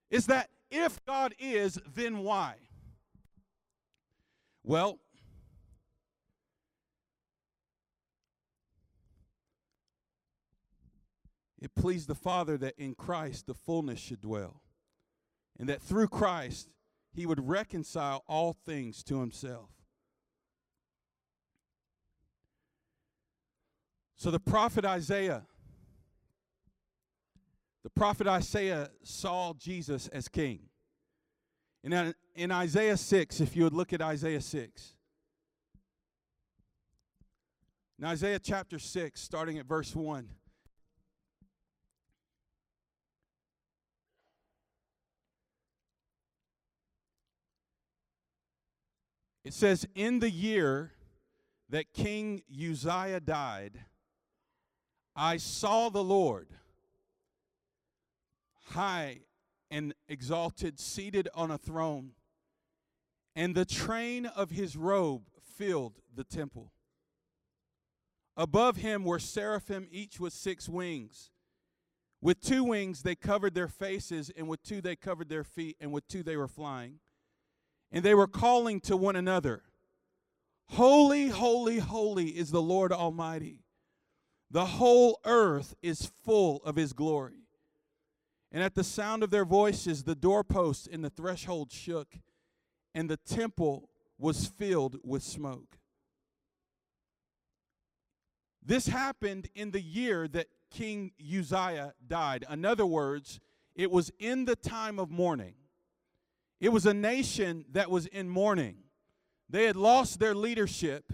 Is 0.09 0.25
that 0.25 0.49
if 0.71 1.03
God 1.05 1.35
is, 1.37 1.79
then 1.93 2.19
why? 2.19 2.66
Well, 4.67 4.99
it 11.61 11.73
pleased 11.73 12.09
the 12.09 12.15
Father 12.15 12.57
that 12.57 12.77
in 12.77 12.93
Christ 12.93 13.47
the 13.47 13.53
fullness 13.53 13.97
should 13.97 14.19
dwell, 14.19 14.61
and 15.57 15.69
that 15.69 15.81
through 15.81 16.09
Christ 16.09 16.67
he 17.13 17.25
would 17.25 17.47
reconcile 17.47 18.25
all 18.27 18.51
things 18.51 19.03
to 19.05 19.21
himself. 19.21 19.69
So 24.17 24.31
the 24.31 24.39
prophet 24.41 24.83
Isaiah, 24.83 25.43
the 27.83 27.89
prophet 27.89 28.27
Isaiah 28.27 28.89
saw 29.01 29.53
Jesus 29.53 30.09
as 30.09 30.27
king. 30.27 30.59
In, 31.83 31.93
uh, 31.93 32.13
in 32.35 32.51
Isaiah 32.51 32.97
6, 32.97 33.39
if 33.39 33.55
you 33.55 33.63
would 33.63 33.73
look 33.73 33.93
at 33.93 34.01
Isaiah 34.01 34.41
6. 34.41 34.93
In 37.99 38.05
Isaiah 38.05 38.39
chapter 38.39 38.77
6, 38.77 39.19
starting 39.19 39.57
at 39.57 39.65
verse 39.65 39.95
1. 39.95 40.27
It 49.43 49.53
says, 49.53 49.87
In 49.95 50.19
the 50.19 50.29
year 50.29 50.91
that 51.69 51.93
King 51.93 52.43
Uzziah 52.51 53.21
died, 53.21 53.85
I 55.15 55.37
saw 55.37 55.89
the 55.89 56.03
Lord 56.03 56.49
high 58.65 59.21
and 59.69 59.93
exalted, 60.07 60.79
seated 60.79 61.27
on 61.33 61.51
a 61.51 61.57
throne, 61.57 62.11
and 63.35 63.53
the 63.53 63.65
train 63.65 64.25
of 64.25 64.51
his 64.51 64.75
robe 64.75 65.23
filled 65.41 65.99
the 66.15 66.23
temple. 66.23 66.71
Above 68.35 68.77
him 68.77 69.03
were 69.03 69.19
seraphim, 69.19 69.87
each 69.91 70.19
with 70.19 70.33
six 70.33 70.69
wings. 70.69 71.31
With 72.21 72.39
two 72.39 72.63
wings 72.63 73.03
they 73.03 73.15
covered 73.15 73.53
their 73.53 73.67
faces, 73.67 74.31
and 74.35 74.47
with 74.47 74.63
two 74.63 74.81
they 74.81 74.95
covered 74.95 75.29
their 75.29 75.43
feet, 75.43 75.77
and 75.79 75.91
with 75.91 76.07
two 76.07 76.23
they 76.23 76.37
were 76.37 76.47
flying. 76.47 76.99
And 77.91 78.03
they 78.03 78.13
were 78.13 78.27
calling 78.27 78.79
to 78.81 78.97
one 78.97 79.15
another 79.15 79.63
Holy, 80.71 81.29
holy, 81.29 81.79
holy 81.79 82.29
is 82.37 82.51
the 82.51 82.61
Lord 82.61 82.91
Almighty. 82.91 83.63
The 84.51 84.65
whole 84.65 85.19
earth 85.25 85.75
is 85.81 86.11
full 86.25 86.57
of 86.63 86.75
his 86.75 86.93
glory. 86.93 87.46
And 88.51 88.63
at 88.63 88.75
the 88.75 88.83
sound 88.83 89.23
of 89.23 89.29
their 89.29 89.45
voices, 89.45 90.03
the 90.03 90.15
doorposts 90.15 90.87
and 90.91 91.03
the 91.03 91.09
threshold 91.09 91.71
shook, 91.71 92.15
and 92.95 93.09
the 93.09 93.17
temple 93.17 93.89
was 94.17 94.47
filled 94.47 94.97
with 95.03 95.21
smoke. 95.21 95.77
This 98.65 98.87
happened 98.87 99.49
in 99.55 99.71
the 99.71 99.81
year 99.81 100.27
that 100.29 100.47
King 100.69 101.11
Uzziah 101.21 101.93
died. 102.05 102.45
In 102.49 102.65
other 102.65 102.85
words, 102.85 103.39
it 103.75 103.91
was 103.91 104.11
in 104.19 104.45
the 104.45 104.55
time 104.55 104.99
of 104.99 105.09
mourning. 105.09 105.53
It 106.59 106.69
was 106.69 106.85
a 106.85 106.93
nation 106.93 107.65
that 107.71 107.89
was 107.89 108.07
in 108.07 108.27
mourning. 108.27 108.77
They 109.49 109.65
had 109.65 109.75
lost 109.75 110.19
their 110.19 110.35
leadership. 110.35 111.13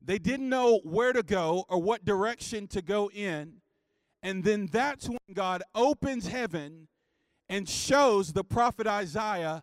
They 0.00 0.18
didn't 0.18 0.48
know 0.48 0.80
where 0.84 1.12
to 1.12 1.22
go 1.22 1.64
or 1.68 1.82
what 1.82 2.04
direction 2.04 2.68
to 2.68 2.82
go 2.82 3.10
in. 3.10 3.54
And 4.22 4.44
then 4.44 4.66
that's 4.66 5.08
when 5.08 5.18
God 5.32 5.62
opens 5.74 6.28
heaven 6.28 6.88
and 7.48 7.68
shows 7.68 8.32
the 8.32 8.44
prophet 8.44 8.86
Isaiah 8.86 9.62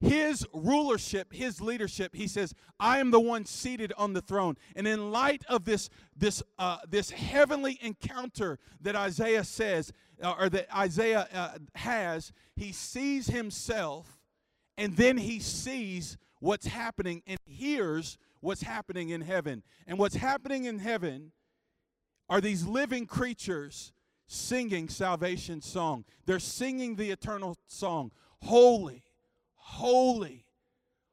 his 0.00 0.46
rulership, 0.54 1.32
his 1.32 1.60
leadership. 1.60 2.14
He 2.14 2.26
says, 2.26 2.54
"I 2.78 2.98
am 2.98 3.10
the 3.10 3.20
one 3.20 3.44
seated 3.44 3.92
on 3.98 4.14
the 4.14 4.22
throne." 4.22 4.56
And 4.74 4.88
in 4.88 5.12
light 5.12 5.44
of 5.46 5.64
this 5.64 5.90
this 6.16 6.42
uh, 6.58 6.78
this 6.88 7.10
heavenly 7.10 7.78
encounter 7.82 8.58
that 8.80 8.96
Isaiah 8.96 9.44
says, 9.44 9.92
uh, 10.22 10.34
or 10.38 10.48
that 10.48 10.74
Isaiah 10.74 11.28
uh, 11.32 11.58
has, 11.74 12.32
he 12.56 12.72
sees 12.72 13.26
himself, 13.26 14.18
and 14.78 14.96
then 14.96 15.18
he 15.18 15.38
sees 15.38 16.16
what's 16.40 16.66
happening 16.66 17.22
and 17.26 17.38
hears 17.44 18.16
what's 18.40 18.62
happening 18.62 19.10
in 19.10 19.20
heaven. 19.20 19.62
And 19.86 19.98
what's 19.98 20.16
happening 20.16 20.64
in 20.64 20.78
heaven 20.78 21.32
are 22.30 22.40
these 22.40 22.64
living 22.64 23.04
creatures 23.04 23.92
singing 24.28 24.88
salvation 24.88 25.60
song. 25.60 26.04
They're 26.24 26.38
singing 26.38 26.94
the 26.94 27.10
eternal 27.10 27.58
song. 27.66 28.12
Holy, 28.42 29.02
holy, 29.56 30.46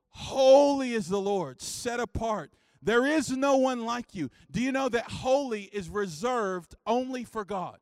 holy 0.09 0.93
is 0.93 1.09
the 1.09 1.19
Lord, 1.19 1.59
set 1.59 1.99
apart. 1.99 2.53
There 2.83 3.05
is 3.05 3.31
no 3.31 3.57
one 3.57 3.83
like 3.85 4.13
you. 4.13 4.29
Do 4.51 4.61
you 4.61 4.71
know 4.71 4.87
that 4.89 5.09
holy 5.09 5.63
is 5.63 5.89
reserved 5.89 6.75
only 6.85 7.23
for 7.23 7.43
God? 7.43 7.79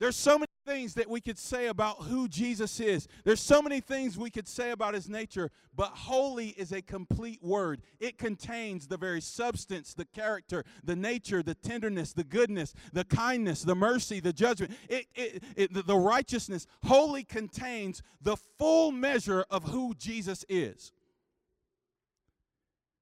There's 0.00 0.16
so 0.16 0.38
many 0.38 0.46
things 0.68 0.94
that 0.94 1.08
we 1.08 1.20
could 1.20 1.38
say 1.38 1.68
about 1.68 2.02
who 2.02 2.28
Jesus 2.28 2.78
is. 2.78 3.08
There's 3.24 3.40
so 3.40 3.62
many 3.62 3.80
things 3.80 4.18
we 4.18 4.28
could 4.28 4.46
say 4.46 4.70
about 4.70 4.92
his 4.92 5.08
nature, 5.08 5.50
but 5.74 5.88
holy 5.88 6.48
is 6.48 6.72
a 6.72 6.82
complete 6.82 7.42
word. 7.42 7.80
It 8.00 8.18
contains 8.18 8.86
the 8.86 8.98
very 8.98 9.22
substance, 9.22 9.94
the 9.94 10.04
character, 10.04 10.64
the 10.84 10.94
nature, 10.94 11.42
the 11.42 11.54
tenderness, 11.54 12.12
the 12.12 12.22
goodness, 12.22 12.74
the 12.92 13.04
kindness, 13.04 13.62
the 13.62 13.74
mercy, 13.74 14.20
the 14.20 14.32
judgment, 14.32 14.72
it, 14.90 15.06
it, 15.14 15.42
it, 15.56 15.86
the 15.86 15.96
righteousness. 15.96 16.66
Holy 16.84 17.24
contains 17.24 18.02
the 18.20 18.36
full 18.58 18.92
measure 18.92 19.46
of 19.50 19.64
who 19.64 19.94
Jesus 19.94 20.44
is. 20.50 20.92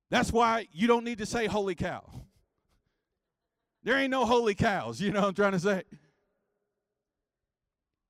That's 0.08 0.32
why 0.32 0.68
you 0.70 0.86
don't 0.86 1.04
need 1.04 1.18
to 1.18 1.26
say 1.26 1.46
holy 1.46 1.74
cow. 1.74 2.04
There 3.82 3.96
ain't 3.98 4.12
no 4.12 4.24
holy 4.24 4.54
cows, 4.54 5.00
you 5.00 5.10
know 5.10 5.20
what 5.20 5.28
I'm 5.28 5.34
trying 5.34 5.52
to 5.52 5.60
say? 5.60 5.82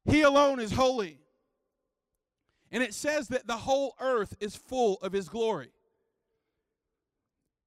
He 0.08 0.22
alone 0.22 0.60
is 0.60 0.72
holy. 0.72 1.18
And 2.70 2.82
it 2.82 2.94
says 2.94 3.28
that 3.28 3.46
the 3.46 3.56
whole 3.56 3.94
earth 4.00 4.34
is 4.40 4.56
full 4.56 4.96
of 5.02 5.12
His 5.12 5.28
glory. 5.28 5.70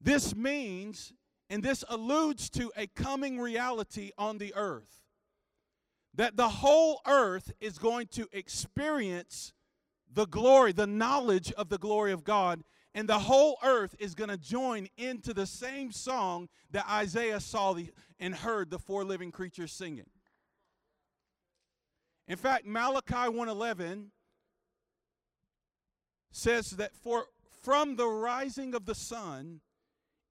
This 0.01 0.35
means 0.35 1.13
And 1.49 1.63
this 1.63 1.83
alludes 1.89 2.49
to 2.51 2.71
a 2.77 2.87
coming 2.87 3.39
reality 3.39 4.11
on 4.17 4.37
the 4.37 4.53
earth. 4.55 5.01
That 6.13 6.37
the 6.37 6.49
whole 6.49 7.01
earth 7.07 7.51
is 7.59 7.77
going 7.77 8.07
to 8.07 8.27
experience 8.31 9.53
the 10.11 10.27
glory, 10.27 10.71
the 10.71 10.87
knowledge 10.87 11.51
of 11.53 11.69
the 11.69 11.77
glory 11.77 12.11
of 12.11 12.23
God, 12.23 12.63
and 12.93 13.07
the 13.07 13.19
whole 13.19 13.57
earth 13.63 13.95
is 13.99 14.15
going 14.15 14.29
to 14.29 14.37
join 14.37 14.87
into 14.97 15.33
the 15.33 15.45
same 15.45 15.91
song 15.91 16.49
that 16.71 16.89
Isaiah 16.89 17.39
saw 17.39 17.73
the, 17.73 17.91
and 18.19 18.33
heard 18.35 18.69
the 18.69 18.79
four 18.79 19.03
living 19.03 19.31
creatures 19.31 19.71
singing. 19.71 20.09
In 22.29 22.37
fact, 22.37 22.65
Malachi 22.65 23.27
1:11 23.27 24.11
says 26.31 26.69
that 26.71 26.95
for 26.95 27.27
from 27.63 27.95
the 27.95 28.07
rising 28.07 28.75
of 28.75 28.85
the 28.85 28.93
sun 28.93 29.61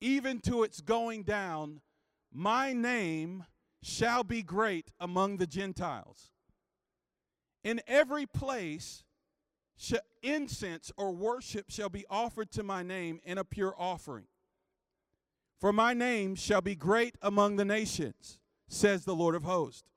even 0.01 0.41
to 0.43 0.63
its 0.63 0.81
going 0.81 1.25
down, 1.25 1.81
my 2.33 2.73
name 2.73 3.45
shall 3.83 4.23
be 4.23 4.43
great 4.43 4.93
among 5.01 5.39
the 5.39 5.47
Gentiles. 5.47 6.31
In 7.65 7.83
every 7.89 8.27
place, 8.27 9.03
incense 10.23 10.93
or 10.97 11.13
worship 11.13 11.69
shall 11.69 11.89
be 11.89 12.07
offered 12.09 12.53
to 12.53 12.63
my 12.63 12.85
name 12.85 13.21
in 13.25 13.39
a 13.39 13.45
pure 13.45 13.75
offering. 13.77 14.29
For 15.61 15.73
my 15.73 15.95
name 15.95 16.37
shall 16.37 16.61
be 16.61 16.77
great 16.77 17.17
among 17.21 17.57
the 17.57 17.65
nations, 17.65 18.39
says 18.69 19.05
the 19.05 19.17
Lord 19.17 19.35
of 19.35 19.43
hosts. 19.43 19.88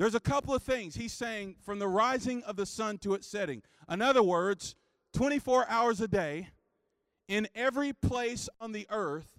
There's 0.00 0.14
a 0.14 0.20
couple 0.20 0.54
of 0.54 0.62
things 0.62 0.94
he's 0.94 1.12
saying 1.12 1.56
from 1.60 1.78
the 1.78 1.86
rising 1.86 2.42
of 2.44 2.56
the 2.56 2.64
sun 2.64 2.96
to 3.00 3.12
its 3.12 3.26
setting. 3.26 3.60
In 3.86 4.00
other 4.00 4.22
words, 4.22 4.74
24 5.12 5.68
hours 5.68 6.00
a 6.00 6.08
day, 6.08 6.48
in 7.28 7.46
every 7.54 7.92
place 7.92 8.48
on 8.62 8.72
the 8.72 8.86
earth, 8.88 9.38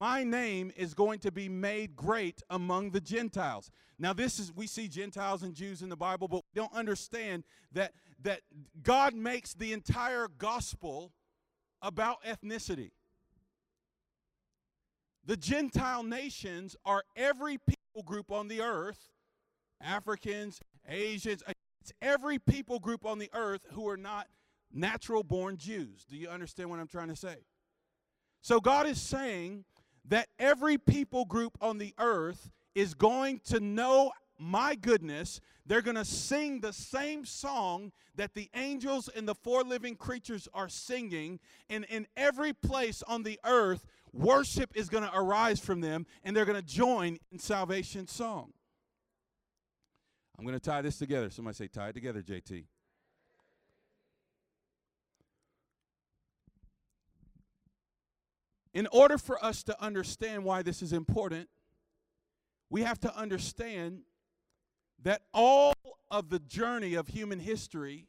my 0.00 0.24
name 0.24 0.72
is 0.76 0.94
going 0.94 1.20
to 1.20 1.30
be 1.30 1.48
made 1.48 1.94
great 1.94 2.42
among 2.50 2.90
the 2.90 3.00
Gentiles. 3.00 3.70
Now, 4.00 4.12
this 4.12 4.40
is 4.40 4.52
we 4.52 4.66
see 4.66 4.88
Gentiles 4.88 5.44
and 5.44 5.54
Jews 5.54 5.80
in 5.80 5.88
the 5.88 5.96
Bible, 5.96 6.26
but 6.26 6.38
we 6.38 6.60
don't 6.60 6.74
understand 6.74 7.44
that 7.70 7.92
that 8.20 8.40
God 8.82 9.14
makes 9.14 9.54
the 9.54 9.72
entire 9.72 10.26
gospel 10.26 11.12
about 11.82 12.24
ethnicity. 12.24 12.90
The 15.24 15.36
Gentile 15.36 16.02
nations 16.02 16.74
are 16.84 17.04
every 17.14 17.58
people 17.58 18.02
group 18.04 18.32
on 18.32 18.48
the 18.48 18.60
earth, 18.60 19.12
Africans, 19.80 20.60
Asians, 20.88 21.42
it's 21.80 21.92
every 22.02 22.38
people 22.38 22.78
group 22.78 23.06
on 23.06 23.18
the 23.18 23.30
earth 23.32 23.66
who 23.72 23.88
are 23.88 23.96
not 23.96 24.26
natural 24.72 25.22
born 25.22 25.56
Jews. 25.56 26.04
Do 26.08 26.16
you 26.16 26.28
understand 26.28 26.70
what 26.70 26.78
I'm 26.78 26.88
trying 26.88 27.08
to 27.08 27.16
say? 27.16 27.36
So 28.42 28.60
God 28.60 28.86
is 28.86 29.00
saying 29.00 29.64
that 30.08 30.28
every 30.38 30.78
people 30.78 31.24
group 31.24 31.56
on 31.60 31.78
the 31.78 31.94
earth 31.98 32.50
is 32.74 32.94
going 32.94 33.40
to 33.46 33.60
know 33.60 34.12
my 34.38 34.74
goodness. 34.74 35.40
They're 35.66 35.82
going 35.82 35.96
to 35.96 36.04
sing 36.04 36.60
the 36.60 36.72
same 36.72 37.24
song 37.24 37.92
that 38.16 38.34
the 38.34 38.48
angels 38.54 39.08
and 39.14 39.28
the 39.28 39.34
four 39.34 39.62
living 39.62 39.94
creatures 39.94 40.48
are 40.54 40.68
singing. 40.68 41.38
And 41.68 41.84
in 41.84 42.06
every 42.16 42.52
place 42.52 43.02
on 43.06 43.22
the 43.22 43.38
earth, 43.44 43.86
worship 44.12 44.70
is 44.74 44.88
going 44.88 45.04
to 45.04 45.16
arise 45.16 45.60
from 45.60 45.80
them 45.80 46.06
and 46.24 46.34
they're 46.34 46.46
going 46.46 46.60
to 46.60 46.66
join 46.66 47.18
in 47.30 47.38
salvation 47.38 48.06
song. 48.06 48.52
I'm 50.40 50.46
going 50.46 50.58
to 50.58 50.70
tie 50.70 50.80
this 50.80 50.96
together. 50.96 51.28
Somebody 51.28 51.54
say, 51.54 51.68
tie 51.68 51.90
it 51.90 51.92
together, 51.92 52.22
JT. 52.22 52.64
In 58.72 58.88
order 58.90 59.18
for 59.18 59.44
us 59.44 59.62
to 59.64 59.78
understand 59.82 60.42
why 60.44 60.62
this 60.62 60.80
is 60.80 60.94
important, 60.94 61.50
we 62.70 62.80
have 62.84 62.98
to 63.00 63.14
understand 63.14 64.00
that 65.02 65.20
all 65.34 65.74
of 66.10 66.30
the 66.30 66.38
journey 66.38 66.94
of 66.94 67.08
human 67.08 67.40
history 67.40 68.06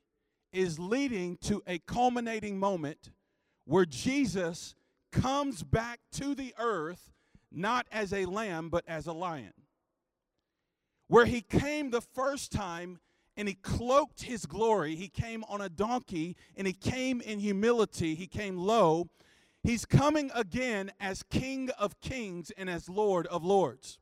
is 0.54 0.80
leading 0.80 1.36
to 1.42 1.62
a 1.68 1.80
culminating 1.80 2.58
moment 2.58 3.12
where 3.66 3.86
Jesus 3.86 4.74
comes 5.12 5.64
back 5.64 6.00
to 6.14 6.34
the 6.34 6.54
earth 6.58 7.12
not 7.52 7.88
as 7.92 8.14
a 8.14 8.24
lamb 8.24 8.70
but 8.70 8.86
as 8.88 9.06
a 9.06 9.12
lion. 9.12 9.52
Where 11.12 11.26
he 11.26 11.42
came 11.42 11.92
the 11.92 12.02
first 12.02 12.52
time 12.52 13.00
and 13.38 13.48
he 13.48 13.54
cloaked 13.54 14.24
his 14.24 14.46
glory, 14.46 14.96
he 14.96 15.10
came 15.10 15.44
on 15.50 15.62
a 15.62 15.70
donkey 15.70 16.36
and 16.56 16.66
he 16.66 16.74
came 16.74 17.22
in 17.22 17.40
humility, 17.40 18.16
he 18.16 18.28
came 18.28 18.58
low 18.58 19.10
He's 19.64 19.86
coming 19.86 20.32
again 20.34 20.92
as 21.00 21.22
King 21.22 21.70
of 21.78 22.00
Kings 22.02 22.52
and 22.58 22.68
as 22.68 22.90
Lord 22.90 23.28
of 23.28 23.44
Lords. 23.44 24.00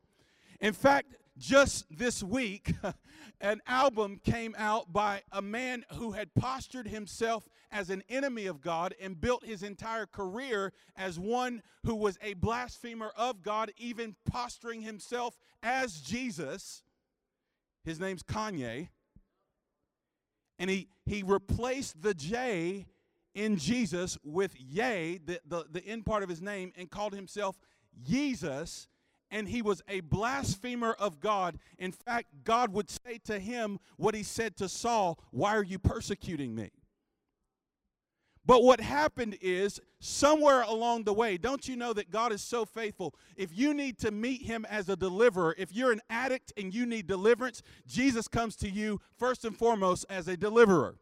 In 0.58 0.72
fact, 0.72 1.16
just 1.36 1.84
this 1.90 2.22
week, 2.22 2.72
an 3.42 3.60
album 3.66 4.20
came 4.24 4.54
out 4.56 4.90
by 4.90 5.22
a 5.32 5.42
man 5.42 5.84
who 5.94 6.12
had 6.12 6.34
postured 6.34 6.88
himself 6.88 7.46
as 7.70 7.90
an 7.90 8.02
enemy 8.08 8.46
of 8.46 8.62
God 8.62 8.94
and 9.00 9.20
built 9.20 9.44
his 9.44 9.62
entire 9.62 10.06
career 10.06 10.72
as 10.96 11.18
one 11.18 11.62
who 11.84 11.94
was 11.94 12.18
a 12.22 12.34
blasphemer 12.34 13.12
of 13.14 13.42
God, 13.42 13.70
even 13.76 14.16
posturing 14.30 14.80
himself 14.80 15.36
as 15.62 16.00
Jesus. 16.00 16.82
His 17.84 17.98
name's 17.98 18.22
Kanye. 18.22 18.88
And 20.58 20.68
he, 20.68 20.88
he 21.06 21.22
replaced 21.22 22.02
the 22.02 22.14
J 22.14 22.86
in 23.34 23.56
Jesus 23.56 24.18
with 24.22 24.54
Yea, 24.58 25.18
the, 25.18 25.40
the, 25.46 25.64
the 25.70 25.84
end 25.84 26.04
part 26.04 26.22
of 26.22 26.28
his 26.28 26.42
name, 26.42 26.72
and 26.76 26.90
called 26.90 27.14
himself 27.14 27.58
Yeezus, 28.08 28.88
and 29.30 29.48
he 29.48 29.62
was 29.62 29.82
a 29.88 30.00
blasphemer 30.00 30.92
of 30.98 31.20
God. 31.20 31.58
In 31.78 31.92
fact, 31.92 32.28
God 32.44 32.72
would 32.72 32.90
say 32.90 33.18
to 33.24 33.38
him 33.38 33.78
what 33.96 34.14
he 34.14 34.22
said 34.22 34.56
to 34.56 34.68
Saul 34.68 35.18
Why 35.30 35.56
are 35.56 35.62
you 35.62 35.78
persecuting 35.78 36.54
me? 36.54 36.70
But 38.46 38.62
what 38.62 38.80
happened 38.80 39.36
is, 39.40 39.80
somewhere 40.00 40.62
along 40.62 41.04
the 41.04 41.12
way, 41.12 41.36
don't 41.36 41.68
you 41.68 41.76
know 41.76 41.92
that 41.92 42.10
God 42.10 42.32
is 42.32 42.42
so 42.42 42.64
faithful? 42.64 43.14
If 43.36 43.56
you 43.56 43.74
need 43.74 43.98
to 43.98 44.10
meet 44.10 44.42
Him 44.42 44.66
as 44.68 44.88
a 44.88 44.96
deliverer, 44.96 45.54
if 45.58 45.72
you're 45.72 45.92
an 45.92 46.00
addict 46.08 46.52
and 46.56 46.74
you 46.74 46.86
need 46.86 47.06
deliverance, 47.06 47.62
Jesus 47.86 48.28
comes 48.28 48.56
to 48.56 48.68
you 48.68 49.00
first 49.18 49.44
and 49.44 49.56
foremost 49.56 50.06
as 50.08 50.26
a 50.26 50.36
deliverer. 50.36 50.96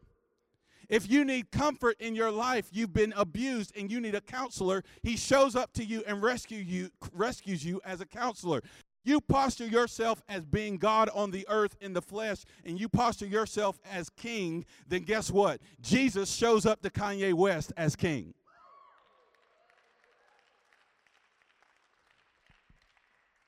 If 0.89 1.09
you 1.09 1.23
need 1.23 1.51
comfort 1.51 1.97
in 1.99 2.15
your 2.15 2.31
life, 2.31 2.67
you've 2.71 2.93
been 2.93 3.13
abused 3.15 3.77
and 3.77 3.91
you 3.91 4.01
need 4.01 4.15
a 4.15 4.21
counselor, 4.21 4.83
he 5.03 5.15
shows 5.15 5.55
up 5.55 5.71
to 5.73 5.85
you 5.85 6.03
and 6.07 6.21
rescue 6.21 6.57
you, 6.57 6.89
rescues 7.13 7.63
you 7.63 7.79
as 7.85 8.01
a 8.01 8.07
counselor. 8.07 8.63
You 9.03 9.21
posture 9.21 9.67
yourself 9.67 10.21
as 10.27 10.45
being 10.45 10.77
God 10.77 11.09
on 11.13 11.31
the 11.31 11.45
earth 11.49 11.75
in 11.81 11.93
the 11.93 12.01
flesh, 12.01 12.43
and 12.65 12.79
you 12.79 12.89
posture 12.89 13.25
yourself 13.25 13.79
as 13.89 14.09
king, 14.09 14.65
then 14.87 15.03
guess 15.03 15.31
what? 15.31 15.61
Jesus 15.81 16.29
shows 16.33 16.65
up 16.65 16.81
to 16.81 16.89
Kanye 16.89 17.33
West 17.33 17.71
as 17.77 17.95
king. 17.95 18.33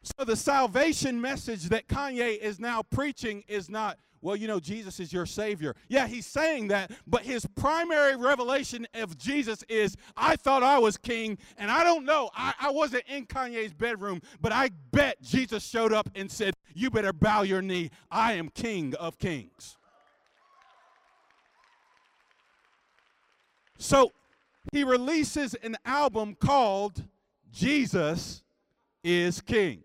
So 0.04 0.24
the 0.26 0.36
salvation 0.36 1.22
message 1.22 1.70
that 1.70 1.88
Kanye 1.88 2.38
is 2.40 2.60
now 2.60 2.82
preaching 2.82 3.44
is 3.48 3.70
not 3.70 3.98
well, 4.22 4.36
you 4.36 4.48
know, 4.48 4.60
Jesus 4.60 5.00
is 5.00 5.12
your 5.12 5.26
Savior. 5.26 5.76
Yeah, 5.90 6.08
he's 6.08 6.28
saying 6.28 6.68
that, 6.68 6.92
but 7.08 7.24
his 7.24 7.46
primary 7.56 8.16
revelation 8.16 8.88
of 8.94 9.18
Jesus 9.18 9.64
is 9.68 9.98
I 10.16 10.36
thought 10.36 10.62
I 10.62 10.78
was 10.78 10.96
king, 10.96 11.40
and 11.58 11.72
I 11.72 11.84
don't 11.84 12.06
know. 12.06 12.30
I, 12.36 12.54
I 12.62 12.70
wasn't 12.70 13.04
in 13.08 13.26
Kanye's 13.26 13.74
bedroom, 13.74 14.22
but 14.40 14.52
I 14.52 14.70
bet 14.92 15.22
Jesus 15.22 15.64
showed 15.64 15.92
up 15.92 16.10
and 16.14 16.32
said, 16.32 16.54
You 16.76 16.92
better 16.92 17.14
bow 17.14 17.42
your 17.42 17.64
knee. 17.64 17.90
I 18.12 18.34
am 18.34 18.50
King 18.50 18.94
of 18.96 19.18
Kings. 19.18 19.78
So 23.80 24.12
he 24.72 24.84
releases 24.84 25.56
an 25.56 25.76
album 25.84 26.36
called 26.36 27.04
Jesus 27.52 28.44
is 29.04 29.42
King. 29.42 29.84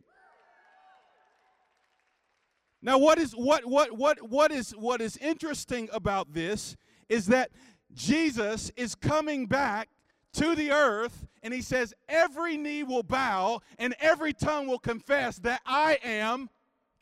Now, 2.82 2.98
what 2.98 3.18
is 3.18 3.32
what 3.32 3.64
what 3.64 3.96
what 3.96 4.28
what 4.28 4.52
is 4.52 4.70
what 4.72 5.00
is 5.00 5.16
interesting 5.16 5.88
about 5.92 6.32
this 6.32 6.76
is 7.08 7.26
that 7.26 7.50
Jesus 7.94 8.70
is 8.76 8.94
coming 8.94 9.46
back 9.46 9.88
to 10.34 10.54
the 10.54 10.70
earth 10.70 11.26
and 11.42 11.54
he 11.54 11.62
says 11.62 11.94
every 12.08 12.56
knee 12.56 12.82
will 12.82 13.02
bow 13.02 13.60
and 13.78 13.94
every 14.00 14.32
tongue 14.32 14.66
will 14.66 14.78
confess 14.78 15.38
that 15.38 15.60
I 15.64 15.98
am 16.04 16.50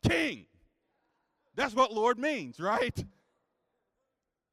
king. 0.08 0.46
That's 1.56 1.74
what 1.74 1.92
Lord 1.92 2.18
means, 2.18 2.60
right? 2.60 3.04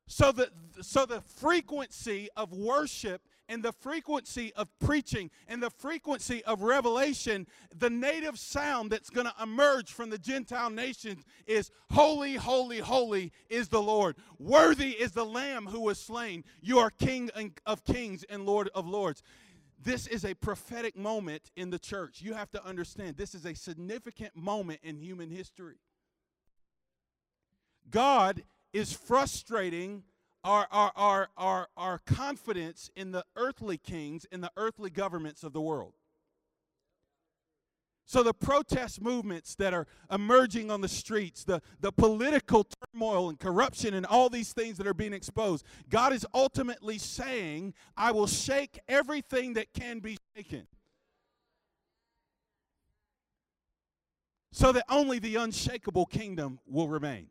So 0.08 0.32
the 0.32 0.50
so 0.82 1.06
the 1.06 1.22
frequency 1.22 2.30
of 2.36 2.52
worship 2.52 3.22
and 3.52 3.62
the 3.62 3.74
frequency 3.74 4.54
of 4.56 4.70
preaching 4.80 5.30
and 5.46 5.62
the 5.62 5.70
frequency 5.70 6.42
of 6.46 6.62
revelation, 6.62 7.46
the 7.78 7.90
native 7.90 8.40
sound 8.40 8.90
that's 8.90 9.10
going 9.10 9.28
to 9.28 9.34
emerge 9.44 9.92
from 9.92 10.10
the 10.10 10.18
Gentile 10.18 10.70
nations 10.70 11.26
is 11.46 11.70
Holy, 11.92 12.36
holy, 12.36 12.80
holy 12.80 13.34
is 13.50 13.68
the 13.68 13.82
Lord. 13.82 14.16
Worthy 14.40 14.92
is 14.92 15.12
the 15.12 15.26
Lamb 15.26 15.66
who 15.66 15.82
was 15.82 16.00
slain. 16.00 16.46
You 16.62 16.80
are 16.80 16.90
King 16.90 17.30
of 17.66 17.84
kings 17.84 18.24
and 18.30 18.46
Lord 18.46 18.70
of 18.74 18.88
lords. 18.88 19.22
this 19.84 20.08
is 20.08 20.24
a 20.24 20.34
prophetic 20.36 20.96
moment 20.96 21.52
in 21.58 21.72
the 21.72 21.80
church. 21.80 22.22
You 22.22 22.34
have 22.36 22.52
to 22.52 22.66
understand 22.66 23.18
this 23.18 23.36
is 23.36 23.46
a 23.46 23.54
significant 23.54 24.34
moment 24.34 24.80
in 24.84 24.96
human 24.96 25.30
history. 25.30 25.76
God 27.90 28.44
is 28.72 28.94
frustrating 28.94 30.04
our, 30.44 30.68
our, 30.72 30.92
our, 30.96 31.30
our, 31.38 31.68
our 31.78 32.00
confidence 32.00 32.90
in 32.96 33.12
the 33.12 33.24
earthly 33.36 33.78
kings, 33.78 34.26
and 34.32 34.44
the 34.44 34.52
earthly 34.58 34.90
governments 34.90 35.44
of 35.44 35.54
the 35.54 35.62
world. 35.62 35.94
So, 38.12 38.24
the 38.24 38.34
protest 38.34 39.02
movements 39.02 39.56
that 39.56 39.74
are 39.74 39.88
emerging 40.12 40.70
on 40.70 40.82
the 40.82 40.90
streets, 40.90 41.46
the, 41.46 41.62
the 41.80 41.94
political 41.94 42.66
turmoil 42.66 43.30
and 43.30 43.40
corruption, 43.40 43.94
and 43.94 44.06
all 44.06 44.30
these 44.30 44.52
things 44.52 44.78
that 44.80 44.88
are 44.88 44.94
being 44.94 45.14
exposed, 45.14 45.66
God 45.90 46.12
is 46.12 46.26
ultimately 46.34 46.98
saying, 46.98 47.74
I 47.96 48.12
will 48.12 48.28
shake 48.28 48.80
everything 48.90 49.54
that 49.54 49.68
can 49.74 50.00
be 50.00 50.18
shaken. 50.36 50.68
So 54.52 54.74
that 54.74 54.84
only 54.90 55.20
the 55.20 55.38
unshakable 55.38 56.08
kingdom 56.08 56.60
will 56.68 56.90
remain. 56.90 57.28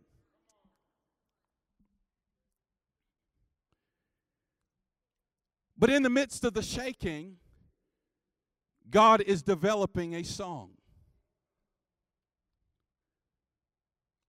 But 5.81 5.88
in 5.88 6.03
the 6.03 6.11
midst 6.11 6.45
of 6.45 6.53
the 6.53 6.62
shaking, 6.62 7.37
God 8.90 9.23
is 9.23 9.43
developing 9.43 10.14
a 10.14 10.23
song. 10.23 10.73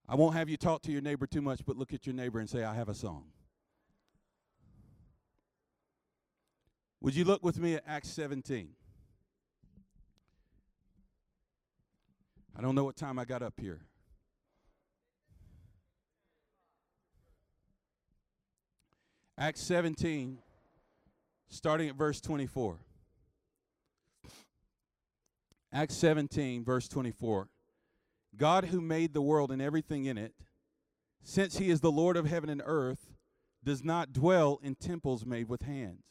I 0.07 0.15
won't 0.15 0.33
have 0.33 0.47
you 0.47 0.55
talk 0.55 0.81
to 0.83 0.93
your 0.93 1.01
neighbor 1.01 1.27
too 1.27 1.41
much, 1.41 1.65
but 1.65 1.75
look 1.75 1.93
at 1.93 2.07
your 2.07 2.15
neighbor 2.15 2.39
and 2.39 2.49
say, 2.49 2.63
I 2.63 2.73
have 2.73 2.87
a 2.87 2.93
song. 2.93 3.25
Would 7.01 7.15
you 7.15 7.25
look 7.25 7.43
with 7.43 7.59
me 7.59 7.75
at 7.75 7.83
Acts 7.85 8.09
17? 8.11 8.69
I 12.57 12.61
don't 12.61 12.75
know 12.75 12.85
what 12.85 12.95
time 12.95 13.19
I 13.19 13.25
got 13.25 13.41
up 13.41 13.55
here. 13.59 13.81
Acts 19.37 19.61
17 19.61 20.37
starting 21.51 21.89
at 21.89 21.95
verse 21.95 22.19
24. 22.21 22.77
Acts 25.73 25.95
17, 25.95 26.63
verse 26.63 26.87
24. 26.87 27.49
God, 28.35 28.65
who 28.65 28.81
made 28.81 29.13
the 29.13 29.21
world 29.21 29.51
and 29.51 29.61
everything 29.61 30.05
in 30.05 30.17
it, 30.17 30.33
since 31.23 31.57
he 31.57 31.69
is 31.69 31.81
the 31.81 31.91
Lord 31.91 32.17
of 32.17 32.25
heaven 32.25 32.49
and 32.49 32.63
earth, 32.65 33.13
does 33.63 33.83
not 33.83 34.13
dwell 34.13 34.59
in 34.63 34.75
temples 34.75 35.25
made 35.25 35.47
with 35.47 35.61
hands, 35.61 36.03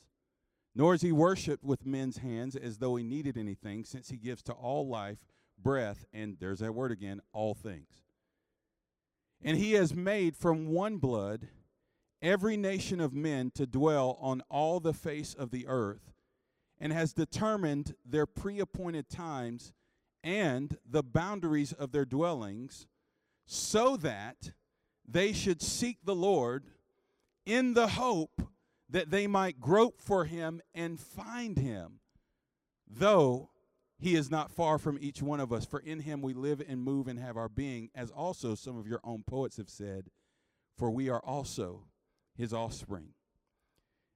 nor 0.74 0.94
is 0.94 1.02
he 1.02 1.10
worshiped 1.10 1.64
with 1.64 1.84
men's 1.84 2.18
hands 2.18 2.54
as 2.54 2.78
though 2.78 2.94
he 2.96 3.02
needed 3.02 3.36
anything, 3.36 3.84
since 3.84 4.10
he 4.10 4.16
gives 4.16 4.42
to 4.44 4.52
all 4.52 4.86
life, 4.86 5.18
breath, 5.60 6.04
and 6.12 6.36
there's 6.38 6.60
that 6.60 6.74
word 6.74 6.92
again, 6.92 7.20
all 7.32 7.54
things. 7.54 8.02
And 9.42 9.56
he 9.56 9.72
has 9.72 9.94
made 9.94 10.36
from 10.36 10.68
one 10.68 10.98
blood 10.98 11.48
every 12.22 12.56
nation 12.56 13.00
of 13.00 13.12
men 13.12 13.50
to 13.52 13.66
dwell 13.66 14.18
on 14.20 14.42
all 14.50 14.80
the 14.80 14.94
face 14.94 15.34
of 15.34 15.50
the 15.50 15.66
earth, 15.66 16.12
and 16.78 16.92
has 16.92 17.12
determined 17.12 17.94
their 18.04 18.26
pre 18.26 18.60
appointed 18.60 19.08
times 19.08 19.72
and 20.22 20.76
the 20.88 21.02
boundaries 21.02 21.72
of 21.72 21.92
their 21.92 22.04
dwellings, 22.04 22.86
so 23.46 23.96
that 23.96 24.52
they 25.06 25.32
should 25.32 25.60
seek 25.62 25.98
the 26.04 26.14
Lord 26.14 26.64
in 27.46 27.74
the 27.74 27.88
hope 27.88 28.42
that 28.88 29.10
they 29.10 29.26
might 29.26 29.60
grope 29.60 30.00
for 30.00 30.24
him 30.24 30.60
and 30.74 31.00
find 31.00 31.58
him, 31.58 32.00
though 32.88 33.50
he 33.98 34.14
is 34.14 34.30
not 34.30 34.50
far 34.50 34.78
from 34.78 34.98
each 35.00 35.22
one 35.22 35.40
of 35.40 35.52
us. 35.52 35.64
For 35.64 35.80
in 35.80 36.00
him 36.00 36.22
we 36.22 36.34
live 36.34 36.62
and 36.66 36.82
move 36.82 37.06
and 37.08 37.18
have 37.18 37.36
our 37.36 37.48
being, 37.48 37.90
as 37.94 38.10
also 38.10 38.54
some 38.54 38.78
of 38.78 38.86
your 38.86 39.00
own 39.04 39.22
poets 39.22 39.58
have 39.58 39.68
said, 39.68 40.10
for 40.76 40.90
we 40.90 41.08
are 41.08 41.22
also 41.24 41.84
his 42.36 42.52
offspring. 42.52 43.08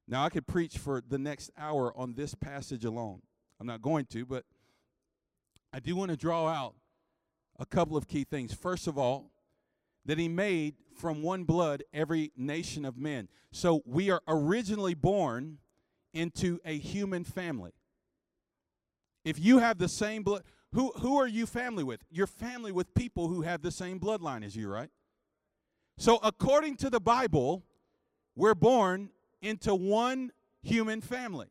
Now, 0.07 0.24
I 0.24 0.29
could 0.29 0.46
preach 0.46 0.79
for 0.79 1.03
the 1.07 1.18
next 1.18 1.50
hour 1.57 1.96
on 1.96 2.14
this 2.14 2.35
passage 2.35 2.85
alone. 2.85 3.22
I'm 3.61 3.66
not 3.66 3.81
going 3.83 4.07
to, 4.07 4.27
but 4.27 4.44
I 5.72 5.81
do 5.81 5.96
want 5.96 6.11
to 6.11 6.16
draw 6.16 6.48
out 6.48 6.74
a 7.59 7.64
couple 7.64 7.96
of 7.96 8.07
key 8.09 8.24
things. 8.24 8.53
First 8.53 8.87
of 8.87 8.98
all, 8.98 9.31
that 10.05 10.18
he 10.18 10.29
made 10.29 10.74
from 10.94 11.22
one 11.22 11.44
blood 11.44 11.83
every 11.92 12.33
nation 12.37 12.85
of 12.85 12.96
men. 12.96 13.29
So 13.53 13.83
we 13.87 14.11
are 14.11 14.20
originally 14.29 14.94
born 14.94 15.59
into 16.12 16.61
a 16.64 16.79
human 16.79 17.24
family. 17.24 17.72
If 19.24 19.38
you 19.38 19.59
have 19.59 19.79
the 19.79 19.88
same 19.88 20.22
blood, 20.22 20.42
who, 20.72 20.92
who 20.98 21.16
are 21.16 21.27
you 21.27 21.46
family 21.46 21.83
with? 21.83 22.05
You're 22.11 22.27
family 22.27 22.72
with 22.72 22.92
people 22.94 23.29
who 23.29 23.42
have 23.42 23.62
the 23.62 23.70
same 23.70 23.98
bloodline 23.98 24.44
as 24.44 24.55
you, 24.55 24.68
right? 24.68 24.90
So 25.96 26.18
according 26.22 26.77
to 26.79 26.90
the 26.90 27.00
Bible, 27.00 27.62
we're 28.37 28.55
born 28.55 29.11
into 29.42 29.75
one 29.75 30.33
human 30.62 31.01
family. 31.01 31.49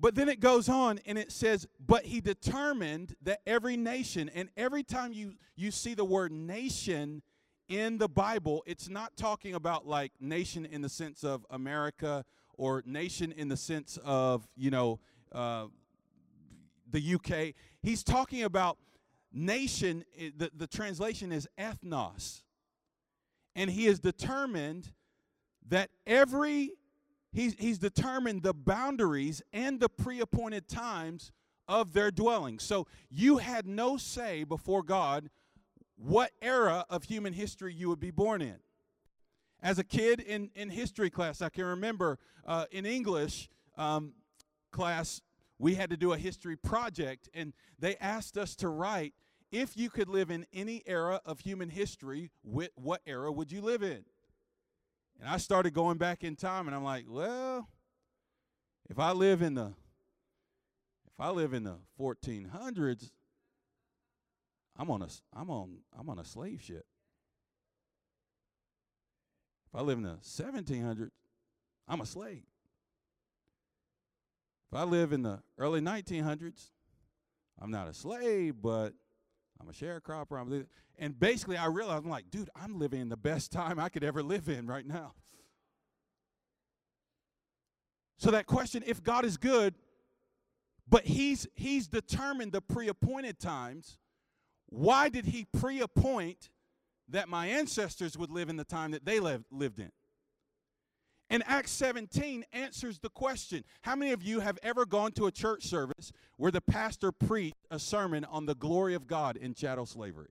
But 0.00 0.14
then 0.14 0.28
it 0.28 0.38
goes 0.38 0.68
on 0.68 1.00
and 1.06 1.18
it 1.18 1.32
says, 1.32 1.66
But 1.84 2.04
he 2.04 2.20
determined 2.20 3.16
that 3.22 3.40
every 3.46 3.76
nation, 3.76 4.30
and 4.32 4.48
every 4.56 4.84
time 4.84 5.12
you, 5.12 5.34
you 5.56 5.70
see 5.72 5.94
the 5.94 6.04
word 6.04 6.30
nation 6.30 7.22
in 7.68 7.98
the 7.98 8.08
Bible, 8.08 8.62
it's 8.66 8.88
not 8.88 9.16
talking 9.16 9.54
about 9.54 9.86
like 9.86 10.12
nation 10.20 10.64
in 10.64 10.82
the 10.82 10.88
sense 10.88 11.24
of 11.24 11.44
America 11.50 12.24
or 12.56 12.82
nation 12.86 13.32
in 13.32 13.48
the 13.48 13.56
sense 13.56 13.98
of, 14.04 14.46
you 14.56 14.70
know, 14.70 15.00
uh, 15.32 15.66
the 16.90 17.14
UK. 17.14 17.54
He's 17.82 18.04
talking 18.04 18.44
about 18.44 18.78
nation, 19.32 20.04
the, 20.36 20.50
the 20.56 20.66
translation 20.66 21.32
is 21.32 21.48
ethnos 21.58 22.42
and 23.58 23.68
he 23.68 23.86
has 23.86 23.98
determined 23.98 24.92
that 25.68 25.90
every 26.06 26.70
he's, 27.32 27.56
he's 27.58 27.76
determined 27.76 28.44
the 28.44 28.54
boundaries 28.54 29.42
and 29.52 29.80
the 29.80 29.88
pre-appointed 29.88 30.68
times 30.68 31.32
of 31.66 31.92
their 31.92 32.12
dwelling. 32.12 32.60
So 32.60 32.86
you 33.10 33.38
had 33.38 33.66
no 33.66 33.96
say 33.96 34.44
before 34.44 34.84
god 34.84 35.28
what 35.96 36.30
era 36.40 36.86
of 36.88 37.02
human 37.02 37.32
history 37.32 37.74
you 37.74 37.88
would 37.88 37.98
be 37.98 38.12
born 38.12 38.42
in. 38.42 38.58
As 39.60 39.80
a 39.80 39.84
kid 39.84 40.20
in, 40.20 40.50
in 40.54 40.70
history 40.70 41.10
class 41.10 41.42
i 41.42 41.48
can 41.48 41.64
remember 41.64 42.20
uh, 42.46 42.66
in 42.70 42.86
english 42.86 43.48
um, 43.76 44.12
class 44.70 45.20
we 45.58 45.74
had 45.74 45.90
to 45.90 45.96
do 45.96 46.12
a 46.12 46.16
history 46.16 46.56
project 46.56 47.28
and 47.34 47.52
they 47.76 47.96
asked 47.96 48.38
us 48.38 48.54
to 48.54 48.68
write 48.68 49.14
if 49.50 49.76
you 49.76 49.90
could 49.90 50.08
live 50.08 50.30
in 50.30 50.46
any 50.52 50.82
era 50.86 51.20
of 51.24 51.40
human 51.40 51.70
history, 51.70 52.30
what 52.42 53.00
era 53.06 53.32
would 53.32 53.50
you 53.50 53.60
live 53.60 53.82
in? 53.82 54.04
And 55.20 55.28
I 55.28 55.38
started 55.38 55.74
going 55.74 55.98
back 55.98 56.22
in 56.22 56.36
time 56.36 56.66
and 56.66 56.76
I'm 56.76 56.84
like, 56.84 57.06
well, 57.08 57.68
if 58.88 58.98
I 58.98 59.12
live 59.12 59.42
in 59.42 59.54
the 59.54 59.72
if 61.06 61.20
I 61.20 61.30
live 61.30 61.52
in 61.52 61.64
the 61.64 61.78
1400s, 61.98 63.10
I'm 64.76 64.90
on 64.90 65.02
a 65.02 65.08
I'm 65.34 65.50
on 65.50 65.78
I'm 65.98 66.08
on 66.08 66.18
a 66.18 66.24
slave 66.24 66.62
ship. 66.62 66.86
If 69.72 69.78
I 69.78 69.82
live 69.82 69.98
in 69.98 70.04
the 70.04 70.18
1700s, 70.22 71.10
I'm 71.88 72.00
a 72.00 72.06
slave. 72.06 72.44
If 74.70 74.78
I 74.78 74.84
live 74.84 75.12
in 75.12 75.22
the 75.22 75.40
early 75.58 75.80
1900s, 75.80 76.70
I'm 77.60 77.70
not 77.70 77.88
a 77.88 77.94
slave, 77.94 78.56
but 78.62 78.94
I'm 79.60 79.68
a 79.68 79.72
sharecropper. 79.72 80.40
I'm 80.40 80.66
and 80.98 81.18
basically, 81.18 81.56
I 81.56 81.66
realized 81.66 82.04
I'm 82.04 82.10
like, 82.10 82.30
dude, 82.30 82.50
I'm 82.56 82.78
living 82.78 83.08
the 83.08 83.16
best 83.16 83.52
time 83.52 83.78
I 83.78 83.88
could 83.88 84.04
ever 84.04 84.22
live 84.22 84.48
in 84.48 84.66
right 84.66 84.86
now. 84.86 85.14
So 88.18 88.32
that 88.32 88.46
question, 88.46 88.82
if 88.86 89.02
God 89.02 89.24
is 89.24 89.36
good, 89.36 89.74
but 90.88 91.04
He's 91.04 91.46
He's 91.54 91.86
determined 91.86 92.52
the 92.52 92.60
pre-appointed 92.60 93.38
times. 93.38 93.98
Why 94.70 95.08
did 95.08 95.26
He 95.26 95.46
pre-appoint 95.58 96.50
that 97.08 97.28
my 97.28 97.46
ancestors 97.46 98.18
would 98.18 98.30
live 98.30 98.48
in 98.48 98.56
the 98.56 98.64
time 98.64 98.90
that 98.90 99.04
they 99.04 99.20
lived, 99.20 99.46
lived 99.50 99.78
in? 99.78 99.90
And 101.30 101.42
Acts 101.46 101.72
17 101.72 102.44
answers 102.52 102.98
the 102.98 103.10
question. 103.10 103.62
How 103.82 103.94
many 103.94 104.12
of 104.12 104.22
you 104.22 104.40
have 104.40 104.58
ever 104.62 104.86
gone 104.86 105.12
to 105.12 105.26
a 105.26 105.30
church 105.30 105.64
service 105.64 106.10
where 106.36 106.50
the 106.50 106.62
pastor 106.62 107.12
preached 107.12 107.66
a 107.70 107.78
sermon 107.78 108.24
on 108.24 108.46
the 108.46 108.54
glory 108.54 108.94
of 108.94 109.06
God 109.06 109.36
in 109.36 109.52
chattel 109.52 109.84
slavery? 109.84 110.30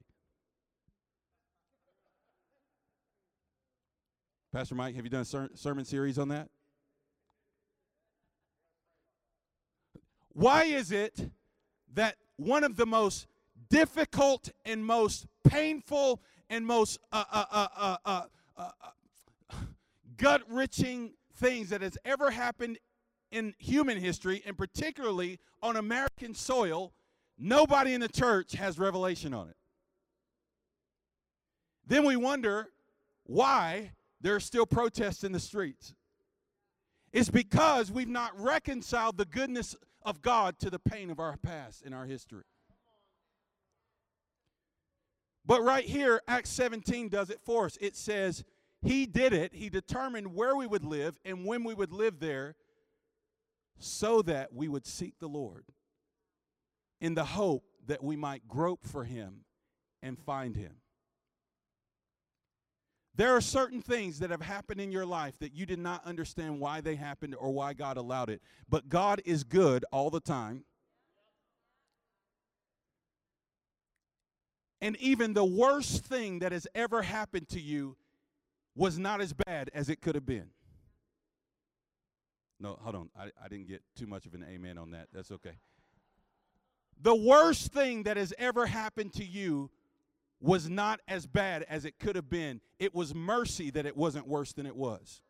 Pastor 4.52 4.74
Mike, 4.74 4.96
have 4.96 5.06
you 5.06 5.12
done 5.12 5.22
a 5.22 5.26
ser- 5.26 5.50
sermon 5.54 5.86
series 5.86 6.18
on 6.18 6.30
that? 6.30 6.50
Why 10.34 10.64
is 10.64 10.92
it 10.92 11.30
that 11.94 12.16
one 12.38 12.64
of 12.64 12.76
the 12.76 12.86
most 12.86 13.28
difficult 13.70 14.50
and 14.66 14.84
most 14.84 15.28
painful 15.48 16.22
and 16.50 16.66
most 16.66 17.00
uh, 17.12 17.24
uh, 17.32 17.46
uh, 17.52 17.68
uh, 17.76 17.98
uh, 18.06 18.22
uh 18.58 18.70
gut 20.18 20.42
wrenching 20.50 21.14
things 21.36 21.70
that 21.70 21.82
has 21.82 21.98
ever 22.04 22.32
happened 22.32 22.78
in 23.32 23.54
human 23.60 24.00
history, 24.00 24.42
and 24.46 24.58
particularly 24.58 25.40
on 25.62 25.76
American 25.76 26.34
soil, 26.34 26.94
nobody 27.38 27.94
in 27.94 28.02
the 28.02 28.08
church 28.08 28.54
has 28.54 28.80
revelation 28.80 29.34
on 29.34 29.50
it. 29.50 29.56
Then 31.86 32.06
we 32.06 32.16
wonder 32.16 32.70
why 33.26 33.92
there 34.22 34.36
are 34.36 34.40
still 34.40 34.66
protests 34.66 35.24
in 35.24 35.32
the 35.32 35.40
streets. 35.40 35.94
It's 37.14 37.30
because 37.30 37.92
we've 37.92 38.08
not 38.08 38.40
reconciled 38.40 39.18
the 39.18 39.26
goodness 39.26 39.76
of 40.04 40.22
God 40.22 40.60
to 40.60 40.70
the 40.70 40.80
pain 40.80 41.10
of 41.10 41.20
our 41.20 41.38
past 41.38 41.84
in 41.84 41.94
our 41.94 42.06
history. 42.06 42.44
But 45.46 45.64
right 45.64 45.86
here, 45.86 46.22
Acts 46.28 46.50
17 46.50 47.08
does 47.08 47.30
it 47.30 47.40
for 47.42 47.66
us. 47.66 47.78
It 47.80 47.96
says, 47.96 48.44
He 48.88 49.06
did 49.06 49.34
it. 49.34 49.54
He 49.54 49.70
determined 49.70 50.34
where 50.34 50.56
we 50.56 50.66
would 50.66 50.86
live 50.86 51.20
and 51.26 51.46
when 51.46 51.66
we 51.66 51.74
would 51.74 51.92
live 51.92 52.22
there 52.22 52.56
so 53.80 54.22
that 54.22 54.54
we 54.54 54.70
would 54.70 54.86
seek 54.86 55.20
the 55.20 55.28
Lord 55.28 55.66
in 57.02 57.14
the 57.14 57.26
hope 57.26 57.66
that 57.88 58.02
we 58.02 58.16
might 58.16 58.48
grope 58.48 58.86
for 58.86 59.04
Him 59.04 59.42
and 60.02 60.18
find 60.18 60.56
Him. 60.56 60.78
There 63.14 63.36
are 63.36 63.42
certain 63.42 63.82
things 63.82 64.20
that 64.20 64.30
have 64.30 64.42
happened 64.42 64.80
in 64.80 64.92
your 64.92 65.06
life 65.06 65.38
that 65.40 65.54
you 65.54 65.66
did 65.66 65.80
not 65.80 66.06
understand 66.06 66.60
why 66.60 66.80
they 66.80 66.96
happened 66.96 67.36
or 67.38 67.52
why 67.52 67.74
God 67.74 67.98
allowed 67.98 68.30
it. 68.30 68.42
But 68.70 68.88
God 68.88 69.22
is 69.26 69.44
good 69.44 69.84
all 69.92 70.10
the 70.10 70.22
time. 70.22 70.64
And 74.80 74.96
even 74.98 75.34
the 75.34 75.44
worst 75.44 76.06
thing 76.06 76.40
that 76.40 76.54
has 76.54 76.68
ever 76.74 77.02
happened 77.02 77.50
to 77.50 77.60
you 77.60 77.98
was 78.78 79.00
not 79.00 79.20
as 79.20 79.34
bad 79.34 79.70
as 79.74 79.90
it 79.90 80.02
could 80.02 80.16
have 80.16 80.26
been. 80.26 80.50
No, 82.60 82.78
hold 82.82 82.96
on. 82.96 83.10
I, 83.20 83.26
I 83.44 83.48
didn't 83.50 83.68
get 83.68 83.82
too 83.96 84.08
much 84.08 84.26
of 84.26 84.34
an 84.34 84.46
amen 84.50 84.78
on 84.78 84.92
that. 84.92 85.08
That's 85.14 85.32
okay. 85.32 85.58
The 87.02 87.16
worst 87.16 87.74
thing 87.74 88.04
that 88.04 88.18
has 88.18 88.34
ever 88.38 88.66
happened 88.66 89.14
to 89.14 89.26
you 89.26 89.70
was 90.40 90.70
not 90.70 91.00
as 91.08 91.26
bad 91.26 91.66
as 91.68 91.86
it 91.86 92.00
could 92.00 92.16
have 92.16 92.30
been. 92.30 92.62
It 92.80 92.94
was 92.94 93.14
mercy 93.14 93.70
that 93.72 93.86
it 93.86 93.98
wasn't 93.98 94.28
worse 94.28 94.54
than 94.54 94.66
it 94.66 94.76
was. 94.76 95.22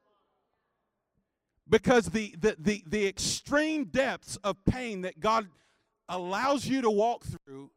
Because 1.69 2.07
the, 2.07 2.33
the, 2.39 2.55
the, 2.60 2.83
the 2.88 3.07
extreme 3.07 3.86
depths 3.86 4.38
of 4.43 4.63
pain 4.65 5.01
that 5.01 5.19
God 5.19 5.47
allows 6.07 6.65
you 6.65 6.81
to 6.81 6.89
walk 6.89 7.25
through 7.25 7.71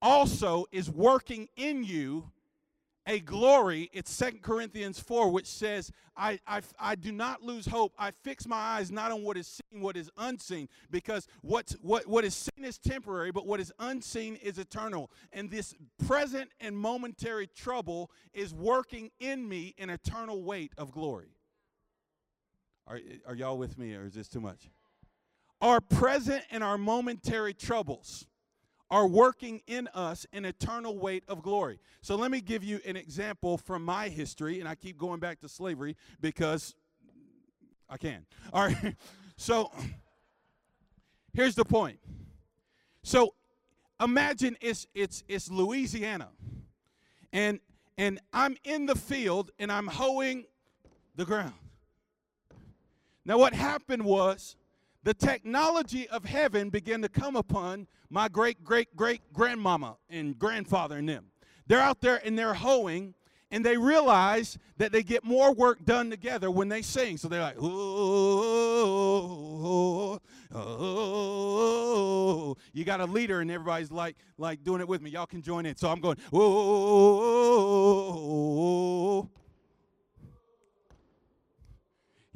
also 0.00 0.66
is 0.70 0.88
working 0.88 1.48
in 1.56 1.82
you 1.82 2.30
a 3.08 3.20
glory. 3.20 3.88
It's 3.92 4.12
Second 4.12 4.42
Corinthians 4.42 5.00
4, 5.00 5.30
which 5.30 5.46
says, 5.46 5.90
I, 6.14 6.38
I, 6.46 6.60
I 6.78 6.94
do 6.94 7.10
not 7.10 7.42
lose 7.42 7.66
hope. 7.66 7.94
I 7.98 8.10
fix 8.22 8.46
my 8.46 8.56
eyes 8.56 8.90
not 8.90 9.10
on 9.10 9.24
what 9.24 9.38
is 9.38 9.46
seen, 9.48 9.80
what 9.80 9.96
is 9.96 10.10
unseen, 10.18 10.68
because 10.90 11.26
what's, 11.40 11.72
what, 11.80 12.06
what 12.06 12.24
is 12.24 12.34
seen 12.34 12.66
is 12.66 12.78
temporary, 12.78 13.32
but 13.32 13.46
what 13.46 13.60
is 13.60 13.72
unseen 13.78 14.36
is 14.36 14.58
eternal. 14.58 15.10
And 15.32 15.50
this 15.50 15.74
present 16.06 16.50
and 16.60 16.76
momentary 16.76 17.46
trouble 17.46 18.10
is 18.34 18.52
working 18.52 19.10
in 19.18 19.48
me 19.48 19.74
an 19.78 19.88
eternal 19.88 20.42
weight 20.42 20.72
of 20.76 20.92
glory. 20.92 21.30
Are, 22.86 23.00
are 23.26 23.34
y'all 23.34 23.58
with 23.58 23.78
me, 23.78 23.94
or 23.94 24.04
is 24.04 24.14
this 24.14 24.28
too 24.28 24.40
much? 24.40 24.68
Our 25.62 25.80
present 25.80 26.44
and 26.50 26.62
our 26.62 26.78
momentary 26.78 27.54
troubles 27.54 28.26
are 28.90 29.06
working 29.06 29.60
in 29.66 29.88
us 29.94 30.26
an 30.32 30.44
eternal 30.44 30.98
weight 30.98 31.24
of 31.28 31.42
glory. 31.42 31.78
So 32.00 32.16
let 32.16 32.30
me 32.30 32.40
give 32.40 32.64
you 32.64 32.80
an 32.86 32.96
example 32.96 33.58
from 33.58 33.84
my 33.84 34.08
history, 34.08 34.60
and 34.60 34.68
I 34.68 34.74
keep 34.74 34.96
going 34.96 35.20
back 35.20 35.40
to 35.40 35.48
slavery 35.48 35.96
because 36.20 36.74
I 37.88 37.96
can. 37.96 38.26
All 38.52 38.66
right. 38.66 38.96
So 39.40 39.70
here's 41.32 41.54
the 41.54 41.64
point. 41.64 42.00
So 43.04 43.34
imagine 44.02 44.56
it's 44.60 44.88
it's 44.96 45.22
it's 45.28 45.48
Louisiana. 45.48 46.28
And 47.32 47.60
and 47.96 48.18
I'm 48.32 48.56
in 48.64 48.86
the 48.86 48.96
field 48.96 49.52
and 49.60 49.70
I'm 49.70 49.86
hoeing 49.86 50.44
the 51.14 51.24
ground. 51.24 51.54
Now 53.24 53.38
what 53.38 53.54
happened 53.54 54.04
was 54.04 54.56
the 55.08 55.14
technology 55.14 56.06
of 56.10 56.26
heaven 56.26 56.68
began 56.68 57.00
to 57.00 57.08
come 57.08 57.34
upon 57.34 57.86
my 58.10 58.28
great 58.28 58.62
great 58.62 58.94
great 58.94 59.22
grandmama 59.32 59.96
and 60.10 60.38
grandfather 60.38 60.98
and 60.98 61.08
them. 61.08 61.24
They're 61.66 61.80
out 61.80 62.02
there 62.02 62.20
and 62.26 62.38
they're 62.38 62.52
hoeing 62.52 63.14
and 63.50 63.64
they 63.64 63.78
realize 63.78 64.58
that 64.76 64.92
they 64.92 65.02
get 65.02 65.24
more 65.24 65.54
work 65.54 65.82
done 65.86 66.10
together 66.10 66.50
when 66.50 66.68
they 66.68 66.82
sing. 66.82 67.16
So 67.16 67.28
they're 67.28 67.40
like, 67.40 67.56
oh, 67.58 69.00
oh, 70.54 70.54
oh, 70.54 72.56
you 72.74 72.84
got 72.84 73.00
a 73.00 73.06
leader, 73.06 73.40
and 73.40 73.50
everybody's 73.50 73.90
like, 73.90 74.14
like 74.36 74.62
doing 74.62 74.82
it 74.82 74.88
with 74.88 75.00
me. 75.00 75.08
Y'all 75.08 75.24
can 75.24 75.40
join 75.40 75.64
in. 75.64 75.74
So 75.74 75.88
I'm 75.88 76.00
going, 76.00 76.18
oh, 76.34 76.38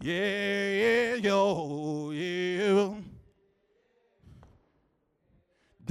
yeah, 0.02 0.68
yeah, 0.70 1.14
yo, 1.14 2.10
yeah 2.10 2.94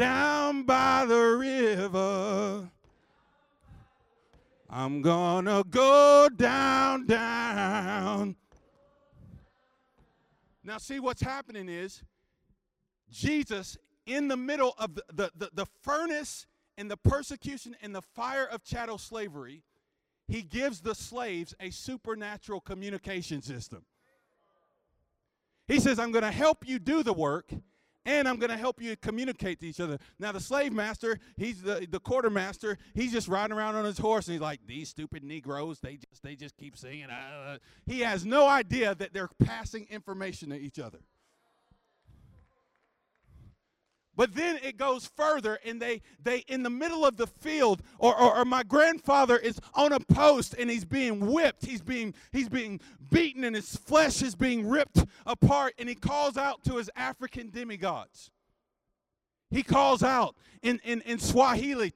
down 0.02 0.64
by 0.64 1.06
the 1.06 1.20
river. 1.38 2.70
I'm 4.70 5.02
gonna 5.02 5.64
go 5.70 6.30
down, 6.36 7.06
down. 7.06 8.36
Now, 10.64 10.78
see 10.78 11.00
what's 11.00 11.22
happening 11.22 11.68
is 11.68 12.04
Jesus, 13.12 13.78
in 14.06 14.28
the 14.28 14.38
middle 14.38 14.74
of 14.78 14.96
the, 14.96 15.04
the, 15.14 15.32
the, 15.36 15.50
the 15.54 15.66
furnace 15.82 16.48
and 16.78 16.90
the 16.90 16.98
persecution 16.98 17.76
and 17.82 17.94
the 17.94 18.02
fire 18.02 18.46
of 18.46 18.64
chattel 18.64 18.98
slavery, 18.98 19.64
he 20.28 20.42
gives 20.42 20.82
the 20.82 20.96
slaves 20.96 21.54
a 21.60 21.70
supernatural 21.70 22.62
communication 22.62 23.42
system. 23.42 23.84
He 25.72 25.80
says, 25.80 26.00
I'm 26.00 26.12
going 26.12 26.26
to 26.26 26.32
help 26.32 26.68
you 26.68 26.80
do 26.80 27.02
the 27.02 27.14
work, 27.14 27.50
and 28.06 28.28
I'm 28.28 28.36
going 28.36 28.50
to 28.50 28.58
help 28.58 28.82
you 28.82 28.98
communicate 28.98 29.62
to 29.62 29.68
each 29.68 29.80
other. 29.80 30.00
Now, 30.20 30.34
the 30.34 30.40
slave 30.42 30.74
master, 30.74 31.18
he's 31.38 31.62
the, 31.62 31.88
the 31.90 32.00
quartermaster, 32.02 32.78
he's 32.94 33.14
just 33.14 33.30
riding 33.30 33.56
around 33.56 33.76
on 33.76 33.86
his 33.86 33.98
horse, 33.98 34.28
and 34.28 34.34
he's 34.34 34.42
like, 34.42 34.60
these 34.68 34.90
stupid 34.90 35.24
Negroes, 35.24 35.80
they 35.80 35.96
just, 35.96 36.24
they 36.24 36.36
just 36.36 36.58
keep 36.58 36.76
singing. 36.76 37.06
Uh, 37.06 37.58
he 37.86 38.02
has 38.02 38.26
no 38.26 38.50
idea 38.50 38.96
that 38.96 39.14
they're 39.14 39.30
passing 39.46 39.88
information 39.90 40.50
to 40.50 40.60
each 40.60 40.78
other. 40.78 41.00
But 44.22 44.36
then 44.36 44.60
it 44.62 44.78
goes 44.78 45.08
further, 45.08 45.58
and 45.66 45.82
they 45.82 46.04
they 46.22 46.44
in 46.48 46.62
the 46.62 46.70
middle 46.70 47.08
of 47.08 47.18
the 47.18 47.26
field, 47.26 47.82
or, 47.98 48.16
or, 48.16 48.38
or, 48.38 48.46
my 48.46 48.62
grandfather 48.62 49.36
is 49.36 49.60
on 49.74 49.94
a 49.94 50.00
post 50.00 50.54
and 50.60 50.70
he's 50.70 50.86
being 50.86 51.32
whipped, 51.32 51.66
he's 51.66 51.82
being 51.82 52.14
he's 52.32 52.48
being 52.48 52.80
beaten, 53.10 53.44
and 53.44 53.56
his 53.56 53.76
flesh 53.76 54.22
is 54.22 54.36
being 54.36 54.70
ripped 54.70 55.04
apart, 55.26 55.74
and 55.80 55.90
he 55.90 55.96
calls 55.96 56.38
out 56.38 56.64
to 56.66 56.78
his 56.78 56.88
African 56.96 57.50
demigods. 57.50 58.30
He 59.50 59.64
calls 59.64 60.04
out 60.04 60.36
in, 60.62 60.80
in, 60.84 61.02
in 61.02 61.18
Swahili, 61.18 61.92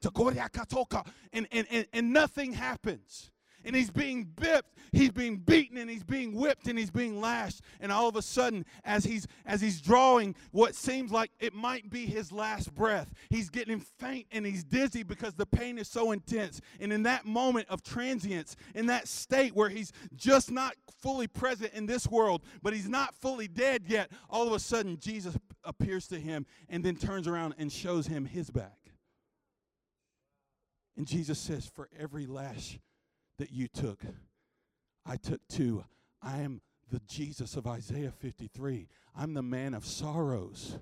and, 1.32 1.46
and, 1.52 1.66
and, 1.70 1.86
and 1.92 2.12
nothing 2.12 2.54
happens 2.54 3.30
and 3.66 3.74
he's 3.74 3.90
being 3.90 4.24
bipped, 4.24 4.78
he's 4.92 5.10
being 5.10 5.38
beaten, 5.38 5.76
and 5.76 5.90
he's 5.90 6.04
being 6.04 6.32
whipped, 6.34 6.68
and 6.68 6.78
he's 6.78 6.90
being 6.90 7.20
lashed. 7.20 7.60
And 7.80 7.90
all 7.90 8.08
of 8.08 8.14
a 8.14 8.22
sudden, 8.22 8.64
as 8.84 9.04
he's 9.04 9.26
as 9.44 9.60
he's 9.60 9.80
drawing 9.80 10.36
what 10.52 10.76
seems 10.76 11.10
like 11.10 11.32
it 11.40 11.52
might 11.52 11.90
be 11.90 12.06
his 12.06 12.30
last 12.30 12.72
breath, 12.74 13.12
he's 13.28 13.50
getting 13.50 13.80
faint 13.80 14.26
and 14.30 14.46
he's 14.46 14.62
dizzy 14.62 15.02
because 15.02 15.34
the 15.34 15.44
pain 15.44 15.78
is 15.78 15.88
so 15.88 16.12
intense. 16.12 16.60
And 16.80 16.92
in 16.92 17.02
that 17.02 17.26
moment 17.26 17.66
of 17.68 17.82
transience, 17.82 18.54
in 18.74 18.86
that 18.86 19.08
state 19.08 19.54
where 19.54 19.68
he's 19.68 19.92
just 20.14 20.50
not 20.50 20.74
fully 21.02 21.26
present 21.26 21.72
in 21.74 21.86
this 21.86 22.06
world, 22.06 22.42
but 22.62 22.72
he's 22.72 22.88
not 22.88 23.14
fully 23.16 23.48
dead 23.48 23.82
yet, 23.88 24.12
all 24.30 24.46
of 24.46 24.52
a 24.52 24.60
sudden 24.60 24.96
Jesus 24.98 25.36
appears 25.64 26.06
to 26.08 26.20
him 26.20 26.46
and 26.68 26.84
then 26.84 26.94
turns 26.94 27.26
around 27.26 27.56
and 27.58 27.72
shows 27.72 28.06
him 28.06 28.26
his 28.26 28.48
back. 28.48 28.78
And 30.96 31.06
Jesus 31.06 31.38
says, 31.38 31.66
For 31.66 31.88
every 31.98 32.26
lash 32.26 32.78
that 33.38 33.52
you 33.52 33.68
took. 33.68 34.02
I 35.04 35.16
took 35.16 35.40
two. 35.48 35.84
I 36.22 36.38
am 36.38 36.60
the 36.90 37.00
Jesus 37.06 37.56
of 37.56 37.66
Isaiah 37.66 38.12
53. 38.12 38.88
I'm 39.16 39.34
the 39.34 39.42
man 39.42 39.74
of 39.74 39.84
sorrows. 39.84 40.78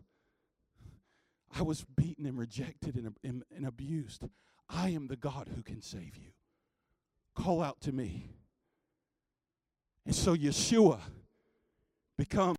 I 1.56 1.62
was 1.62 1.84
beaten 1.96 2.26
and 2.26 2.38
rejected 2.38 2.96
and, 2.96 3.16
and, 3.22 3.44
and, 3.54 3.66
abused. 3.66 4.24
I 4.68 4.88
am 4.90 5.06
the 5.06 5.16
God 5.16 5.50
who 5.54 5.62
can 5.62 5.80
save 5.80 6.16
you. 6.16 6.32
Call 7.36 7.62
out 7.62 7.80
to 7.82 7.92
me. 7.92 8.30
And 10.04 10.14
so 10.14 10.34
Yeshua 10.34 11.00
becomes 12.18 12.58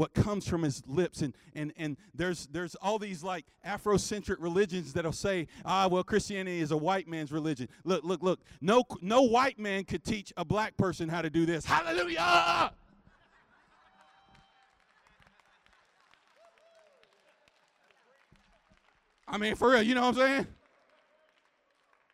what 0.00 0.14
comes 0.14 0.48
from 0.48 0.62
his 0.62 0.82
lips. 0.86 1.20
And, 1.20 1.34
and, 1.54 1.74
and 1.76 1.98
there's, 2.14 2.48
there's 2.50 2.74
all 2.76 2.98
these 2.98 3.22
like 3.22 3.44
Afrocentric 3.66 4.36
religions 4.38 4.94
that'll 4.94 5.12
say, 5.12 5.46
ah, 5.62 5.88
well, 5.88 6.02
Christianity 6.02 6.60
is 6.60 6.70
a 6.70 6.76
white 6.76 7.06
man's 7.06 7.30
religion. 7.30 7.68
Look, 7.84 8.02
look, 8.02 8.22
look. 8.22 8.40
No, 8.62 8.82
no 9.02 9.20
white 9.20 9.58
man 9.58 9.84
could 9.84 10.02
teach 10.02 10.32
a 10.38 10.44
black 10.44 10.74
person 10.78 11.10
how 11.10 11.20
to 11.20 11.28
do 11.28 11.44
this. 11.44 11.66
Hallelujah! 11.66 12.72
I 19.28 19.38
mean, 19.38 19.54
for 19.54 19.70
real, 19.70 19.82
you 19.82 19.94
know 19.94 20.00
what 20.00 20.08
I'm 20.08 20.14
saying? 20.14 20.46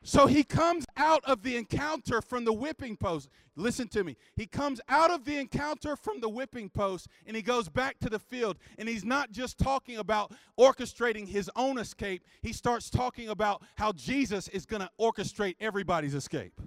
So 0.07 0.29
he 0.29 0.45
comes 0.45 0.87
out 0.97 1.25
of 1.25 1.43
the 1.43 1.57
encounter 1.57 2.23
from 2.23 2.45
the 2.45 2.53
whipping 2.53 2.97
post. 2.97 3.29
Listen 3.57 3.89
to 3.89 4.05
me. 4.05 4.17
He 4.37 4.47
comes 4.47 4.81
out 4.89 5.11
of 5.11 5.25
the 5.25 5.37
encounter 5.37 5.97
from 5.97 6.21
the 6.21 6.29
whipping 6.29 6.69
post 6.69 7.09
and 7.27 7.35
he 7.35 7.43
goes 7.43 7.69
back 7.69 7.99
to 7.99 8.09
the 8.09 8.21
field. 8.21 8.57
And 8.79 8.89
he's 8.89 9.05
not 9.05 9.33
just 9.33 9.59
talking 9.59 9.97
about 9.97 10.31
orchestrating 10.57 11.27
his 11.27 11.51
own 11.57 11.77
escape, 11.77 12.23
he 12.41 12.53
starts 12.53 12.89
talking 12.89 13.31
about 13.31 13.65
how 13.75 13.91
Jesus 13.91 14.47
is 14.47 14.65
going 14.65 14.81
to 14.81 14.89
orchestrate 15.01 15.57
everybody's 15.61 16.15
escape. 16.15 16.61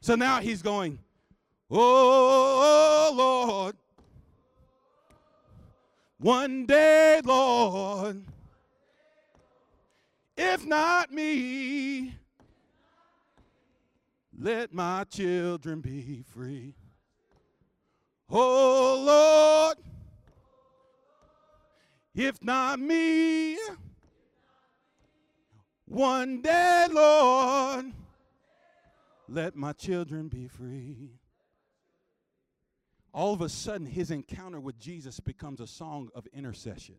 So 0.00 0.14
now 0.14 0.40
he's 0.40 0.62
going, 0.62 1.00
Oh 1.70 3.12
Lord, 3.14 3.76
one 6.16 6.64
day, 6.64 7.20
Lord, 7.22 8.24
if 10.34 10.64
not 10.64 11.12
me, 11.12 12.14
let 14.38 14.72
my 14.72 15.04
children 15.04 15.80
be 15.80 16.22
free. 16.22 16.74
Oh 18.30 19.74
Lord, 19.74 19.78
if 22.14 22.42
not 22.42 22.78
me, 22.78 23.58
one 25.86 26.42
day, 26.42 26.86
Lord, 26.90 27.86
let 29.28 29.56
my 29.56 29.72
children 29.72 30.28
be 30.28 30.46
free. 30.46 31.12
All 33.14 33.32
of 33.32 33.40
a 33.40 33.48
sudden, 33.48 33.86
his 33.86 34.10
encounter 34.10 34.60
with 34.60 34.78
Jesus 34.78 35.18
becomes 35.18 35.60
a 35.60 35.66
song 35.66 36.10
of 36.14 36.26
intercession. 36.32 36.96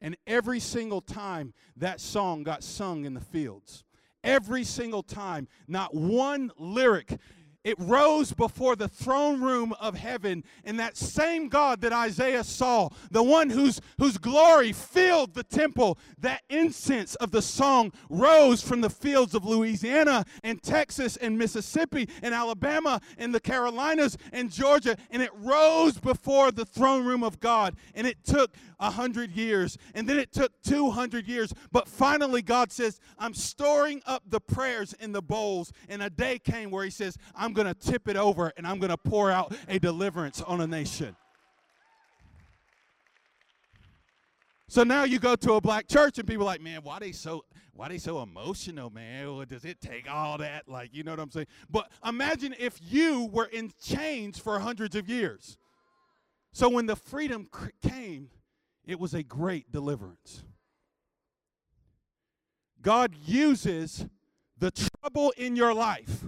And 0.00 0.16
every 0.26 0.60
single 0.60 1.00
time 1.00 1.54
that 1.76 2.00
song 2.00 2.44
got 2.44 2.62
sung 2.62 3.04
in 3.04 3.14
the 3.14 3.20
fields, 3.20 3.84
every 4.24 4.64
single 4.64 5.02
time. 5.02 5.48
Not 5.66 5.94
one 5.94 6.50
lyric 6.58 7.18
it 7.68 7.76
rose 7.78 8.32
before 8.32 8.76
the 8.76 8.88
throne 8.88 9.42
room 9.42 9.74
of 9.78 9.94
heaven. 9.94 10.42
And 10.64 10.80
that 10.80 10.96
same 10.96 11.50
God 11.50 11.82
that 11.82 11.92
Isaiah 11.92 12.42
saw, 12.42 12.88
the 13.10 13.22
one 13.22 13.50
whose, 13.50 13.78
whose 13.98 14.16
glory 14.16 14.72
filled 14.72 15.34
the 15.34 15.42
temple, 15.42 15.98
that 16.18 16.42
incense 16.48 17.14
of 17.16 17.30
the 17.30 17.42
song 17.42 17.92
rose 18.08 18.62
from 18.62 18.80
the 18.80 18.88
fields 18.88 19.34
of 19.34 19.44
Louisiana 19.44 20.24
and 20.42 20.62
Texas 20.62 21.18
and 21.18 21.36
Mississippi 21.36 22.08
and 22.22 22.32
Alabama 22.32 23.02
and 23.18 23.34
the 23.34 23.40
Carolinas 23.40 24.16
and 24.32 24.50
Georgia. 24.50 24.96
And 25.10 25.22
it 25.22 25.30
rose 25.34 25.98
before 25.98 26.50
the 26.50 26.64
throne 26.64 27.04
room 27.04 27.22
of 27.22 27.38
God. 27.38 27.76
And 27.94 28.06
it 28.06 28.24
took 28.24 28.54
a 28.80 28.90
hundred 28.90 29.32
years. 29.32 29.76
And 29.94 30.08
then 30.08 30.18
it 30.18 30.32
took 30.32 30.52
200 30.62 31.26
years. 31.26 31.52
But 31.72 31.88
finally, 31.88 32.42
God 32.42 32.72
says, 32.72 33.00
I'm 33.18 33.34
storing 33.34 34.02
up 34.06 34.22
the 34.26 34.40
prayers 34.40 34.94
in 34.94 35.12
the 35.12 35.22
bowls. 35.22 35.72
And 35.88 36.02
a 36.02 36.10
day 36.10 36.38
came 36.38 36.70
where 36.70 36.84
He 36.84 36.90
says, 36.90 37.16
I'm 37.34 37.52
going 37.62 37.74
to 37.74 37.90
tip 37.90 38.06
it 38.06 38.16
over 38.16 38.52
and 38.56 38.64
I'm 38.64 38.78
going 38.78 38.90
to 38.90 38.96
pour 38.96 39.32
out 39.32 39.52
a 39.68 39.80
deliverance 39.80 40.40
on 40.42 40.60
a 40.60 40.66
nation. 40.66 41.16
So 44.68 44.84
now 44.84 45.02
you 45.02 45.18
go 45.18 45.34
to 45.34 45.54
a 45.54 45.60
black 45.60 45.88
church 45.88 46.18
and 46.18 46.28
people 46.28 46.44
are 46.44 46.46
like, 46.46 46.60
man, 46.60 46.82
why 46.84 47.00
they 47.00 47.10
so 47.10 47.44
why 47.72 47.88
they 47.88 47.98
so 47.98 48.22
emotional, 48.22 48.90
man? 48.90 49.26
Well, 49.34 49.44
does 49.44 49.64
it 49.64 49.80
take 49.80 50.08
all 50.10 50.38
that? 50.38 50.68
Like, 50.68 50.90
you 50.92 51.02
know 51.02 51.12
what 51.12 51.20
I'm 51.20 51.30
saying? 51.30 51.46
But 51.70 51.90
imagine 52.06 52.54
if 52.58 52.78
you 52.80 53.28
were 53.32 53.46
in 53.46 53.72
chains 53.82 54.38
for 54.38 54.58
hundreds 54.58 54.94
of 54.94 55.08
years. 55.08 55.58
So 56.52 56.68
when 56.68 56.86
the 56.86 56.96
freedom 56.96 57.48
came, 57.82 58.30
it 58.84 59.00
was 59.00 59.14
a 59.14 59.22
great 59.22 59.72
deliverance. 59.72 60.44
God 62.82 63.14
uses 63.24 64.06
the 64.56 64.70
trouble 64.70 65.32
in 65.36 65.56
your 65.56 65.72
life 65.72 66.24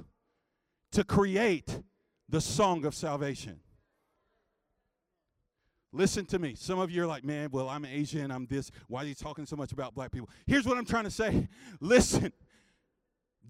to 0.92 1.04
create 1.04 1.80
the 2.28 2.40
song 2.40 2.84
of 2.84 2.94
salvation. 2.94 3.60
Listen 5.92 6.24
to 6.26 6.38
me. 6.38 6.54
Some 6.54 6.78
of 6.78 6.90
you 6.90 7.02
are 7.02 7.06
like, 7.06 7.24
man, 7.24 7.48
well, 7.50 7.68
I'm 7.68 7.84
Asian, 7.84 8.30
I'm 8.30 8.46
this. 8.46 8.70
Why 8.86 9.02
are 9.02 9.06
you 9.06 9.14
talking 9.14 9.44
so 9.44 9.56
much 9.56 9.72
about 9.72 9.94
black 9.94 10.12
people? 10.12 10.28
Here's 10.46 10.64
what 10.64 10.78
I'm 10.78 10.84
trying 10.84 11.04
to 11.04 11.10
say. 11.10 11.48
Listen, 11.80 12.32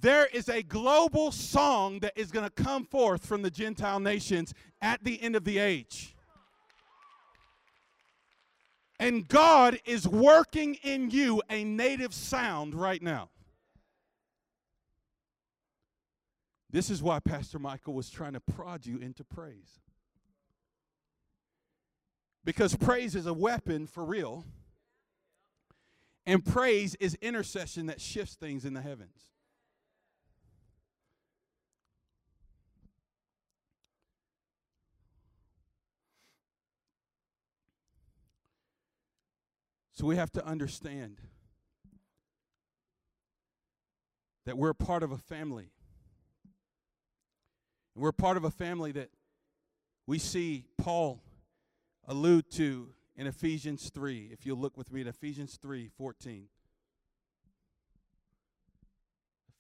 there 0.01 0.27
is 0.33 0.49
a 0.49 0.63
global 0.63 1.33
song 1.33 1.99
that 2.01 2.15
is 2.17 2.31
going 2.31 2.49
to 2.49 2.63
come 2.63 2.87
forth 2.87 3.27
from 3.27 3.43
the 3.43 3.51
Gentile 3.51 4.01
nations 4.01 4.55
at 4.81 5.05
the 5.05 5.23
end 5.23 5.37
of 5.37 5.45
the 5.45 5.59
age. 5.59 6.15
And 8.99 9.29
God 9.29 9.79
is 9.85 10.09
working 10.09 10.77
in 10.83 11.11
you 11.11 11.43
a 11.51 11.65
native 11.65 12.15
sound 12.15 12.75
right 12.75 13.03
now. 13.03 13.29
This 16.73 16.89
is 16.89 17.03
why 17.03 17.19
Pastor 17.19 17.59
Michael 17.59 17.95
was 17.95 18.11
trying 18.11 18.35
to 18.35 18.41
prod 18.41 18.87
you 18.87 18.99
into 18.99 19.25
praise. 19.25 19.81
Because 22.45 22.77
praise 22.77 23.15
is 23.15 23.27
a 23.27 23.35
weapon 23.35 23.87
for 23.87 24.05
real. 24.05 24.45
And 26.27 26.45
praise 26.45 26.95
is 26.97 27.17
intercession 27.21 27.87
that 27.87 28.01
shifts 28.01 28.37
things 28.37 28.65
in 28.65 28.75
the 28.75 28.83
heavens. 28.83 29.31
So 39.93 40.07
we 40.07 40.17
have 40.17 40.31
to 40.33 40.47
understand 40.47 41.19
that 44.47 44.57
we're 44.57 44.73
part 44.73 45.03
of 45.03 45.13
a 45.13 45.19
family. 45.19 45.73
And 47.95 48.03
we're 48.03 48.13
part 48.13 48.37
of 48.37 48.45
a 48.45 48.51
family 48.51 48.93
that 48.93 49.11
we 50.07 50.19
see 50.19 50.67
Paul 50.79 51.23
allude 52.07 52.51
to 52.53 52.91
in 53.17 53.27
Ephesians 53.27 53.91
3. 53.91 54.31
If 54.33 54.47
you'll 54.47 54.59
look 54.59 54.77
with 54.77 54.93
me 54.93 55.03
at 55.03 55.07
Ephesians 55.07 55.59
3 55.61 55.89
14. 55.97 56.49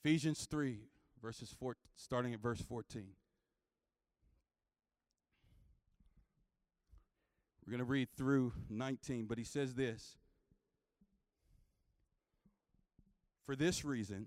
Ephesians 0.03 0.47
3, 0.51 0.78
verses 1.20 1.55
4, 1.59 1.76
starting 1.95 2.33
at 2.33 2.41
verse 2.41 2.62
14. 2.62 3.05
We're 7.66 7.70
going 7.70 7.87
to 7.87 7.91
read 7.91 8.09
through 8.16 8.55
19, 8.70 9.26
but 9.26 9.37
he 9.37 9.45
says 9.45 9.74
this 9.74 10.16
For 13.45 13.55
this 13.55 13.85
reason, 13.85 14.26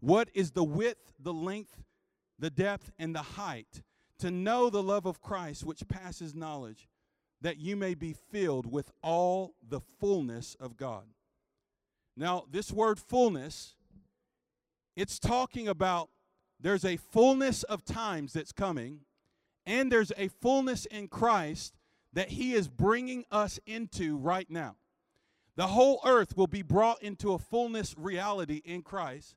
what 0.00 0.30
is 0.34 0.52
the 0.52 0.64
width, 0.64 1.12
the 1.18 1.32
length, 1.32 1.82
the 2.38 2.50
depth, 2.50 2.90
and 2.98 3.14
the 3.14 3.22
height? 3.22 3.82
To 4.18 4.30
know 4.30 4.68
the 4.68 4.82
love 4.82 5.06
of 5.06 5.22
Christ 5.22 5.64
which 5.64 5.88
passes 5.88 6.34
knowledge, 6.34 6.88
that 7.40 7.58
you 7.58 7.76
may 7.76 7.94
be 7.94 8.14
filled 8.30 8.70
with 8.70 8.90
all 9.02 9.54
the 9.66 9.80
fullness 9.80 10.56
of 10.60 10.76
God. 10.76 11.04
Now, 12.16 12.44
this 12.50 12.70
word 12.70 12.98
fullness, 12.98 13.74
it's 14.94 15.18
talking 15.18 15.68
about 15.68 16.10
there's 16.60 16.84
a 16.84 16.96
fullness 16.96 17.62
of 17.62 17.84
times 17.84 18.34
that's 18.34 18.52
coming, 18.52 19.00
and 19.64 19.90
there's 19.90 20.12
a 20.18 20.28
fullness 20.28 20.84
in 20.86 21.08
Christ 21.08 21.78
that 22.12 22.28
He 22.28 22.52
is 22.52 22.68
bringing 22.68 23.24
us 23.30 23.58
into 23.66 24.18
right 24.18 24.50
now. 24.50 24.76
The 25.56 25.68
whole 25.68 26.00
earth 26.04 26.36
will 26.36 26.46
be 26.46 26.62
brought 26.62 27.02
into 27.02 27.32
a 27.32 27.38
fullness 27.38 27.94
reality 27.96 28.60
in 28.64 28.82
Christ. 28.82 29.36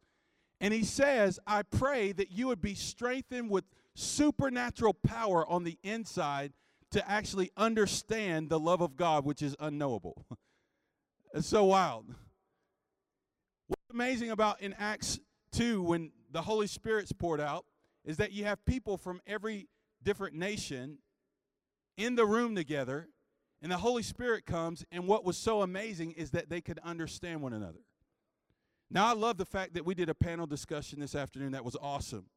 And 0.64 0.74
he 0.74 0.86
says, 0.86 1.42
I 1.46 1.64
pray 1.64 2.14
that 2.14 2.32
you 2.32 2.48
would 2.48 2.62
be 2.62 2.74
strengthened 2.74 3.50
with 3.50 3.66
supernatural 3.96 4.94
power 4.94 5.46
on 5.46 5.66
the 5.66 5.78
inside 5.84 6.54
to 6.92 7.06
actually 7.12 7.52
understand 7.58 8.48
the 8.48 8.58
love 8.58 8.80
of 8.80 8.96
God, 8.96 9.26
which 9.26 9.42
is 9.42 9.58
unknowable. 9.60 10.26
it's 11.34 11.48
so 11.48 11.66
wild. 11.66 12.16
What's 13.68 13.84
amazing 13.92 14.30
about 14.30 14.62
in 14.62 14.74
Acts 14.80 15.20
2 15.52 15.84
when 15.84 16.14
the 16.32 16.44
Holy 16.44 16.68
Spirit's 16.68 17.12
poured 17.12 17.42
out 17.42 17.66
is 18.06 18.16
that 18.16 18.32
you 18.32 18.46
have 18.46 18.64
people 18.64 18.96
from 18.96 19.20
every 19.28 19.68
different 20.02 20.34
nation 20.34 21.00
in 21.98 22.16
the 22.16 22.26
room 22.26 22.56
together 22.56 23.10
And 23.62 23.70
the 23.70 23.78
Holy 23.78 24.04
Spirit 24.04 24.46
comes, 24.46 24.86
and 24.94 25.08
what 25.08 25.26
was 25.26 25.38
so 25.38 25.62
amazing 25.62 26.12
is 26.12 26.32
that 26.32 26.50
they 26.50 26.62
could 26.62 26.80
understand 26.86 27.42
one 27.42 27.52
another. 27.52 27.80
Now, 28.94 29.08
I 29.08 29.14
love 29.14 29.38
the 29.38 29.46
fact 29.46 29.74
that 29.74 29.84
we 29.84 29.96
did 29.96 30.10
a 30.10 30.14
panel 30.14 30.46
discussion 30.46 31.00
this 31.00 31.16
afternoon 31.16 31.54
that 31.54 31.66
was 31.66 31.76
awesome. 31.82 32.28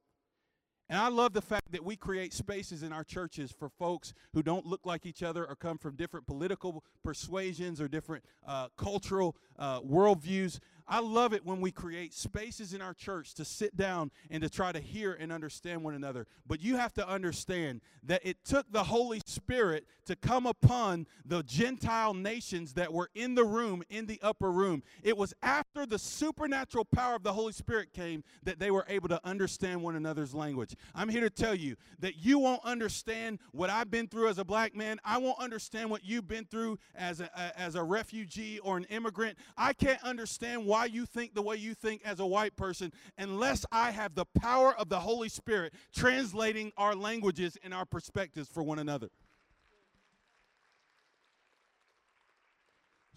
And 0.89 0.99
I 0.99 1.09
love 1.09 1.35
the 1.35 1.43
fact 1.43 1.73
that 1.73 1.85
we 1.85 1.97
create 1.97 2.33
spaces 2.33 2.83
in 2.83 2.95
our 2.95 3.05
churches 3.05 3.53
for 3.53 3.69
folks 3.69 4.15
who 4.33 4.43
don't 4.43 4.65
look 4.65 4.87
like 4.87 5.05
each 5.05 5.23
other 5.23 5.45
or 5.45 5.55
come 5.55 5.77
from 5.77 5.97
different 5.97 6.27
political 6.27 6.83
persuasions 7.05 7.79
or 7.79 7.89
different 7.89 8.25
uh, 8.47 8.69
cultural 8.79 9.37
uh, 9.59 9.81
worldviews. 9.81 10.61
I 10.89 11.01
love 11.01 11.33
it 11.33 11.45
when 11.45 11.61
we 11.61 11.71
create 11.71 12.15
spaces 12.15 12.73
in 12.73 12.81
our 12.81 12.95
church 12.95 13.35
to 13.35 13.45
sit 13.45 13.77
down 13.77 14.11
and 14.31 14.43
to 14.43 14.49
try 14.49 14.73
to 14.73 14.79
hear 14.79 15.13
and 15.15 15.33
understand 15.33 15.83
one 15.83 15.95
another. 15.95 16.27
But 16.47 16.61
you 16.61 16.77
have 16.77 16.93
to 16.95 17.09
understand 17.09 17.81
that 18.05 18.21
it 18.25 18.45
took 18.45 18.71
the 18.71 18.85
Holy 18.85 19.21
Spirit 19.27 19.87
to 20.07 20.15
come 20.15 20.47
upon 20.47 21.07
the 21.25 21.43
Gentile 21.43 22.15
nations 22.15 22.75
that 22.75 22.93
were 22.93 23.11
in 23.15 23.35
the 23.35 23.45
room, 23.45 23.83
in 23.91 24.07
the 24.07 24.21
upper 24.23 24.53
room. 24.53 24.85
It 25.03 25.17
was 25.17 25.35
after 25.43 25.87
the 25.87 25.99
supernatural 25.99 26.85
power 26.85 27.17
of 27.17 27.25
the 27.25 27.33
Holy 27.33 27.53
Spirit 27.53 27.93
came 27.93 28.23
that 28.45 28.61
they 28.61 28.71
were 28.71 28.85
able 28.89 29.09
to 29.09 29.21
understand 29.27 29.83
one 29.83 29.97
another's 29.97 30.35
language. 30.35 30.77
I'm 30.95 31.09
here 31.09 31.23
to 31.23 31.31
tell 31.31 31.55
you 31.55 31.77
that 31.99 32.17
you 32.17 32.39
won't 32.39 32.65
understand 32.65 33.41
what 33.51 33.71
I've 33.71 33.91
been 33.91 34.07
through 34.07 34.29
as 34.29 34.39
a 34.39 34.45
black 34.45 34.77
man. 34.77 35.01
I 35.05 35.19
won't 35.19 35.41
understand 35.41 35.91
what 35.91 36.05
you've 36.05 36.29
been 36.29 36.45
through 36.45 36.79
as 36.95 37.21
a, 37.21 37.59
as 37.59 37.75
a 37.75 37.83
refugee 37.83 38.61
or 38.61 38.77
an 38.77 38.85
immigrant. 38.85 39.37
I 39.57 39.73
can't 39.73 40.03
understand 40.05 40.65
why 40.65 40.76
why 40.77 40.85
you 40.85 41.07
think 41.07 41.35
the 41.35 41.41
way 41.41 41.57
you 41.57 41.73
think 41.73 42.03
as 42.05 42.21
a 42.21 42.27
white 42.27 42.55
person 42.55 42.93
unless 43.17 43.65
I 43.73 43.93
have 43.93 44.15
the 44.15 44.27
power 44.27 44.75
of 44.79 44.91
the 44.91 45.01
Holy 45.01 45.31
Spirit 45.31 45.73
translating 45.95 46.71
our 46.77 46.95
languages 46.95 47.57
and 47.65 47.73
our 47.73 47.87
perspectives 47.87 48.47
for 48.47 48.63
one 48.63 48.79
another. 48.79 49.09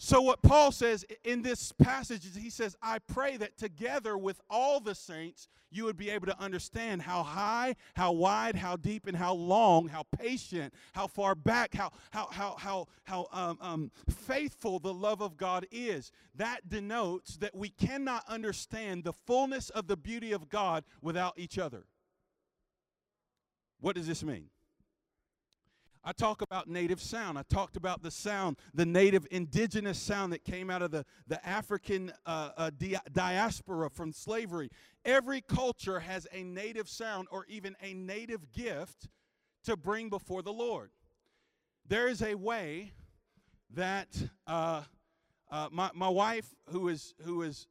So, 0.02 0.22
what 0.22 0.42
Paul 0.42 0.72
says 0.72 1.06
in 1.26 1.42
this 1.42 1.74
passage 1.74 2.26
is 2.26 2.34
he 2.34 2.50
says, 2.50 2.74
I 2.82 3.00
pray 3.00 3.36
that 3.36 3.58
together 3.58 4.18
with 4.18 4.40
all 4.50 4.80
the 4.80 4.96
saints, 4.96 5.50
you 5.72 5.84
would 5.84 5.98
be 5.98 6.10
able 6.10 6.26
to 6.28 6.40
understand 6.40 7.02
how 7.02 7.22
high, 7.22 7.76
how 7.98 8.14
wide, 8.14 8.56
how 8.56 8.78
deep, 8.78 9.08
and 9.08 9.18
how 9.18 9.34
long, 9.34 9.90
how 9.90 10.04
patient, 10.18 10.74
how 10.94 11.08
far 11.08 11.36
back, 11.36 11.76
how, 11.76 11.92
how, 12.12 12.30
how, 12.32 12.56
how, 12.58 12.88
how 13.04 13.28
um, 13.34 13.58
um, 13.60 13.92
faithful 14.10 14.80
the 14.80 14.94
love 14.94 15.22
of 15.22 15.36
God 15.36 15.68
is. 15.70 16.14
That 16.34 16.70
denotes 16.70 17.36
that 17.36 17.54
we 17.54 17.68
cannot 17.68 18.24
understand 18.26 19.04
the 19.04 19.14
fullness 19.14 19.70
of 19.70 19.88
the 19.88 19.98
beauty 19.98 20.32
of 20.32 20.48
God 20.48 20.86
without 21.02 21.34
each 21.36 21.60
other. 21.60 21.84
What 23.82 23.98
does 23.98 24.08
this 24.08 24.24
mean? 24.24 24.46
I 26.04 26.14
talk 26.14 26.42
about 26.42 26.68
native 26.68 27.02
sound. 27.02 27.38
I 27.38 27.44
talked 27.44 27.76
about 27.76 28.02
the 28.02 28.12
sound, 28.12 28.58
the 28.74 28.86
native 28.86 29.28
indigenous 29.32 30.00
sound 30.00 30.32
that 30.32 30.46
came 30.46 30.70
out 30.70 30.82
of 30.82 30.92
the, 30.92 31.06
the 31.28 31.46
African 31.46 32.12
uh, 32.26 32.52
uh, 32.56 32.70
di- 32.78 32.98
diaspora 33.12 33.90
from 33.90 34.14
slavery. 34.14 34.70
Every 35.04 35.42
culture 35.42 36.00
has 36.00 36.26
a 36.32 36.44
native 36.44 36.88
sound 36.88 37.28
or 37.32 37.46
even 37.50 37.76
a 37.82 37.94
native 37.94 38.52
gift 38.54 39.10
to 39.66 39.76
bring 39.76 40.10
before 40.10 40.42
the 40.42 40.54
Lord. 40.54 40.92
There 41.86 42.08
is 42.08 42.22
a 42.22 42.36
way 42.36 42.94
that 43.74 44.08
uh, 44.48 44.84
uh 45.52 45.68
my, 45.72 45.90
my 45.94 46.10
wife, 46.10 46.56
who 46.72 46.88
is, 46.88 47.14
who 47.26 47.42
is 47.42 47.68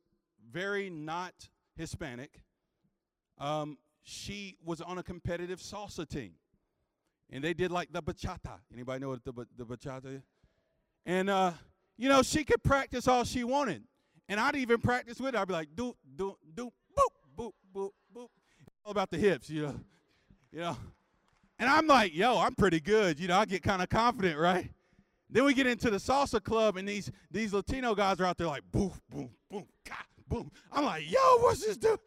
very 0.51 0.91
not 0.91 1.49
Hispanic, 1.77 2.41
um, 3.39 3.79
she 4.03 4.57
was 4.65 4.81
on 4.81 4.99
a 4.99 5.03
competitive 5.03 5.61
salsa 5.61 6.07
team 6.07 6.33
and 7.31 7.43
they 7.43 7.55
did 7.55 7.71
like 7.71 7.93
the 7.93 8.03
bachata. 8.03 8.59
Anybody 8.73 9.01
know 9.01 9.11
what 9.11 9.25
the, 9.25 9.33
the 9.57 9.65
bachata 9.65 10.17
is? 10.17 10.23
And, 11.05 11.31
uh, 11.31 11.53
you 11.97 12.09
know, 12.09 12.23
she 12.23 12.45
could 12.45 12.63
practice 12.63 13.09
all 13.09 13.25
she 13.25 13.45
wanted. 13.45 13.83
And 14.29 14.39
I'd 14.39 14.57
even 14.57 14.81
practice 14.81 15.21
with 15.21 15.35
her. 15.35 15.41
I'd 15.41 15.49
be 15.49 15.55
like, 15.55 15.69
do, 15.75 15.97
do, 16.17 16.37
do, 16.55 16.71
boop, 16.97 17.13
boop, 17.37 17.53
boop, 17.75 17.91
boop. 18.15 18.29
All 18.85 18.93
about 18.93 19.11
the 19.11 19.17
hips, 19.17 19.49
you 19.49 19.63
know. 19.63 19.81
You 20.53 20.61
know. 20.61 20.77
And 21.59 21.69
I'm 21.69 21.87
like, 21.87 22.15
yo, 22.15 22.39
I'm 22.39 22.55
pretty 22.55 22.81
good. 22.81 23.19
You 23.19 23.29
know, 23.29 23.39
I 23.39 23.45
get 23.45 23.63
kind 23.63 23.83
of 23.83 23.89
confident, 23.89 24.39
right? 24.39 24.71
Then 25.31 25.45
we 25.45 25.55
get 25.55 25.67
into 25.67 25.91
the 25.91 25.99
salsa 25.99 26.43
club, 26.43 26.77
and 26.79 26.89
these 26.89 27.11
these 27.31 27.53
Latino 27.53 27.95
guys 27.95 28.19
are 28.19 28.25
out 28.25 28.39
there 28.39 28.47
like, 28.47 28.63
boom, 28.73 28.93
boom, 29.11 29.31
boom, 29.51 29.67
God, 29.87 29.97
boom. 30.27 30.51
I'm 30.73 30.85
like, 30.85 31.11
yo, 31.11 31.19
what's 31.41 31.67
this 31.67 31.77
do? 31.77 31.99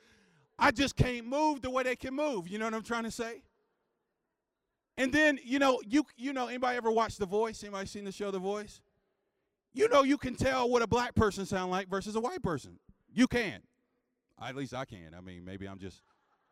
I 0.57 0.71
just 0.71 0.95
can't 0.95 1.27
move 1.27 1.61
the 1.61 1.69
way 1.69 1.83
they 1.83 1.95
can 1.95 2.15
move. 2.15 2.47
You 2.47 2.57
know 2.57 2.65
what 2.65 2.73
I'm 2.73 2.83
trying 2.83 3.03
to 3.03 3.11
say? 3.11 3.43
And 5.01 5.11
then, 5.11 5.39
you 5.43 5.57
know, 5.57 5.81
you 5.87 6.05
you 6.15 6.31
know, 6.31 6.45
anybody 6.45 6.77
ever 6.77 6.91
watched 6.91 7.17
The 7.17 7.25
Voice? 7.25 7.63
Anybody 7.63 7.87
seen 7.87 8.05
the 8.05 8.11
show 8.11 8.29
The 8.29 8.37
Voice? 8.37 8.81
You 9.73 9.89
know 9.89 10.03
you 10.03 10.15
can 10.15 10.35
tell 10.35 10.69
what 10.69 10.83
a 10.83 10.87
black 10.87 11.15
person 11.15 11.47
sound 11.47 11.71
like 11.71 11.89
versus 11.89 12.15
a 12.15 12.19
white 12.19 12.43
person. 12.43 12.77
You 13.11 13.25
can. 13.25 13.61
At 14.39 14.55
least 14.55 14.75
I 14.75 14.85
can. 14.85 15.15
I 15.17 15.21
mean, 15.21 15.43
maybe 15.43 15.67
I'm 15.67 15.79
just 15.79 16.03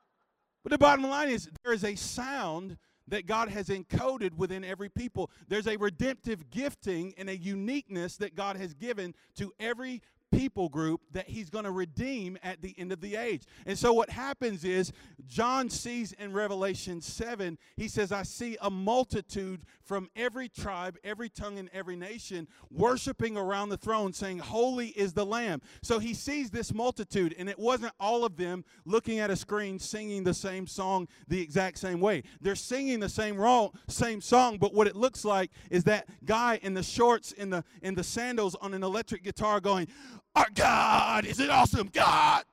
But 0.64 0.72
the 0.72 0.80
bottom 0.80 1.06
line 1.06 1.30
is 1.30 1.48
there 1.64 1.74
is 1.74 1.84
a 1.84 1.94
sound 1.94 2.78
that 3.08 3.28
God 3.28 3.50
has 3.50 3.68
encoded 3.68 4.36
within 4.36 4.64
every 4.64 4.90
people. 4.90 5.30
There's 5.48 5.68
a 5.68 5.78
redemptive 5.78 6.50
gifting 6.50 7.14
and 7.20 7.30
a 7.30 7.38
uniqueness 7.38 8.18
that 8.18 8.36
God 8.36 8.58
has 8.58 8.74
given 8.74 9.14
to 9.36 9.54
every 9.60 10.02
people 10.32 10.70
group 10.70 11.02
that 11.12 11.28
he's 11.28 11.50
going 11.50 11.66
to 11.66 11.72
redeem 11.72 12.38
at 12.44 12.62
the 12.62 12.76
end 12.78 12.92
of 12.92 13.02
the 13.02 13.16
age. 13.16 13.44
And 13.66 13.78
so 13.78 13.94
what 13.94 14.10
happens 14.10 14.64
is 14.64 14.92
John 15.28 15.70
sees 15.70 16.12
in 16.14 16.34
Revelation 16.34 17.02
7, 17.02 17.58
he 17.76 17.88
says, 17.88 18.12
I 18.12 18.24
see 18.24 18.58
a 18.62 18.70
multitude 18.70 19.62
from 19.84 20.10
every 20.16 20.50
tribe, 20.50 20.98
every 21.04 21.30
tongue, 21.30 21.58
and 21.58 21.70
every 21.74 21.96
nation 21.96 22.48
worshiping 22.72 23.38
around 23.38 23.70
the 23.70 23.78
throne, 23.78 24.14
saying, 24.14 24.40
Holy 24.40 24.88
is 24.90 25.14
the 25.14 25.26
Lamb. 25.26 25.62
So 25.82 26.00
he 26.00 26.14
sees 26.14 26.52
this 26.52 26.74
multitude, 26.74 27.36
and 27.38 27.50
it 27.50 27.58
wasn't 27.58 27.94
all 28.00 28.24
of 28.24 28.38
them 28.38 28.64
looking 28.86 29.20
at 29.20 29.32
a 29.32 29.36
screen 29.36 29.80
singing 29.80 30.24
the 30.24 30.34
same 30.34 30.68
song 30.68 31.08
the 31.28 31.42
exact 31.42 31.80
same 31.80 32.00
way. 32.00 32.24
They're 32.42 32.56
singing 32.56 33.00
the 33.00 33.10
same 33.10 33.38
wrong, 33.38 33.72
same 33.88 34.22
song, 34.22 34.58
but 34.58 34.74
what 34.74 34.88
it 34.88 34.96
looks 34.96 35.26
like 35.26 35.52
is 35.70 35.84
that 35.86 36.08
guy 36.26 36.60
in 36.62 36.74
the 36.74 36.84
shorts, 36.84 37.32
in 37.32 37.50
the 37.50 37.64
in 37.82 37.96
the 37.96 38.04
sandals 38.04 38.56
on 38.56 38.74
an 38.74 38.84
electric 38.84 39.24
guitar 39.24 39.60
going, 39.60 39.88
our 40.36 40.48
God 40.54 41.26
is 41.26 41.40
an 41.40 41.50
awesome 41.50 41.90
God. 41.92 42.44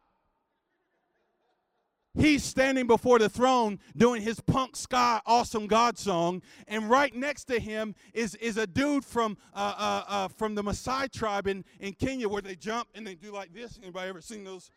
He's 2.18 2.42
standing 2.42 2.86
before 2.86 3.18
the 3.18 3.28
throne 3.28 3.78
doing 3.94 4.22
his 4.22 4.40
punk 4.40 4.74
ska 4.74 5.20
awesome 5.26 5.66
God 5.66 5.98
song, 5.98 6.40
and 6.66 6.88
right 6.88 7.14
next 7.14 7.44
to 7.44 7.60
him 7.60 7.94
is, 8.14 8.34
is 8.36 8.56
a 8.56 8.66
dude 8.66 9.04
from 9.04 9.36
uh, 9.54 9.74
uh, 9.76 10.04
uh, 10.08 10.28
from 10.28 10.54
the 10.54 10.62
Maasai 10.62 11.12
tribe 11.12 11.46
in, 11.46 11.62
in 11.78 11.92
Kenya 11.92 12.26
where 12.28 12.40
they 12.40 12.54
jump 12.54 12.88
and 12.94 13.06
they 13.06 13.14
do 13.14 13.32
like 13.32 13.52
this. 13.52 13.78
Anybody 13.82 14.08
ever 14.08 14.22
seen 14.22 14.44
those? 14.44 14.70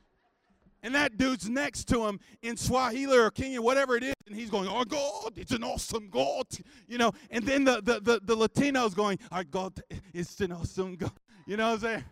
And 0.84 0.95
that 0.95 1.18
dude's 1.18 1.50
next 1.50 1.88
to 1.89 2.06
him 2.06 2.20
in 2.41 2.56
Swahili 2.56 3.18
or 3.18 3.32
Kenya, 3.32 3.62
whatever 3.62 3.97
it 3.97 4.04
is, 4.04 4.14
and 4.28 4.36
he's 4.36 4.50
going, 4.50 4.68
"Our 4.68 4.86
God, 4.86 5.34
it's 5.38 5.52
an 5.52 5.64
awesome 5.64 6.10
God," 6.10 6.45
you 6.88 6.97
know. 6.97 7.14
And 7.32 7.45
then 7.45 7.64
the 7.64 7.82
the 7.82 8.00
the, 8.02 8.20
the 8.22 8.36
Latinos 8.36 8.95
going, 8.95 9.18
"Our 9.32 9.43
God, 9.45 9.82
it's 10.14 10.39
an 10.41 10.52
awesome 10.52 10.95
God," 10.95 11.12
you 11.45 11.56
know 11.58 11.68
what 11.68 11.76
I'm 11.76 11.80
saying? 11.80 12.04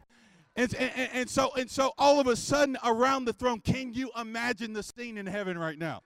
And, 0.58 0.74
and, 0.74 1.10
and, 1.14 1.30
so, 1.30 1.52
and 1.56 1.70
so 1.70 1.94
all 2.00 2.20
of 2.20 2.26
a 2.26 2.36
sudden 2.36 2.78
around 2.84 3.26
the 3.26 3.34
throne, 3.34 3.60
can 3.60 3.94
you 3.94 4.10
imagine 4.20 4.74
the 4.74 4.82
scene 4.82 5.20
in 5.20 5.28
heaven 5.28 5.56
right 5.56 5.78
now? 5.78 6.02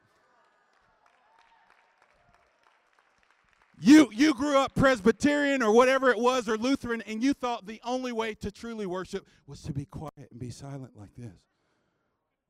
You, 3.79 4.11
you 4.13 4.33
grew 4.33 4.57
up 4.57 4.75
Presbyterian 4.75 5.63
or 5.63 5.71
whatever 5.71 6.11
it 6.11 6.19
was, 6.19 6.47
or 6.49 6.57
Lutheran, 6.57 7.01
and 7.07 7.23
you 7.23 7.33
thought 7.33 7.65
the 7.65 7.81
only 7.83 8.11
way 8.11 8.35
to 8.35 8.51
truly 8.51 8.85
worship 8.85 9.25
was 9.47 9.63
to 9.63 9.71
be 9.71 9.85
quiet 9.85 10.27
and 10.29 10.39
be 10.39 10.51
silent 10.51 10.91
like 10.95 11.15
this. 11.17 11.33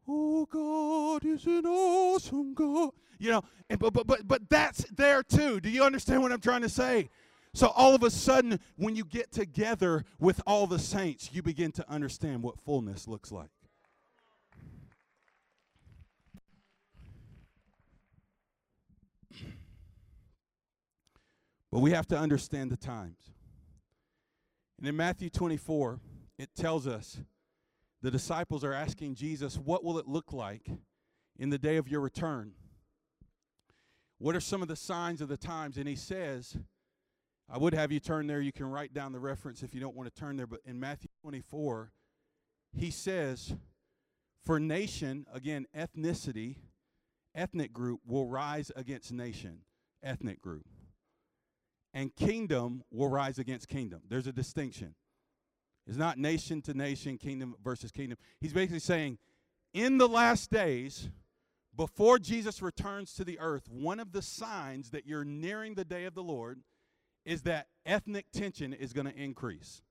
Oh, 0.07 0.45
God 0.47 1.23
is 1.23 1.45
an 1.45 1.67
awesome 1.67 2.53
God. 2.55 2.89
You 3.19 3.29
know, 3.29 3.43
and, 3.69 3.79
but, 3.79 3.93
but, 3.93 4.07
but, 4.07 4.27
but 4.27 4.49
that's 4.49 4.83
there 4.89 5.21
too. 5.21 5.61
Do 5.61 5.69
you 5.69 5.83
understand 5.83 6.23
what 6.23 6.31
I'm 6.31 6.41
trying 6.41 6.63
to 6.63 6.69
say? 6.69 7.09
So 7.53 7.67
all 7.67 7.93
of 7.93 8.03
a 8.03 8.09
sudden, 8.09 8.59
when 8.77 8.95
you 8.95 9.03
get 9.03 9.31
together 9.31 10.05
with 10.19 10.41
all 10.47 10.67
the 10.67 10.79
saints, 10.79 11.29
you 11.33 11.41
begin 11.41 11.71
to 11.73 11.89
understand 11.89 12.43
what 12.43 12.59
fullness 12.59 13.07
looks 13.07 13.31
like. 13.31 13.49
But 21.71 21.79
we 21.79 21.91
have 21.91 22.07
to 22.07 22.17
understand 22.17 22.71
the 22.71 22.77
times. 22.77 23.31
And 24.77 24.87
in 24.87 24.95
Matthew 24.95 25.29
24, 25.29 25.99
it 26.37 26.49
tells 26.55 26.85
us 26.85 27.21
the 28.01 28.11
disciples 28.11 28.63
are 28.63 28.73
asking 28.73 29.15
Jesus, 29.15 29.57
What 29.57 29.83
will 29.83 29.97
it 29.97 30.07
look 30.07 30.33
like 30.33 30.67
in 31.37 31.49
the 31.49 31.57
day 31.57 31.77
of 31.77 31.87
your 31.87 32.01
return? 32.01 32.51
What 34.17 34.35
are 34.35 34.41
some 34.41 34.61
of 34.61 34.67
the 34.67 34.75
signs 34.75 35.21
of 35.21 35.29
the 35.29 35.37
times? 35.37 35.77
And 35.77 35.87
he 35.87 35.95
says, 35.95 36.57
I 37.53 37.57
would 37.57 37.73
have 37.73 37.91
you 37.91 37.99
turn 37.99 38.27
there. 38.27 38.39
You 38.39 38.53
can 38.53 38.67
write 38.67 38.93
down 38.93 39.11
the 39.11 39.19
reference 39.19 39.61
if 39.61 39.73
you 39.75 39.81
don't 39.81 39.95
want 39.95 40.13
to 40.13 40.19
turn 40.19 40.37
there. 40.37 40.47
But 40.47 40.61
in 40.65 40.79
Matthew 40.79 41.09
24, 41.21 41.91
he 42.73 42.91
says, 42.91 43.55
For 44.45 44.57
nation, 44.57 45.25
again, 45.33 45.65
ethnicity, 45.75 46.55
ethnic 47.35 47.73
group 47.73 47.99
will 48.05 48.25
rise 48.25 48.71
against 48.75 49.11
nation, 49.11 49.59
ethnic 50.01 50.41
group. 50.41 50.65
and 51.93 52.15
kingdom 52.15 52.83
will 52.89 53.09
rise 53.09 53.37
against 53.37 53.67
kingdom. 53.67 54.01
There's 54.07 54.27
a 54.27 54.31
distinction. 54.31 54.95
It's 55.85 55.97
not 55.97 56.17
nation 56.17 56.61
to 56.61 56.73
nation, 56.73 57.17
kingdom 57.17 57.55
versus 57.61 57.91
kingdom. 57.91 58.17
He's 58.39 58.53
basically 58.53 58.79
saying, 58.79 59.17
in 59.73 59.97
the 59.97 60.07
last 60.07 60.49
days, 60.51 61.09
before 61.75 62.17
Jesus 62.17 62.61
returns 62.61 63.13
to 63.15 63.25
the 63.25 63.39
earth, 63.39 63.67
one 63.69 63.99
of 63.99 64.13
the 64.13 64.21
signs 64.21 64.91
that 64.91 65.05
you're 65.05 65.25
nearing 65.25 65.75
the 65.75 65.83
day 65.83 66.05
of 66.05 66.13
the 66.13 66.23
Lord 66.23 66.61
is 67.25 67.43
that 67.43 67.67
ethnic 67.85 68.25
tension 68.31 68.73
is 68.73 68.93
going 68.93 69.07
to 69.07 69.15
increase. 69.15 69.81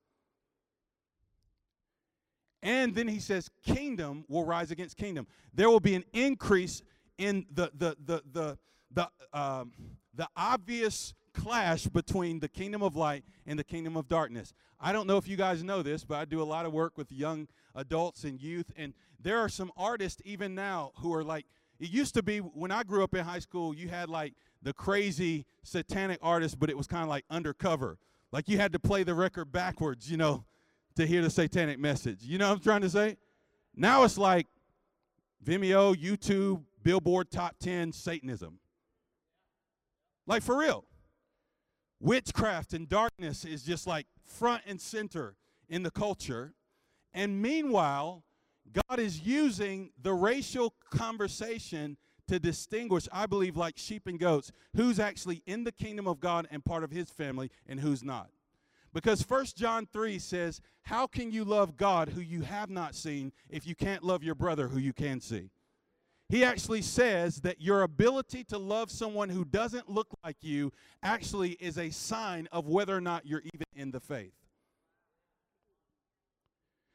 And 2.62 2.94
then 2.94 3.08
he 3.08 3.20
says, 3.20 3.48
kingdom 3.64 4.24
will 4.28 4.44
rise 4.44 4.70
against 4.70 4.96
kingdom. 4.96 5.26
There 5.54 5.70
will 5.70 5.80
be 5.80 5.94
an 5.94 6.04
increase 6.12 6.82
in 7.16 7.46
the 7.52 7.70
the 7.74 7.96
the 8.04 8.22
the 8.32 8.58
the 8.92 9.08
um, 9.32 9.72
the 10.14 10.28
obvious 10.36 11.14
clash 11.32 11.86
between 11.86 12.40
the 12.40 12.48
kingdom 12.48 12.82
of 12.82 12.96
light 12.96 13.24
and 13.46 13.58
the 13.58 13.64
kingdom 13.64 13.96
of 13.96 14.08
darkness. 14.08 14.52
I 14.80 14.92
don't 14.92 15.06
know 15.06 15.16
if 15.16 15.28
you 15.28 15.36
guys 15.36 15.62
know 15.62 15.82
this, 15.82 16.04
but 16.04 16.18
I 16.18 16.24
do 16.24 16.42
a 16.42 16.44
lot 16.44 16.66
of 16.66 16.72
work 16.72 16.96
with 16.96 17.12
young 17.12 17.48
adults 17.74 18.24
and 18.24 18.40
youth, 18.40 18.72
and 18.76 18.94
there 19.18 19.38
are 19.38 19.48
some 19.48 19.70
artists 19.76 20.20
even 20.24 20.54
now 20.54 20.92
who 20.96 21.14
are 21.14 21.24
like. 21.24 21.46
It 21.78 21.88
used 21.88 22.12
to 22.14 22.22
be 22.22 22.38
when 22.38 22.70
I 22.70 22.82
grew 22.82 23.02
up 23.02 23.14
in 23.14 23.24
high 23.24 23.38
school, 23.38 23.74
you 23.74 23.88
had 23.88 24.10
like 24.10 24.34
the 24.62 24.72
crazy 24.72 25.46
satanic 25.62 26.18
artist, 26.22 26.58
but 26.58 26.70
it 26.70 26.76
was 26.76 26.86
kind 26.86 27.02
of 27.02 27.08
like 27.08 27.24
undercover. 27.30 27.98
Like 28.32 28.48
you 28.48 28.58
had 28.58 28.72
to 28.72 28.78
play 28.78 29.02
the 29.02 29.14
record 29.14 29.52
backwards, 29.52 30.10
you 30.10 30.16
know, 30.16 30.44
to 30.96 31.06
hear 31.06 31.22
the 31.22 31.30
satanic 31.30 31.78
message. 31.78 32.22
You 32.22 32.38
know 32.38 32.48
what 32.48 32.56
I'm 32.56 32.62
trying 32.62 32.82
to 32.82 32.90
say? 32.90 33.16
Now 33.74 34.04
it's 34.04 34.18
like 34.18 34.46
Vimeo, 35.44 35.94
YouTube, 35.94 36.62
Billboard 36.82 37.30
Top 37.30 37.56
10 37.60 37.92
Satanism. 37.92 38.58
Like 40.26 40.42
for 40.42 40.58
real. 40.58 40.84
Witchcraft 42.00 42.72
and 42.72 42.88
darkness 42.88 43.44
is 43.44 43.62
just 43.62 43.86
like 43.86 44.06
front 44.24 44.62
and 44.66 44.80
center 44.80 45.36
in 45.68 45.82
the 45.82 45.90
culture. 45.90 46.54
And 47.12 47.42
meanwhile, 47.42 48.24
God 48.72 48.98
is 48.98 49.20
using 49.20 49.90
the 50.00 50.14
racial 50.14 50.74
conversation 50.90 51.96
to 52.30 52.38
distinguish, 52.38 53.08
I 53.12 53.26
believe, 53.26 53.56
like 53.56 53.76
sheep 53.76 54.06
and 54.06 54.18
goats, 54.18 54.52
who's 54.76 55.00
actually 55.00 55.42
in 55.46 55.64
the 55.64 55.72
kingdom 55.72 56.06
of 56.06 56.20
God 56.20 56.46
and 56.52 56.64
part 56.64 56.84
of 56.84 56.92
his 56.92 57.10
family 57.10 57.50
and 57.66 57.80
who's 57.80 58.04
not. 58.04 58.30
Because 58.94 59.20
First 59.20 59.56
John 59.56 59.88
3 59.92 60.20
says, 60.20 60.60
How 60.82 61.08
can 61.08 61.32
you 61.32 61.42
love 61.42 61.76
God 61.76 62.10
who 62.10 62.20
you 62.20 62.42
have 62.42 62.70
not 62.70 62.94
seen 62.94 63.32
if 63.48 63.66
you 63.66 63.74
can't 63.74 64.04
love 64.04 64.22
your 64.22 64.36
brother 64.36 64.68
who 64.68 64.78
you 64.78 64.92
can 64.92 65.20
see? 65.20 65.50
He 66.28 66.44
actually 66.44 66.82
says 66.82 67.40
that 67.40 67.60
your 67.60 67.82
ability 67.82 68.44
to 68.44 68.58
love 68.58 68.92
someone 68.92 69.28
who 69.28 69.44
doesn't 69.44 69.90
look 69.90 70.06
like 70.22 70.36
you 70.40 70.72
actually 71.02 71.50
is 71.52 71.78
a 71.78 71.90
sign 71.90 72.48
of 72.52 72.68
whether 72.68 72.96
or 72.96 73.00
not 73.00 73.26
you're 73.26 73.42
even 73.52 73.66
in 73.74 73.90
the 73.90 73.98
faith. 73.98 74.34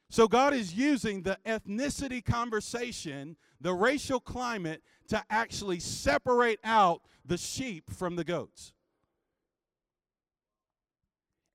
So 0.08 0.28
God 0.28 0.54
is 0.54 0.72
using 0.72 1.22
the 1.22 1.38
ethnicity 1.44 2.24
conversation, 2.24 3.36
the 3.60 3.74
racial 3.74 4.20
climate, 4.20 4.82
to 5.08 5.22
actually 5.30 5.80
separate 5.80 6.60
out 6.64 7.02
the 7.24 7.36
sheep 7.36 7.90
from 7.90 8.16
the 8.16 8.24
goats. 8.24 8.72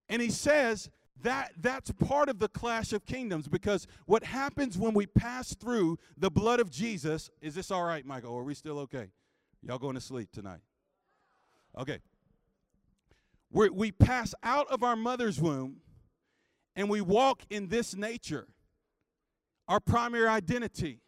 And 0.10 0.22
he 0.22 0.30
says 0.30 0.90
that 1.24 1.54
that's 1.58 1.92
part 1.92 2.28
of 2.28 2.40
the 2.40 2.50
clash 2.50 2.94
of 2.94 3.06
kingdoms 3.06 3.48
because 3.48 3.88
what 4.06 4.24
happens 4.24 4.78
when 4.78 4.94
we 4.94 5.06
pass 5.06 5.56
through 5.56 6.00
the 6.18 6.30
blood 6.32 6.60
of 6.60 6.70
Jesus 6.70 7.30
is 7.42 7.56
this 7.56 7.72
all 7.72 7.84
right, 7.84 8.06
Michael? 8.06 8.36
Are 8.36 8.44
we 8.44 8.54
still 8.54 8.80
okay? 8.80 9.08
Y'all 9.62 9.78
going 9.78 9.96
to 9.96 10.02
sleep 10.02 10.32
tonight? 10.32 10.60
Okay. 11.78 12.00
we 13.52 13.70
we 13.70 13.92
pass 13.92 14.34
out 14.44 14.68
of 14.70 14.84
our 14.84 14.96
mother's 14.96 15.40
womb 15.40 15.78
and 16.76 16.90
we 16.90 17.02
walk 17.02 17.44
in 17.50 17.68
this 17.68 17.96
nature, 17.96 18.48
our 19.68 19.80
primary 19.80 20.28
identity 20.28 21.00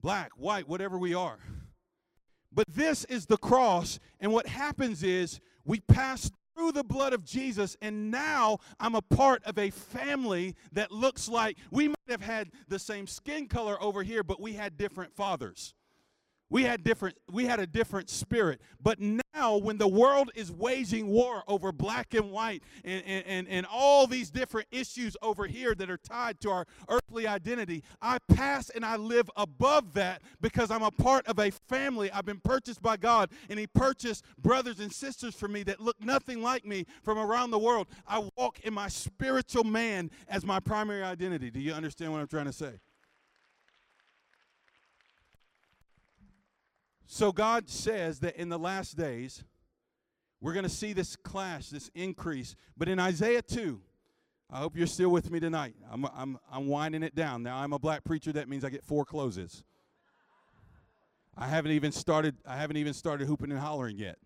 black, 0.00 0.32
white, 0.36 0.68
whatever 0.68 0.98
we 0.98 1.14
are. 1.14 1.38
But 2.52 2.66
this 2.68 3.04
is 3.04 3.26
the 3.26 3.36
cross, 3.36 3.98
and 4.20 4.32
what 4.32 4.46
happens 4.46 5.02
is 5.02 5.40
we 5.64 5.80
pass 5.80 6.30
through 6.56 6.72
the 6.72 6.84
blood 6.84 7.12
of 7.12 7.24
Jesus, 7.24 7.76
and 7.82 8.10
now 8.10 8.58
I'm 8.80 8.94
a 8.94 9.02
part 9.02 9.44
of 9.44 9.58
a 9.58 9.70
family 9.70 10.54
that 10.72 10.90
looks 10.90 11.28
like 11.28 11.58
we 11.70 11.88
might 11.88 11.96
have 12.08 12.22
had 12.22 12.50
the 12.68 12.78
same 12.78 13.06
skin 13.06 13.46
color 13.46 13.80
over 13.82 14.02
here, 14.02 14.22
but 14.22 14.40
we 14.40 14.54
had 14.54 14.78
different 14.78 15.14
fathers. 15.14 15.74
We 16.48 16.62
had 16.62 16.84
different 16.84 17.16
we 17.30 17.44
had 17.46 17.58
a 17.58 17.66
different 17.66 18.08
spirit. 18.08 18.60
But 18.80 19.00
now 19.00 19.56
when 19.56 19.78
the 19.78 19.88
world 19.88 20.30
is 20.34 20.52
waging 20.52 21.08
war 21.08 21.42
over 21.48 21.72
black 21.72 22.14
and 22.14 22.30
white 22.30 22.62
and, 22.84 23.02
and, 23.04 23.48
and, 23.48 23.66
all 23.66 24.06
these 24.06 24.30
different 24.30 24.68
issues 24.70 25.16
over 25.22 25.46
here 25.46 25.74
that 25.74 25.90
are 25.90 25.96
tied 25.96 26.40
to 26.42 26.50
our 26.50 26.66
earthly 26.88 27.26
identity, 27.26 27.82
I 28.00 28.18
pass 28.28 28.70
and 28.70 28.84
I 28.84 28.96
live 28.96 29.28
above 29.36 29.92
that 29.94 30.22
because 30.40 30.70
I'm 30.70 30.84
a 30.84 30.90
part 30.90 31.26
of 31.26 31.38
a 31.38 31.50
family. 31.50 32.10
I've 32.12 32.24
been 32.24 32.40
purchased 32.40 32.80
by 32.80 32.96
God, 32.96 33.30
and 33.50 33.58
He 33.58 33.66
purchased 33.66 34.24
brothers 34.38 34.78
and 34.78 34.92
sisters 34.92 35.34
for 35.34 35.48
me 35.48 35.64
that 35.64 35.80
look 35.80 36.00
nothing 36.00 36.42
like 36.42 36.64
me 36.64 36.86
from 37.02 37.18
around 37.18 37.50
the 37.50 37.58
world. 37.58 37.88
I 38.06 38.26
walk 38.36 38.60
in 38.60 38.72
my 38.72 38.88
spiritual 38.88 39.64
man 39.64 40.10
as 40.28 40.46
my 40.46 40.60
primary 40.60 41.02
identity. 41.02 41.50
Do 41.50 41.60
you 41.60 41.72
understand 41.72 42.12
what 42.12 42.20
I'm 42.20 42.28
trying 42.28 42.46
to 42.46 42.52
say? 42.52 42.80
So 47.06 47.32
God 47.32 47.68
says 47.68 48.20
that 48.20 48.36
in 48.36 48.48
the 48.48 48.58
last 48.58 48.96
days, 48.96 49.44
we're 50.40 50.52
going 50.52 50.64
to 50.64 50.68
see 50.68 50.92
this 50.92 51.16
clash, 51.16 51.68
this 51.68 51.90
increase. 51.94 52.56
But 52.76 52.88
in 52.88 52.98
Isaiah 52.98 53.42
2, 53.42 53.80
I 54.50 54.58
hope 54.58 54.76
you're 54.76 54.86
still 54.86 55.10
with 55.10 55.30
me 55.30 55.40
tonight. 55.40 55.74
I'm, 55.90 56.04
I'm, 56.14 56.38
I'm 56.50 56.66
winding 56.66 57.02
it 57.02 57.14
down. 57.14 57.42
Now, 57.42 57.56
I'm 57.56 57.72
a 57.72 57.78
black 57.78 58.04
preacher. 58.04 58.32
That 58.32 58.48
means 58.48 58.64
I 58.64 58.70
get 58.70 58.84
four 58.84 59.04
closes. 59.04 59.64
I 61.36 61.46
haven't 61.46 61.72
even 61.72 61.92
started, 61.92 62.36
I 62.46 62.56
haven't 62.56 62.76
even 62.76 62.92
started 62.92 63.26
hooping 63.26 63.50
and 63.50 63.60
hollering 63.60 63.98
yet. 63.98 64.18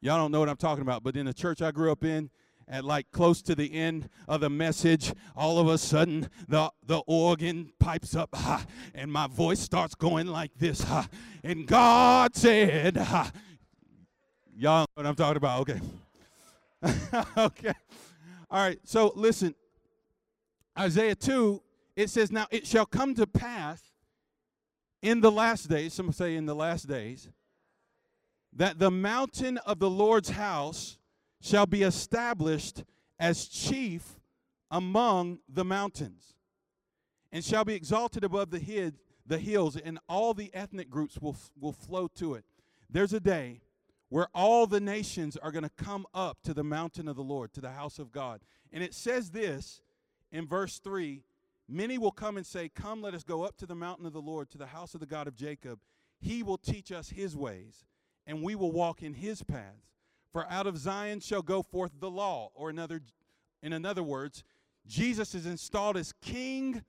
Y'all 0.00 0.16
don't 0.16 0.30
know 0.30 0.40
what 0.40 0.48
I'm 0.48 0.56
talking 0.56 0.82
about. 0.82 1.02
But 1.02 1.16
in 1.16 1.26
the 1.26 1.34
church 1.34 1.62
I 1.62 1.70
grew 1.70 1.90
up 1.90 2.04
in, 2.04 2.30
at 2.68 2.84
like 2.84 3.10
close 3.10 3.42
to 3.42 3.54
the 3.54 3.72
end 3.72 4.08
of 4.26 4.40
the 4.40 4.50
message, 4.50 5.12
all 5.34 5.58
of 5.58 5.68
a 5.68 5.78
sudden 5.78 6.28
the, 6.48 6.70
the 6.86 6.98
organ 7.06 7.72
pipes 7.78 8.14
up 8.14 8.34
ha, 8.34 8.64
and 8.94 9.12
my 9.12 9.26
voice 9.26 9.60
starts 9.60 9.94
going 9.94 10.26
like 10.26 10.52
this. 10.58 10.82
Ha, 10.82 11.08
and 11.42 11.66
God 11.66 12.36
said, 12.36 12.96
ha. 12.96 13.30
Y'all 14.56 14.80
know 14.80 14.86
what 14.94 15.06
I'm 15.06 15.14
talking 15.14 15.36
about. 15.36 15.60
Okay. 15.60 15.80
okay. 17.36 17.72
All 18.50 18.60
right. 18.60 18.78
So 18.84 19.12
listen, 19.14 19.54
Isaiah 20.78 21.14
2, 21.14 21.62
it 21.96 22.10
says, 22.10 22.30
Now 22.30 22.46
it 22.50 22.66
shall 22.66 22.86
come 22.86 23.14
to 23.14 23.26
pass 23.26 23.82
in 25.02 25.20
the 25.20 25.30
last 25.30 25.68
days, 25.68 25.94
some 25.94 26.12
say 26.12 26.34
in 26.34 26.46
the 26.46 26.54
last 26.54 26.88
days, 26.88 27.28
that 28.52 28.78
the 28.78 28.90
mountain 28.90 29.58
of 29.58 29.78
the 29.78 29.90
Lord's 29.90 30.30
house 30.30 30.97
shall 31.40 31.66
be 31.66 31.82
established 31.82 32.84
as 33.18 33.46
chief 33.46 34.20
among 34.70 35.38
the 35.48 35.64
mountains, 35.64 36.34
and 37.32 37.44
shall 37.44 37.64
be 37.64 37.74
exalted 37.74 38.24
above 38.24 38.50
the, 38.50 38.58
hid, 38.58 38.98
the 39.26 39.38
hills, 39.38 39.76
and 39.76 39.98
all 40.08 40.34
the 40.34 40.52
ethnic 40.54 40.90
groups 40.90 41.18
will, 41.18 41.36
will 41.58 41.72
flow 41.72 42.08
to 42.08 42.34
it. 42.34 42.44
There's 42.90 43.12
a 43.12 43.20
day 43.20 43.60
where 44.08 44.28
all 44.34 44.66
the 44.66 44.80
nations 44.80 45.36
are 45.36 45.52
going 45.52 45.64
to 45.64 45.84
come 45.84 46.06
up 46.14 46.38
to 46.42 46.54
the 46.54 46.64
mountain 46.64 47.08
of 47.08 47.16
the 47.16 47.22
Lord, 47.22 47.52
to 47.54 47.60
the 47.60 47.72
house 47.72 47.98
of 47.98 48.10
God. 48.10 48.40
And 48.72 48.82
it 48.82 48.94
says 48.94 49.30
this 49.30 49.82
in 50.32 50.46
verse 50.46 50.78
3 50.78 51.22
Many 51.70 51.98
will 51.98 52.12
come 52.12 52.38
and 52.38 52.46
say, 52.46 52.70
Come, 52.70 53.02
let 53.02 53.12
us 53.12 53.24
go 53.24 53.42
up 53.42 53.58
to 53.58 53.66
the 53.66 53.74
mountain 53.74 54.06
of 54.06 54.14
the 54.14 54.22
Lord, 54.22 54.48
to 54.50 54.58
the 54.58 54.66
house 54.66 54.94
of 54.94 55.00
the 55.00 55.06
God 55.06 55.28
of 55.28 55.36
Jacob. 55.36 55.80
He 56.18 56.42
will 56.42 56.56
teach 56.56 56.90
us 56.90 57.10
his 57.10 57.36
ways, 57.36 57.84
and 58.26 58.42
we 58.42 58.54
will 58.54 58.72
walk 58.72 59.02
in 59.02 59.12
his 59.12 59.42
paths. 59.42 59.97
For 60.32 60.46
out 60.50 60.66
of 60.66 60.76
Zion 60.76 61.20
shall 61.20 61.42
go 61.42 61.62
forth 61.62 61.92
the 62.00 62.10
law, 62.10 62.50
or 62.54 62.70
another, 62.70 63.00
in 63.62 63.72
another 63.72 64.02
words, 64.02 64.44
Jesus 64.86 65.34
is 65.34 65.46
installed 65.46 65.96
as 65.96 66.12
king 66.20 66.82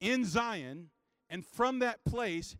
in 0.00 0.24
Zion, 0.24 0.90
and 1.30 1.44
from 1.44 1.78
that 1.80 2.04
place 2.04 2.56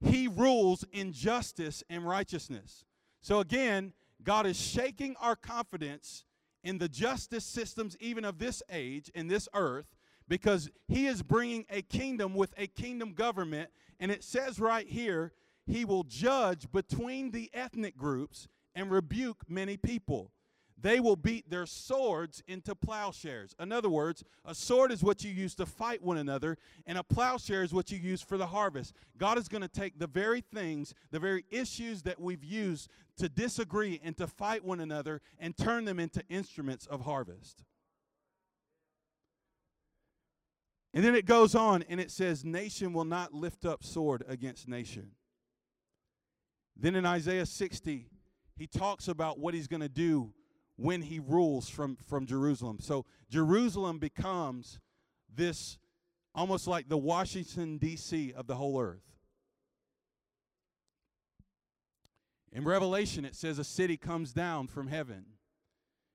he 0.00 0.28
rules 0.28 0.84
in 0.92 1.12
justice 1.12 1.82
and 1.88 2.06
righteousness. 2.06 2.84
So 3.20 3.40
again, 3.40 3.92
God 4.22 4.46
is 4.46 4.60
shaking 4.60 5.16
our 5.20 5.36
confidence 5.36 6.24
in 6.62 6.78
the 6.78 6.88
justice 6.88 7.44
systems 7.44 7.96
even 8.00 8.24
of 8.24 8.38
this 8.38 8.62
age 8.70 9.10
in 9.14 9.28
this 9.28 9.48
earth 9.54 9.86
because 10.28 10.68
he 10.88 11.06
is 11.06 11.22
bringing 11.22 11.64
a 11.70 11.82
kingdom 11.82 12.34
with 12.34 12.52
a 12.56 12.66
kingdom 12.66 13.12
government 13.12 13.70
and 14.00 14.10
it 14.10 14.24
says 14.24 14.58
right 14.58 14.88
here 14.88 15.32
he 15.64 15.84
will 15.84 16.02
judge 16.02 16.70
between 16.72 17.30
the 17.30 17.50
ethnic 17.54 17.96
groups 17.96 18.48
and 18.76 18.90
rebuke 18.90 19.42
many 19.48 19.76
people. 19.76 20.30
they 20.78 21.00
will 21.00 21.16
beat 21.16 21.48
their 21.48 21.64
swords 21.64 22.42
into 22.46 22.74
plowshares. 22.74 23.54
In 23.58 23.72
other 23.72 23.88
words, 23.88 24.22
a 24.44 24.54
sword 24.54 24.92
is 24.92 25.02
what 25.02 25.24
you 25.24 25.30
use 25.30 25.54
to 25.54 25.64
fight 25.64 26.02
one 26.02 26.18
another, 26.18 26.58
and 26.84 26.98
a 26.98 27.02
plowshare 27.02 27.62
is 27.62 27.72
what 27.72 27.90
you 27.90 27.96
use 27.96 28.20
for 28.20 28.36
the 28.36 28.48
harvest. 28.48 28.92
God 29.16 29.38
is 29.38 29.48
going 29.48 29.62
to 29.62 29.68
take 29.68 29.98
the 29.98 30.06
very 30.06 30.42
things, 30.42 30.92
the 31.10 31.18
very 31.18 31.46
issues 31.50 32.02
that 32.02 32.20
we've 32.20 32.44
used 32.44 32.90
to 33.16 33.30
disagree 33.30 33.98
and 34.04 34.18
to 34.18 34.26
fight 34.26 34.64
one 34.66 34.80
another 34.80 35.22
and 35.38 35.56
turn 35.56 35.86
them 35.86 35.98
into 35.98 36.22
instruments 36.28 36.84
of 36.86 37.00
harvest. 37.00 37.64
And 40.92 41.02
then 41.02 41.14
it 41.14 41.24
goes 41.24 41.54
on 41.54 41.84
and 41.88 41.98
it 41.98 42.10
says, 42.10 42.44
Nation 42.44 42.92
will 42.92 43.04
not 43.06 43.32
lift 43.32 43.64
up 43.64 43.82
sword 43.82 44.24
against 44.28 44.68
nation. 44.68 45.12
Then 46.76 46.94
in 46.94 47.06
Isaiah 47.06 47.46
60, 47.46 48.08
he 48.56 48.66
talks 48.66 49.08
about 49.08 49.38
what 49.38 49.54
he's 49.54 49.66
going 49.66 49.82
to 49.82 49.88
do 49.88 50.32
when 50.76 51.02
he 51.02 51.18
rules 51.18 51.68
from, 51.68 51.96
from 52.08 52.26
Jerusalem. 52.26 52.78
So 52.80 53.04
Jerusalem 53.30 53.98
becomes 53.98 54.78
this 55.34 55.78
almost 56.34 56.66
like 56.66 56.88
the 56.88 56.98
Washington, 56.98 57.78
D.C. 57.78 58.32
of 58.34 58.46
the 58.46 58.56
whole 58.56 58.80
earth. 58.80 59.02
In 62.52 62.64
Revelation, 62.64 63.24
it 63.24 63.34
says 63.34 63.58
a 63.58 63.64
city 63.64 63.96
comes 63.96 64.32
down 64.32 64.66
from 64.66 64.88
heaven. 64.88 65.26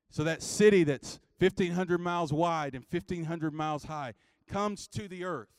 So 0.09 0.23
that 0.23 0.41
city 0.41 0.83
that's 0.83 1.19
1,500 1.39 1.99
miles 1.99 2.33
wide 2.33 2.75
and 2.75 2.85
1,500 2.89 3.53
miles 3.53 3.85
high 3.85 4.13
comes 4.47 4.87
to 4.89 5.07
the 5.07 5.23
earth. 5.23 5.49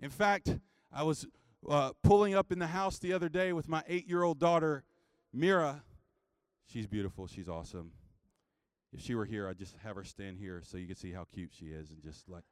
In 0.00 0.10
fact, 0.10 0.56
I 0.92 1.02
was 1.02 1.26
uh, 1.68 1.90
pulling 2.02 2.34
up 2.34 2.52
in 2.52 2.58
the 2.58 2.66
house 2.66 2.98
the 2.98 3.12
other 3.12 3.28
day 3.28 3.52
with 3.52 3.68
my 3.68 3.82
eight 3.88 4.08
year 4.08 4.22
old 4.22 4.38
daughter, 4.38 4.84
Mira. 5.32 5.82
She's 6.66 6.86
beautiful. 6.86 7.26
She's 7.26 7.48
awesome. 7.48 7.92
If 8.92 9.00
she 9.00 9.14
were 9.14 9.24
here, 9.24 9.48
I'd 9.48 9.58
just 9.58 9.76
have 9.82 9.96
her 9.96 10.04
stand 10.04 10.38
here 10.38 10.62
so 10.64 10.76
you 10.76 10.86
could 10.86 10.98
see 10.98 11.12
how 11.12 11.24
cute 11.24 11.50
she 11.52 11.66
is 11.66 11.90
and 11.90 12.02
just 12.02 12.28
like, 12.28 12.44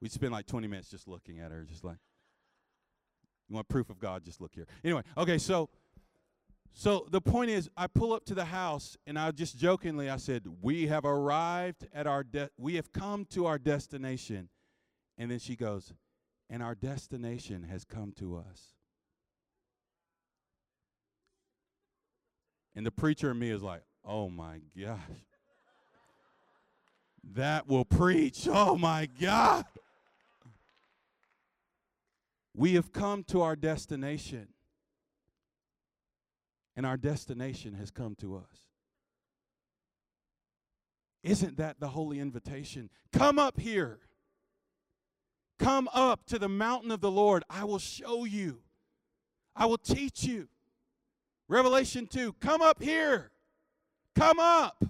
we'd 0.00 0.12
spend 0.12 0.32
like 0.32 0.46
20 0.46 0.66
minutes 0.66 0.90
just 0.90 1.08
looking 1.08 1.40
at 1.40 1.50
her, 1.50 1.64
just 1.64 1.84
like, 1.84 1.98
you 3.48 3.56
want 3.56 3.68
proof 3.68 3.90
of 3.90 3.98
God, 3.98 4.24
just 4.24 4.40
look 4.40 4.54
here. 4.54 4.66
Anyway, 4.84 5.02
okay, 5.16 5.38
so. 5.38 5.68
So 6.72 7.08
the 7.10 7.20
point 7.20 7.50
is, 7.50 7.68
I 7.76 7.88
pull 7.88 8.12
up 8.12 8.24
to 8.26 8.34
the 8.34 8.44
house, 8.44 8.96
and 9.04 9.18
I 9.18 9.32
just 9.32 9.58
jokingly 9.58 10.08
I 10.08 10.18
said, 10.18 10.46
"We 10.62 10.86
have 10.86 11.04
arrived 11.04 11.88
at 11.92 12.06
our 12.06 12.22
de- 12.22 12.50
we 12.56 12.76
have 12.76 12.92
come 12.92 13.24
to 13.30 13.46
our 13.46 13.58
destination," 13.58 14.50
and 15.18 15.32
then 15.32 15.40
she 15.40 15.56
goes, 15.56 15.92
"And 16.48 16.62
our 16.62 16.76
destination 16.76 17.64
has 17.64 17.84
come 17.84 18.12
to 18.18 18.36
us." 18.36 18.76
And 22.74 22.86
the 22.86 22.90
preacher 22.90 23.30
in 23.30 23.38
me 23.38 23.50
is 23.50 23.62
like, 23.62 23.82
"Oh 24.04 24.28
my 24.28 24.60
gosh, 24.78 25.00
that 27.34 27.66
will 27.66 27.84
preach. 27.84 28.48
Oh 28.50 28.76
my 28.76 29.06
God. 29.06 29.64
We 32.54 32.74
have 32.74 32.92
come 32.92 33.24
to 33.24 33.42
our 33.42 33.56
destination, 33.56 34.48
and 36.76 36.84
our 36.84 36.96
destination 36.96 37.74
has 37.74 37.90
come 37.90 38.14
to 38.16 38.36
us. 38.36 38.66
Isn't 41.22 41.58
that 41.58 41.80
the 41.80 41.88
holy 41.88 42.18
invitation? 42.18 42.90
Come 43.12 43.38
up 43.38 43.60
here. 43.60 44.00
Come 45.58 45.88
up 45.92 46.24
to 46.26 46.38
the 46.38 46.48
mountain 46.48 46.90
of 46.90 47.00
the 47.00 47.10
Lord. 47.10 47.44
I 47.50 47.64
will 47.64 47.78
show 47.78 48.24
you. 48.24 48.62
I 49.54 49.66
will 49.66 49.78
teach 49.78 50.24
you. 50.24 50.48
Revelation 51.50 52.06
2 52.06 52.34
Come 52.34 52.62
up 52.62 52.80
here. 52.80 53.32
Come 54.14 54.38
up. 54.38 54.84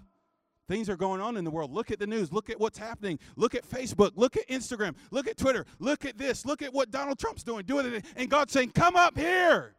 Things 0.68 0.88
are 0.88 0.96
going 0.96 1.20
on 1.20 1.36
in 1.36 1.44
the 1.44 1.50
world. 1.50 1.72
Look 1.72 1.90
at 1.90 1.98
the 1.98 2.06
news. 2.06 2.32
Look 2.32 2.48
at 2.48 2.60
what's 2.60 2.78
happening. 2.78 3.18
Look 3.34 3.56
at 3.56 3.68
Facebook. 3.68 4.12
Look 4.14 4.36
at 4.36 4.46
Instagram. 4.48 4.94
Look 5.10 5.26
at 5.26 5.36
Twitter. 5.36 5.66
Look 5.80 6.04
at 6.04 6.16
this. 6.16 6.46
Look 6.46 6.62
at 6.62 6.72
what 6.72 6.92
Donald 6.92 7.18
Trump's 7.18 7.42
doing. 7.42 7.64
Do 7.64 7.80
it. 7.80 8.04
And 8.14 8.30
God's 8.30 8.52
saying, 8.52 8.70
Come 8.70 8.94
up 8.94 9.18
here. 9.18 9.74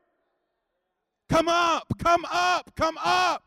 Come 1.30 1.48
up. 1.48 1.94
Come 1.98 2.26
up. 2.30 2.76
Come 2.76 2.98
up. 3.04 3.44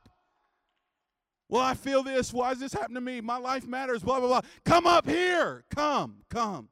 Well, 1.48 1.60
I 1.60 1.74
feel 1.74 2.02
this. 2.02 2.32
Why 2.32 2.50
does 2.50 2.60
this 2.60 2.72
happen 2.72 2.94
to 2.94 3.00
me? 3.00 3.20
My 3.20 3.36
life 3.36 3.66
matters. 3.66 4.02
Blah, 4.02 4.20
blah, 4.20 4.28
blah. 4.28 4.40
Come 4.64 4.86
up 4.86 5.06
here. 5.06 5.64
Come. 5.74 6.22
Come. 6.30 6.68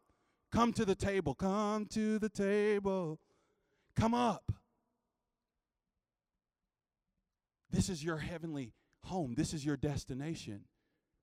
Come 0.51 0.73
to 0.75 0.85
the 0.85 0.95
table. 0.95 1.35
Come 1.35 1.87
to 1.87 2.19
the 2.19 2.29
table. 2.29 3.19
Come 3.95 4.15
up. 4.15 4.52
This 7.73 7.89
is 7.89 8.05
your 8.05 8.19
heavenly 8.19 8.75
home. 9.05 9.35
This 9.35 9.55
is 9.55 9.65
your 9.65 9.77
destination. 9.77 10.65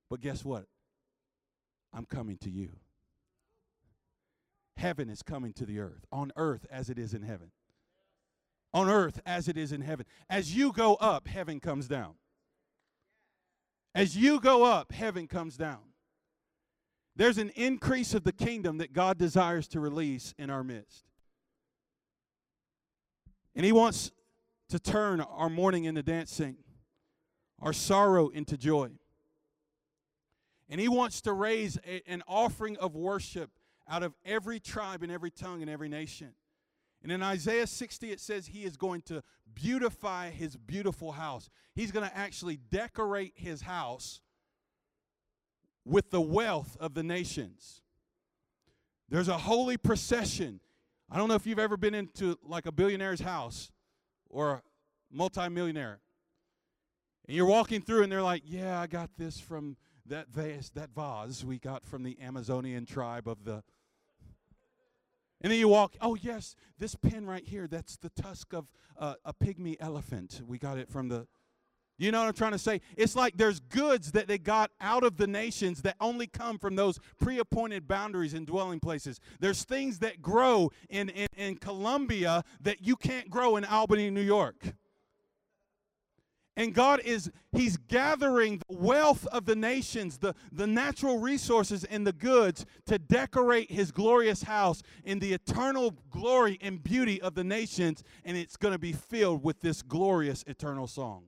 But 0.09 0.19
guess 0.19 0.43
what? 0.43 0.65
I'm 1.93 2.05
coming 2.05 2.37
to 2.39 2.49
you. 2.49 2.71
Heaven 4.77 5.09
is 5.09 5.21
coming 5.21 5.53
to 5.53 5.65
the 5.65 5.79
earth, 5.79 6.05
on 6.11 6.31
earth 6.35 6.65
as 6.71 6.89
it 6.89 6.97
is 6.97 7.13
in 7.13 7.21
heaven. 7.21 7.51
On 8.73 8.89
earth 8.89 9.19
as 9.25 9.47
it 9.47 9.57
is 9.57 9.71
in 9.71 9.81
heaven. 9.81 10.05
As 10.29 10.55
you 10.55 10.71
go 10.71 10.95
up, 10.95 11.27
heaven 11.27 11.59
comes 11.59 11.87
down. 11.87 12.13
As 13.93 14.15
you 14.15 14.39
go 14.39 14.63
up, 14.63 14.91
heaven 14.91 15.27
comes 15.27 15.57
down. 15.57 15.79
There's 17.15 17.37
an 17.37 17.51
increase 17.55 18.13
of 18.13 18.23
the 18.23 18.31
kingdom 18.31 18.77
that 18.77 18.93
God 18.93 19.17
desires 19.17 19.67
to 19.69 19.79
release 19.79 20.33
in 20.37 20.49
our 20.49 20.63
midst. 20.63 21.03
And 23.55 23.65
He 23.65 23.71
wants 23.71 24.11
to 24.69 24.79
turn 24.79 25.21
our 25.21 25.49
mourning 25.49 25.85
into 25.85 26.03
dancing 26.03 26.57
our 27.61 27.73
sorrow 27.73 28.29
into 28.29 28.57
joy. 28.57 28.89
And 30.69 30.79
he 30.79 30.87
wants 30.87 31.21
to 31.21 31.33
raise 31.33 31.77
a, 31.85 32.01
an 32.07 32.23
offering 32.27 32.77
of 32.77 32.95
worship 32.95 33.51
out 33.89 34.03
of 34.03 34.13
every 34.23 34.59
tribe 34.59 35.03
and 35.03 35.11
every 35.11 35.31
tongue 35.31 35.61
and 35.61 35.69
every 35.69 35.89
nation. 35.89 36.33
And 37.01 37.11
in 37.11 37.23
Isaiah 37.23 37.65
60, 37.65 38.11
it 38.11 38.19
says 38.19 38.47
he 38.47 38.63
is 38.63 38.77
going 38.77 39.01
to 39.03 39.23
beautify 39.53 40.29
his 40.29 40.55
beautiful 40.55 41.13
house. 41.13 41.49
He's 41.73 41.91
going 41.91 42.07
to 42.07 42.15
actually 42.15 42.57
decorate 42.57 43.33
his 43.35 43.61
house 43.61 44.21
with 45.85 46.11
the 46.11 46.21
wealth 46.21 46.77
of 46.79 46.93
the 46.93 47.03
nations. 47.03 47.81
There's 49.07 49.29
a 49.29 49.37
holy 49.37 49.77
procession. 49.77 50.59
I 51.09 51.17
don't 51.17 51.29
know 51.29 51.35
if 51.35 51.47
you've 51.47 51.57
ever 51.57 51.77
been 51.77 51.95
into 51.95 52.37
like 52.43 52.67
a 52.67 52.71
billionaire's 52.71 53.21
house 53.21 53.71
or 54.29 54.51
a 54.51 54.61
multimillionaire. 55.11 55.99
And 57.27 57.35
you're 57.35 57.45
walking 57.45 57.81
through, 57.81 58.03
and 58.03 58.11
they're 58.11 58.21
like, 58.21 58.43
Yeah, 58.45 58.79
I 58.79 58.87
got 58.87 59.11
this 59.17 59.39
from 59.39 59.77
that 60.05 60.29
vase, 60.29 60.69
that 60.75 60.89
vase 60.95 61.43
we 61.43 61.59
got 61.59 61.85
from 61.85 62.03
the 62.03 62.17
Amazonian 62.21 62.85
tribe 62.85 63.27
of 63.27 63.45
the. 63.45 63.63
And 65.41 65.51
then 65.51 65.59
you 65.59 65.69
walk, 65.69 65.95
oh, 66.01 66.15
yes, 66.15 66.55
this 66.79 66.95
pin 66.95 67.25
right 67.25 67.45
here, 67.45 67.65
that's 67.65 67.95
the 67.95 68.09
tusk 68.09 68.51
of 68.51 68.73
uh, 68.97 69.13
a 69.23 69.33
pygmy 69.33 69.77
elephant. 69.79 70.41
We 70.45 70.57
got 70.57 70.77
it 70.77 70.89
from 70.89 71.07
the. 71.07 71.27
You 71.99 72.13
know 72.13 72.19
what 72.19 72.27
I'm 72.29 72.33
trying 72.33 72.53
to 72.53 72.57
say? 72.57 72.79
It's 72.95 73.13
like 73.13 73.35
there's 73.35 73.59
goods 73.59 74.13
that 74.13 74.27
they 74.27 74.37
got 74.37 74.71
out 74.79 75.03
of 75.03 75.17
the 75.17 75.27
nations 75.27 75.81
that 75.81 75.97
only 75.99 76.27
come 76.27 76.57
from 76.57 76.77
those 76.77 76.97
pre 77.19 77.39
appointed 77.39 77.89
boundaries 77.89 78.33
and 78.33 78.47
dwelling 78.47 78.79
places. 78.79 79.19
There's 79.41 79.65
things 79.65 79.99
that 79.99 80.21
grow 80.21 80.71
in, 80.89 81.09
in, 81.09 81.27
in 81.35 81.57
Colombia 81.57 82.45
that 82.61 82.85
you 82.85 82.95
can't 82.95 83.29
grow 83.29 83.57
in 83.57 83.65
Albany, 83.65 84.09
New 84.09 84.21
York. 84.21 84.75
And 86.55 86.73
God 86.73 87.01
is, 87.03 87.29
He's 87.51 87.75
gathering 87.75 88.61
the 88.69 88.77
wealth 88.77 89.27
of 89.27 89.45
the 89.45 89.55
nations, 89.55 90.19
the, 90.19 90.35
the 90.53 90.67
natural 90.67 91.19
resources 91.19 91.83
and 91.83 92.07
the 92.07 92.13
goods 92.13 92.65
to 92.85 92.97
decorate 92.97 93.71
His 93.71 93.91
glorious 93.91 94.43
house 94.43 94.83
in 95.03 95.19
the 95.19 95.33
eternal 95.33 95.95
glory 96.09 96.57
and 96.61 96.81
beauty 96.81 97.21
of 97.21 97.35
the 97.35 97.43
nations. 97.43 98.05
And 98.23 98.37
it's 98.37 98.55
going 98.55 98.73
to 98.73 98.79
be 98.79 98.93
filled 98.93 99.43
with 99.43 99.59
this 99.59 99.81
glorious 99.81 100.45
eternal 100.47 100.87
song. 100.87 101.25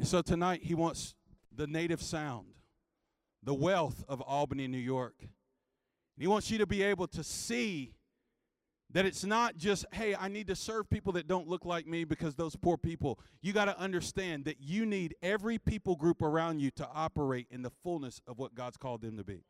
And 0.00 0.08
so 0.08 0.22
tonight, 0.22 0.62
He 0.62 0.74
wants 0.74 1.14
the 1.54 1.66
native 1.66 2.00
sound, 2.00 2.46
the 3.42 3.52
wealth 3.52 4.02
of 4.08 4.22
Albany, 4.22 4.66
New 4.66 4.78
York. 4.78 5.12
He 6.16 6.26
wants 6.26 6.50
you 6.50 6.56
to 6.56 6.66
be 6.66 6.82
able 6.82 7.06
to 7.08 7.22
see 7.22 7.92
that 8.94 9.04
it's 9.04 9.26
not 9.26 9.58
just, 9.58 9.84
hey, 9.92 10.14
I 10.14 10.28
need 10.28 10.46
to 10.46 10.56
serve 10.56 10.88
people 10.88 11.12
that 11.12 11.28
don't 11.28 11.48
look 11.48 11.66
like 11.66 11.86
me 11.86 12.04
because 12.04 12.34
those 12.34 12.56
poor 12.56 12.78
people. 12.78 13.20
You 13.42 13.52
got 13.52 13.66
to 13.66 13.78
understand 13.78 14.46
that 14.46 14.56
you 14.58 14.86
need 14.86 15.16
every 15.22 15.58
people 15.58 15.96
group 15.96 16.22
around 16.22 16.60
you 16.60 16.70
to 16.76 16.88
operate 16.94 17.46
in 17.50 17.60
the 17.60 17.70
fullness 17.82 18.22
of 18.26 18.38
what 18.38 18.54
God's 18.54 18.78
called 18.78 19.02
them 19.02 19.18
to 19.18 19.24
be. 19.24 19.44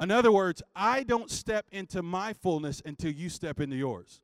In 0.00 0.12
other 0.12 0.30
words, 0.30 0.62
I 0.76 1.02
don't 1.02 1.28
step 1.28 1.66
into 1.72 2.04
my 2.04 2.34
fullness 2.34 2.80
until 2.84 3.10
you 3.10 3.28
step 3.28 3.58
into 3.58 3.74
yours. 3.74 4.20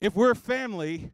If 0.00 0.16
we're 0.16 0.34
family, 0.34 1.12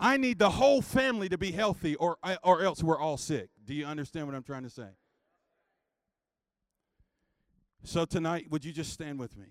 I 0.00 0.16
need 0.16 0.38
the 0.38 0.50
whole 0.50 0.80
family 0.80 1.28
to 1.28 1.38
be 1.38 1.50
healthy, 1.50 1.96
or, 1.96 2.18
or 2.44 2.62
else 2.62 2.82
we're 2.82 2.98
all 2.98 3.16
sick. 3.16 3.50
Do 3.64 3.74
you 3.74 3.84
understand 3.84 4.26
what 4.26 4.36
I'm 4.36 4.44
trying 4.44 4.62
to 4.62 4.70
say? 4.70 4.88
So, 7.82 8.04
tonight, 8.04 8.46
would 8.50 8.64
you 8.64 8.72
just 8.72 8.92
stand 8.92 9.18
with 9.18 9.36
me? 9.36 9.46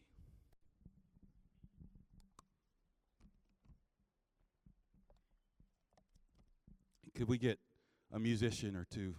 could 7.18 7.28
we 7.28 7.40
get 7.40 7.58
a 8.14 8.20
musician 8.20 8.76
or 8.76 8.86
two? 8.94 9.16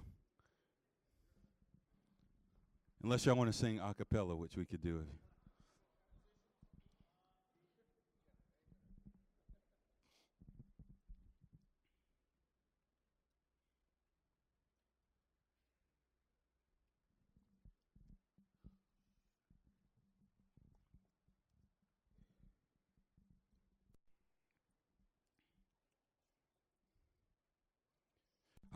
Unless 3.02 3.26
y'all 3.26 3.34
want 3.34 3.52
to 3.52 3.58
sing 3.58 3.80
a 3.80 3.92
cappella, 3.92 4.36
which 4.36 4.56
we 4.56 4.64
could 4.64 4.80
do. 4.80 5.04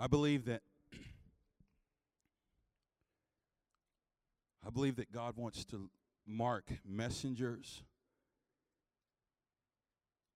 I 0.02 0.08
believe 0.08 0.46
that 0.46 0.62
I 4.66 4.70
believe 4.70 4.96
that 4.96 5.12
God 5.12 5.36
wants 5.36 5.64
to 5.66 5.90
mark 6.26 6.64
messengers, 6.84 7.84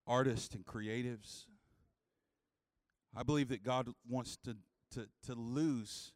artists 0.06 0.54
and 0.54 0.64
creatives. 0.64 1.46
I 3.16 3.24
believe 3.24 3.48
that 3.48 3.64
God 3.64 3.88
wants 4.08 4.36
to 4.44 4.56
to 4.92 5.08
to 5.24 5.34
lose 5.34 6.12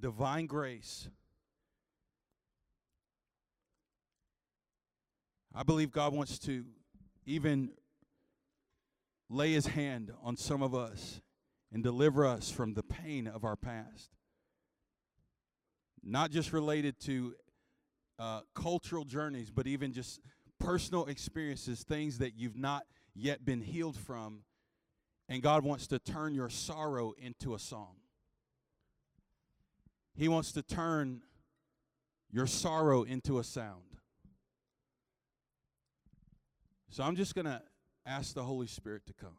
divine 0.00 0.46
grace. 0.46 1.08
I 5.54 5.62
believe 5.62 5.92
God 5.92 6.12
wants 6.12 6.40
to 6.40 6.64
even 7.24 7.70
lay 9.30 9.52
his 9.52 9.66
hand 9.66 10.10
on 10.24 10.36
some 10.36 10.60
of 10.60 10.74
us 10.74 11.20
and 11.72 11.82
deliver 11.82 12.26
us 12.26 12.50
from 12.50 12.74
the 12.74 12.82
pain 12.82 13.26
of 13.26 13.44
our 13.44 13.56
past. 13.56 14.10
Not 16.02 16.30
just 16.30 16.52
related 16.52 16.98
to 17.00 17.34
uh, 18.18 18.40
cultural 18.54 19.04
journeys, 19.04 19.50
but 19.50 19.66
even 19.66 19.92
just 19.92 20.20
personal 20.58 21.06
experiences, 21.06 21.82
things 21.82 22.18
that 22.18 22.34
you've 22.36 22.56
not 22.56 22.82
yet 23.14 23.44
been 23.44 23.60
healed 23.60 23.96
from. 23.96 24.42
And 25.28 25.42
God 25.42 25.64
wants 25.64 25.86
to 25.88 25.98
turn 25.98 26.34
your 26.34 26.50
sorrow 26.50 27.14
into 27.18 27.54
a 27.54 27.58
song. 27.58 27.96
He 30.14 30.28
wants 30.28 30.52
to 30.52 30.62
turn 30.62 31.22
your 32.30 32.46
sorrow 32.46 33.02
into 33.02 33.38
a 33.38 33.44
sound. 33.44 33.96
So 36.90 37.02
I'm 37.02 37.16
just 37.16 37.34
going 37.34 37.46
to 37.46 37.62
ask 38.04 38.34
the 38.34 38.42
Holy 38.42 38.66
Spirit 38.66 39.06
to 39.06 39.14
come. 39.14 39.36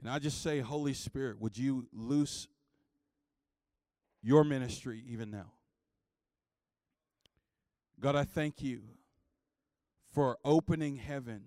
And 0.00 0.10
I 0.10 0.18
just 0.18 0.42
say, 0.42 0.60
Holy 0.60 0.94
Spirit, 0.94 1.40
would 1.40 1.58
you 1.58 1.86
loose 1.92 2.48
your 4.22 4.44
ministry 4.44 5.02
even 5.08 5.30
now? 5.30 5.52
God, 8.00 8.16
I 8.16 8.24
thank 8.24 8.62
you 8.62 8.80
for 10.12 10.38
opening 10.44 10.96
heaven 10.96 11.42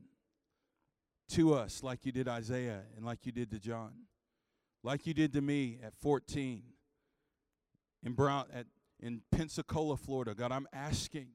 to 1.29 1.55
us 1.55 1.81
like 1.81 2.05
you 2.05 2.11
did 2.11 2.27
Isaiah 2.27 2.81
and 2.95 3.05
like 3.05 3.25
you 3.25 3.31
did 3.31 3.49
to 3.51 3.59
John, 3.59 3.93
like 4.83 5.07
you 5.07 5.15
did 5.15 5.33
to 5.33 5.41
me 5.41 5.79
at 5.83 5.95
14 5.95 6.61
in 8.03 8.13
Brownsville 8.13 8.65
in 9.01 9.21
Pensacola, 9.31 9.97
Florida. 9.97 10.33
God, 10.33 10.51
I'm 10.51 10.67
asking 10.71 11.29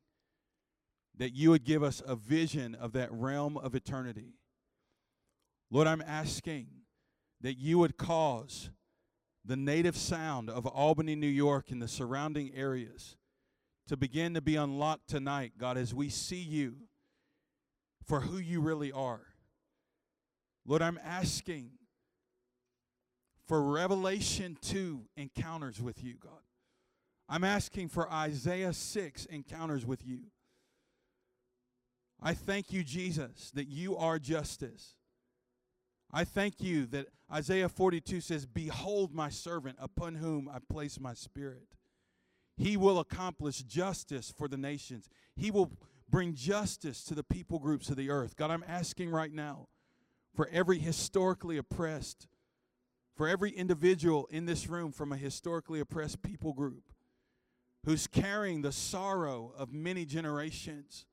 that 1.18 1.34
you 1.34 1.50
would 1.50 1.64
give 1.64 1.82
us 1.82 2.00
a 2.06 2.14
vision 2.14 2.74
of 2.74 2.92
that 2.92 3.12
realm 3.12 3.56
of 3.56 3.74
eternity. 3.74 4.34
Lord, 5.70 5.86
I'm 5.86 6.02
asking 6.06 6.68
that 7.40 7.58
you 7.58 7.78
would 7.78 7.96
cause 7.96 8.70
the 9.44 9.56
native 9.56 9.96
sound 9.96 10.50
of 10.50 10.66
Albany, 10.66 11.16
New 11.16 11.26
York, 11.26 11.70
and 11.70 11.80
the 11.80 11.88
surrounding 11.88 12.50
areas 12.54 13.16
to 13.86 13.96
begin 13.96 14.34
to 14.34 14.40
be 14.42 14.56
unlocked 14.56 15.08
tonight, 15.08 15.52
God, 15.58 15.78
as 15.78 15.94
we 15.94 16.10
see 16.10 16.40
you 16.40 16.76
for 18.04 18.20
who 18.20 18.36
you 18.36 18.60
really 18.60 18.92
are. 18.92 19.22
Lord, 20.66 20.82
I'm 20.82 20.98
asking 21.02 21.70
for 23.46 23.62
Revelation 23.62 24.58
2 24.60 25.06
encounters 25.16 25.80
with 25.80 26.04
you, 26.04 26.16
God. 26.20 26.42
I'm 27.28 27.44
asking 27.44 27.88
for 27.88 28.10
Isaiah 28.12 28.74
6 28.74 29.24
encounters 29.26 29.86
with 29.86 30.06
you. 30.06 30.24
I 32.20 32.34
thank 32.34 32.72
you, 32.72 32.84
Jesus, 32.84 33.50
that 33.54 33.68
you 33.68 33.96
are 33.96 34.18
justice. 34.18 34.94
I 36.12 36.24
thank 36.24 36.60
you 36.60 36.86
that 36.86 37.06
Isaiah 37.32 37.68
42 37.68 38.20
says, 38.20 38.46
Behold 38.46 39.14
my 39.14 39.28
servant 39.28 39.76
upon 39.80 40.16
whom 40.16 40.48
I 40.48 40.58
place 40.58 40.98
my 40.98 41.14
spirit. 41.14 41.68
He 42.56 42.76
will 42.76 42.98
accomplish 42.98 43.62
justice 43.62 44.32
for 44.36 44.48
the 44.48 44.56
nations. 44.56 45.08
He 45.36 45.50
will 45.50 45.70
bring 46.08 46.34
justice 46.34 47.04
to 47.04 47.14
the 47.14 47.22
people 47.22 47.58
groups 47.58 47.90
of 47.90 47.96
the 47.96 48.10
earth. 48.10 48.36
God, 48.36 48.50
I'm 48.50 48.64
asking 48.66 49.10
right 49.10 49.32
now 49.32 49.68
for 50.34 50.48
every 50.50 50.78
historically 50.78 51.56
oppressed, 51.56 52.26
for 53.14 53.28
every 53.28 53.50
individual 53.50 54.26
in 54.30 54.46
this 54.46 54.68
room 54.68 54.92
from 54.92 55.12
a 55.12 55.16
historically 55.16 55.80
oppressed 55.80 56.22
people 56.22 56.52
group 56.52 56.84
who's 57.84 58.06
carrying 58.06 58.62
the 58.62 58.72
sorrow 58.72 59.52
of 59.56 59.72
many 59.72 60.04
generations. 60.04 61.06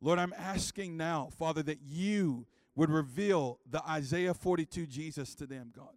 Lord, 0.00 0.18
I'm 0.18 0.34
asking 0.36 0.96
now, 0.96 1.30
Father, 1.38 1.62
that 1.62 1.80
you 1.82 2.46
would 2.76 2.90
reveal 2.90 3.58
the 3.68 3.82
Isaiah 3.88 4.34
42 4.34 4.86
Jesus 4.86 5.34
to 5.36 5.46
them, 5.46 5.72
God. 5.74 5.94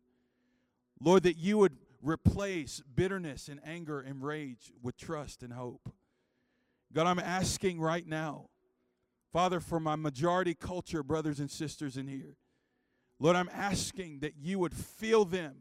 Lord, 1.01 1.23
that 1.23 1.37
you 1.37 1.57
would 1.57 1.77
replace 2.01 2.81
bitterness 2.95 3.49
and 3.49 3.59
anger 3.65 3.99
and 3.99 4.23
rage 4.23 4.71
with 4.81 4.97
trust 4.97 5.43
and 5.43 5.53
hope. 5.53 5.93
God, 6.93 7.05
I'm 7.05 7.19
asking 7.19 7.79
right 7.79 8.07
now, 8.07 8.49
Father, 9.31 9.59
for 9.59 9.79
my 9.79 9.95
majority 9.95 10.55
culture 10.55 11.03
brothers 11.03 11.39
and 11.39 11.51
sisters 11.51 11.97
in 11.97 12.07
here. 12.07 12.37
Lord, 13.19 13.35
I'm 13.35 13.49
asking 13.53 14.19
that 14.19 14.33
you 14.39 14.57
would 14.59 14.73
fill 14.73 15.25
them 15.25 15.55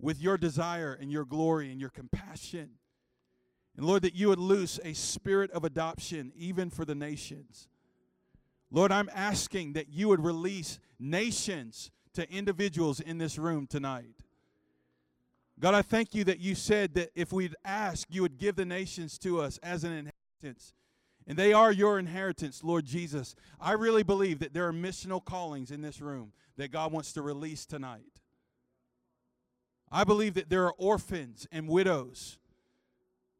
with 0.00 0.20
your 0.20 0.36
desire 0.36 0.92
and 1.00 1.10
your 1.10 1.24
glory 1.24 1.70
and 1.70 1.80
your 1.80 1.90
compassion. 1.90 2.70
And 3.76 3.86
Lord, 3.86 4.02
that 4.02 4.14
you 4.14 4.28
would 4.28 4.38
loose 4.38 4.80
a 4.84 4.92
spirit 4.92 5.50
of 5.52 5.64
adoption 5.64 6.32
even 6.36 6.68
for 6.70 6.84
the 6.84 6.94
nations. 6.94 7.68
Lord, 8.70 8.92
I'm 8.92 9.10
asking 9.14 9.74
that 9.74 9.88
you 9.88 10.08
would 10.08 10.24
release 10.24 10.78
nations 10.98 11.90
to 12.14 12.30
individuals 12.30 13.00
in 13.00 13.18
this 13.18 13.38
room 13.38 13.66
tonight. 13.66 14.14
God, 15.58 15.74
I 15.74 15.82
thank 15.82 16.14
you 16.14 16.24
that 16.24 16.40
you 16.40 16.54
said 16.54 16.94
that 16.94 17.10
if 17.14 17.32
we'd 17.32 17.54
ask, 17.64 18.08
you 18.10 18.22
would 18.22 18.38
give 18.38 18.56
the 18.56 18.64
nations 18.64 19.18
to 19.18 19.40
us 19.40 19.58
as 19.62 19.84
an 19.84 19.92
inheritance. 19.92 20.74
And 21.26 21.38
they 21.38 21.52
are 21.52 21.72
your 21.72 21.98
inheritance, 21.98 22.62
Lord 22.62 22.84
Jesus. 22.84 23.34
I 23.60 23.72
really 23.72 24.02
believe 24.02 24.38
that 24.40 24.52
there 24.52 24.66
are 24.68 24.72
missional 24.72 25.24
callings 25.24 25.70
in 25.70 25.80
this 25.80 26.00
room 26.00 26.32
that 26.56 26.70
God 26.70 26.92
wants 26.92 27.12
to 27.14 27.22
release 27.22 27.66
tonight. 27.66 28.20
I 29.90 30.04
believe 30.04 30.34
that 30.34 30.50
there 30.50 30.66
are 30.66 30.74
orphans 30.78 31.46
and 31.50 31.68
widows 31.68 32.38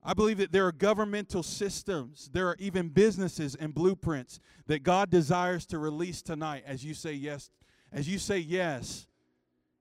I 0.08 0.14
believe 0.14 0.38
that 0.38 0.52
there 0.52 0.64
are 0.68 0.72
governmental 0.72 1.42
systems, 1.42 2.30
there 2.32 2.46
are 2.46 2.54
even 2.60 2.90
businesses 2.90 3.56
and 3.56 3.74
blueprints 3.74 4.38
that 4.68 4.84
God 4.84 5.10
desires 5.10 5.66
to 5.66 5.78
release 5.78 6.22
tonight 6.22 6.62
as 6.64 6.84
you 6.84 6.94
say 6.94 7.12
yes, 7.12 7.50
as 7.92 8.08
you 8.08 8.20
say 8.20 8.38
yes 8.38 9.08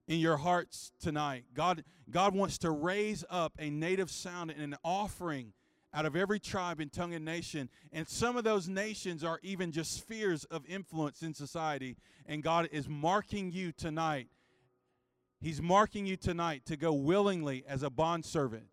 in 0.07 0.17
your 0.17 0.37
hearts 0.37 0.91
tonight. 0.99 1.45
God 1.53 1.83
God 2.09 2.33
wants 2.33 2.57
to 2.59 2.71
raise 2.71 3.23
up 3.29 3.53
a 3.59 3.69
native 3.69 4.09
sound 4.09 4.49
and 4.49 4.61
an 4.61 4.75
offering 4.83 5.53
out 5.93 6.07
of 6.07 6.15
every 6.15 6.39
tribe 6.39 6.79
and 6.79 6.91
tongue 6.91 7.13
and 7.13 7.23
nation. 7.23 7.69
And 7.93 8.07
some 8.07 8.35
of 8.35 8.43
those 8.43 8.67
nations 8.67 9.23
are 9.23 9.39
even 9.43 9.71
just 9.71 9.95
spheres 9.95 10.43
of 10.45 10.65
influence 10.65 11.21
in 11.21 11.35
society. 11.35 11.97
And 12.25 12.41
God 12.41 12.67
is 12.71 12.89
marking 12.89 13.51
you 13.51 13.71
tonight. 13.71 14.27
He's 15.39 15.61
marking 15.61 16.07
you 16.07 16.17
tonight 16.17 16.65
to 16.65 16.77
go 16.77 16.93
willingly 16.93 17.63
as 17.67 17.83
a 17.83 17.91
bondservant 17.91 18.65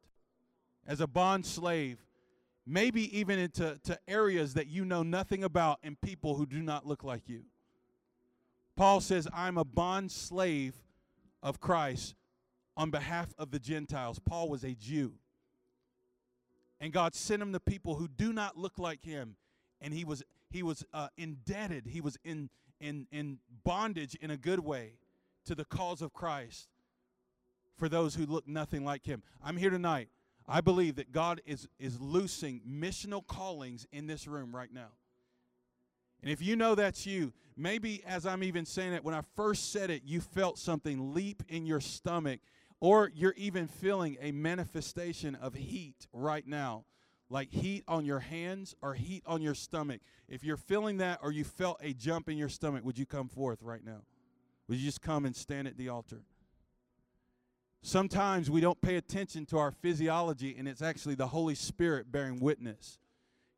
as 0.87 1.01
a 1.01 1.07
bond 1.07 1.47
slave, 1.47 2.05
maybe 2.67 3.17
even 3.19 3.39
into 3.39 3.79
to 3.85 3.99
areas 4.09 4.55
that 4.55 4.69
you 4.69 4.85
know 4.85 5.03
nothing 5.03 5.45
about 5.45 5.79
and 5.83 6.01
people 6.01 6.35
who 6.35 6.47
do 6.47 6.63
not 6.63 6.87
look 6.87 7.05
like 7.05 7.29
you. 7.29 7.43
Paul 8.77 9.01
says, 9.01 9.29
I'm 9.35 9.59
a 9.59 9.65
bond 9.65 10.11
slave 10.11 10.75
of 11.43 11.61
Christ 11.61 12.15
on 12.77 12.91
behalf 12.91 13.35
of 13.39 13.51
the 13.51 13.59
Gentiles. 13.59 14.19
Paul 14.19 14.49
was 14.49 14.65
a 14.65 14.75
Jew. 14.75 15.15
And 16.81 16.93
God 16.93 17.15
sent 17.15 17.43
him 17.43 17.53
to 17.53 17.61
people 17.61 17.95
who 17.95 18.09
do 18.09 18.33
not 18.33 18.57
look 18.57 18.79
like 18.79 19.05
him. 19.05 19.37
And 19.81 19.93
he 19.93 20.05
was 20.05 20.23
he 20.51 20.63
was 20.63 20.85
uh, 20.93 21.09
indebted. 21.17 21.87
He 21.87 22.01
was 22.01 22.17
in 22.25 22.51
in 22.81 23.07
in 23.13 23.39
bondage 23.65 24.15
in 24.17 24.31
a 24.31 24.37
good 24.37 24.61
way 24.61 24.95
to 25.45 25.55
the 25.55 25.65
cause 25.65 26.03
of 26.03 26.13
Christ 26.13 26.69
for 27.77 27.89
those 27.89 28.15
who 28.15 28.27
look 28.27 28.47
nothing 28.49 28.85
like 28.85 29.05
him. 29.05 29.23
I'm 29.43 29.57
here 29.57 29.71
tonight 29.71 30.09
I 30.49 30.61
believe 30.61 30.97
that 30.97 31.13
God 31.13 31.41
is, 31.47 31.69
is 31.79 32.01
loosing 32.01 32.61
missional 32.69 33.27
callings 33.27 33.87
in 33.93 34.07
this 34.07 34.27
room 34.27 34.55
right 34.55 34.73
now. 34.73 34.89
And 36.23 36.31
if 36.31 36.41
you 36.41 36.57
know 36.57 36.75
that's 36.75 37.07
you, 37.07 37.33
maybe 37.57 38.03
as 38.07 38.27
I'm 38.27 38.45
even 38.45 38.65
saying 38.65 38.93
it, 38.93 39.05
when 39.05 39.15
I 39.15 39.23
first 39.35 39.73
said 39.73 39.91
it, 39.91 40.03
you 40.05 40.21
felt 40.21 40.59
something 40.59 41.15
leap 41.15 41.43
in 41.49 41.67
your 41.67 41.81
stomach, 41.81 42.41
or 42.81 43.11
you're 43.15 43.35
even 43.37 43.67
feeling 43.67 44.17
a 44.21 44.33
manifestation 44.33 45.35
of 45.37 45.55
heat 45.55 46.07
right 46.13 46.47
now, 46.47 46.85
like 47.29 47.51
heat 47.51 47.85
on 47.89 48.05
your 48.05 48.21
hands 48.21 48.75
or 48.83 48.95
heat 48.95 49.23
on 49.27 49.43
your 49.43 49.55
stomach. 49.55 50.01
If 50.29 50.45
you're 50.45 50.57
feeling 50.57 50.99
that 50.99 51.21
or 51.23 51.33
you 51.33 51.45
felt 51.45 51.79
a 51.81 51.93
jump 51.93 52.29
in 52.29 52.37
your 52.37 52.49
stomach, 52.49 52.85
would 52.85 52.99
you 52.99 53.07
come 53.07 53.29
forth 53.29 53.63
right 53.63 53.85
now? 53.85 54.03
Would 54.69 54.79
you 54.79 54.87
just 54.87 55.03
come 55.03 55.25
and 55.25 55.35
stand 55.35 55.67
at 55.67 55.77
the 55.77 55.89
altar? 55.89 56.23
Sometimes 57.83 58.49
we 58.49 58.61
don't 58.61 58.81
pay 58.81 58.97
attention 58.97 59.45
to 59.47 59.59
our 59.59 59.73
physiology, 59.73 60.55
and 60.57 60.69
it's 60.69 60.83
actually 60.83 61.17
the 61.17 61.27
Holy 61.27 61.57
Spirit 61.57 62.13
bearing 62.13 62.39
witness. 62.39 62.99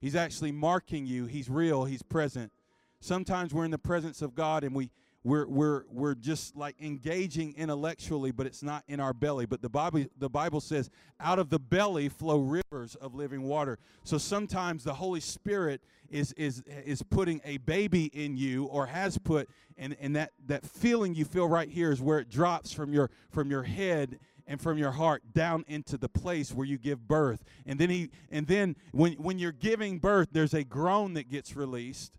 He's 0.01 0.17
actually 0.17 0.53
marking 0.53 1.07
you. 1.07 1.27
He's 1.27 1.49
real. 1.49 1.85
He's 1.85 2.03
present. 2.03 2.53
Sometimes 3.01 3.53
we're 3.53 3.67
in 3.67 3.71
the 3.71 3.79
presence 3.79 4.23
of 4.23 4.35
God 4.35 4.65
and 4.65 4.75
we 4.75 4.91
we're 5.25 5.47
we're 5.47 5.85
we're 5.91 6.15
just 6.15 6.57
like 6.57 6.81
engaging 6.81 7.55
intellectually, 7.57 8.31
but 8.31 8.47
it's 8.47 8.63
not 8.63 8.85
in 8.87 9.01
our 9.01 9.13
belly. 9.13 9.47
But 9.47 9.63
the 9.63 9.71
Bible 9.71 10.05
the 10.19 10.31
Bible 10.31 10.61
says, 10.61 10.91
out 11.19 11.39
of 11.39 11.51
the 11.51 11.59
belly 11.59 12.09
flow 12.09 12.39
rivers 12.39 12.95
of 12.97 13.15
living 13.15 13.43
water. 13.43 13.79
So 14.05 14.19
sometimes 14.19 14.85
the 14.85 14.95
Holy 14.95 15.21
Spirit 15.21 15.83
is 16.11 16.33
is 16.35 16.63
is 16.85 17.03
putting 17.03 17.41
a 17.45 17.57
baby 17.59 18.05
in 18.13 18.37
you 18.37 18.67
or 18.67 18.87
has 18.87 19.19
put 19.19 19.49
and, 19.77 19.97
and 20.01 20.15
that, 20.17 20.33
that 20.47 20.65
feeling 20.65 21.15
you 21.15 21.25
feel 21.25 21.49
right 21.49 21.69
here 21.69 21.91
is 21.91 22.01
where 22.01 22.19
it 22.19 22.31
drops 22.31 22.73
from 22.73 22.93
your 22.93 23.11
from 23.31 23.51
your 23.51 23.65
head 23.65 24.19
and 24.47 24.61
from 24.61 24.79
your 24.79 24.93
heart 24.93 25.23
down 25.33 25.65
into 25.69 25.97
the 25.97 26.09
place 26.09 26.53
where 26.53 26.67
you 26.67 26.79
give 26.79 27.09
birth. 27.09 27.43
And 27.67 27.79
then 27.79 27.91
he 27.91 28.11
and 28.31 28.47
then 28.47 28.77
when 28.93 29.15
when 29.15 29.39
you're 29.39 29.53
giving 29.53 29.99
birth, 29.99 30.29
there's 30.33 30.55
a 30.55 30.65
groan 30.65 31.15
that 31.15 31.29
gets 31.29 31.57
released. 31.57 32.19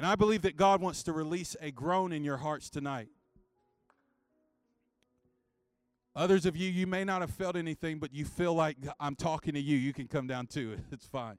And 0.00 0.06
I 0.06 0.14
believe 0.14 0.40
that 0.42 0.56
God 0.56 0.80
wants 0.80 1.02
to 1.02 1.12
release 1.12 1.54
a 1.60 1.70
groan 1.70 2.10
in 2.10 2.24
your 2.24 2.38
hearts 2.38 2.70
tonight. 2.70 3.08
Others 6.16 6.46
of 6.46 6.56
you, 6.56 6.70
you 6.70 6.86
may 6.86 7.04
not 7.04 7.20
have 7.20 7.28
felt 7.28 7.54
anything, 7.54 7.98
but 7.98 8.14
you 8.14 8.24
feel 8.24 8.54
like 8.54 8.78
I'm 8.98 9.14
talking 9.14 9.52
to 9.52 9.60
you. 9.60 9.76
You 9.76 9.92
can 9.92 10.08
come 10.08 10.26
down 10.26 10.46
too. 10.46 10.78
It's 10.90 11.04
fine. 11.04 11.36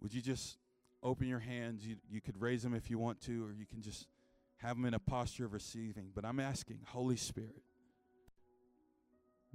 Would 0.00 0.14
you 0.14 0.22
just 0.22 0.56
open 1.02 1.28
your 1.28 1.40
hands? 1.40 1.86
You, 1.86 1.96
you 2.10 2.22
could 2.22 2.40
raise 2.40 2.62
them 2.62 2.72
if 2.72 2.88
you 2.88 2.98
want 2.98 3.20
to, 3.26 3.44
or 3.44 3.52
you 3.52 3.66
can 3.66 3.82
just 3.82 4.06
have 4.56 4.76
them 4.76 4.86
in 4.86 4.94
a 4.94 4.98
posture 4.98 5.44
of 5.44 5.52
receiving. 5.52 6.08
But 6.14 6.24
I'm 6.24 6.40
asking, 6.40 6.78
Holy 6.86 7.16
Spirit, 7.16 7.60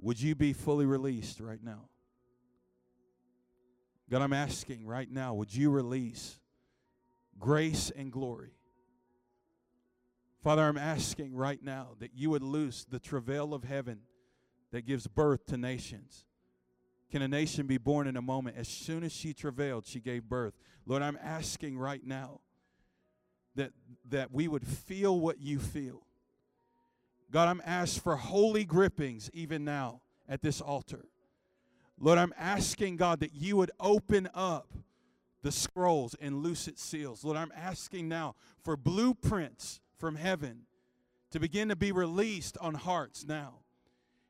would 0.00 0.20
you 0.20 0.34
be 0.34 0.52
fully 0.52 0.86
released 0.86 1.40
right 1.40 1.62
now? 1.62 1.88
God, 4.10 4.22
I'm 4.22 4.32
asking 4.32 4.86
right 4.86 5.10
now, 5.10 5.34
would 5.34 5.54
you 5.54 5.70
release 5.70 6.38
grace 7.38 7.90
and 7.94 8.12
glory? 8.12 8.52
Father, 10.44 10.62
I'm 10.62 10.78
asking 10.78 11.34
right 11.34 11.60
now 11.60 11.96
that 11.98 12.12
you 12.14 12.30
would 12.30 12.42
loose 12.42 12.84
the 12.84 13.00
travail 13.00 13.52
of 13.52 13.64
heaven 13.64 14.00
that 14.70 14.86
gives 14.86 15.08
birth 15.08 15.46
to 15.46 15.56
nations. 15.56 16.24
Can 17.10 17.22
a 17.22 17.28
nation 17.28 17.66
be 17.66 17.78
born 17.78 18.06
in 18.06 18.16
a 18.16 18.22
moment? 18.22 18.56
As 18.56 18.68
soon 18.68 19.02
as 19.02 19.12
she 19.12 19.32
travailed, 19.32 19.86
she 19.86 19.98
gave 19.98 20.28
birth. 20.28 20.54
Lord, 20.86 21.02
I'm 21.02 21.18
asking 21.20 21.78
right 21.78 22.04
now 22.04 22.40
that, 23.56 23.72
that 24.08 24.30
we 24.30 24.46
would 24.46 24.64
feel 24.64 25.18
what 25.18 25.40
you 25.40 25.58
feel. 25.58 26.05
God, 27.30 27.48
I'm 27.48 27.62
asked 27.64 28.02
for 28.02 28.16
holy 28.16 28.64
grippings 28.64 29.30
even 29.32 29.64
now 29.64 30.00
at 30.28 30.42
this 30.42 30.60
altar. 30.60 31.06
Lord, 31.98 32.18
I'm 32.18 32.34
asking, 32.38 32.96
God, 32.96 33.20
that 33.20 33.34
you 33.34 33.56
would 33.56 33.70
open 33.80 34.28
up 34.34 34.68
the 35.42 35.52
scrolls 35.52 36.14
and 36.20 36.42
loose 36.42 36.68
its 36.68 36.82
seals. 36.82 37.24
Lord, 37.24 37.36
I'm 37.36 37.52
asking 37.56 38.08
now 38.08 38.34
for 38.62 38.76
blueprints 38.76 39.80
from 39.96 40.16
heaven 40.16 40.62
to 41.30 41.40
begin 41.40 41.68
to 41.68 41.76
be 41.76 41.92
released 41.92 42.58
on 42.58 42.74
hearts 42.74 43.24
now. 43.26 43.60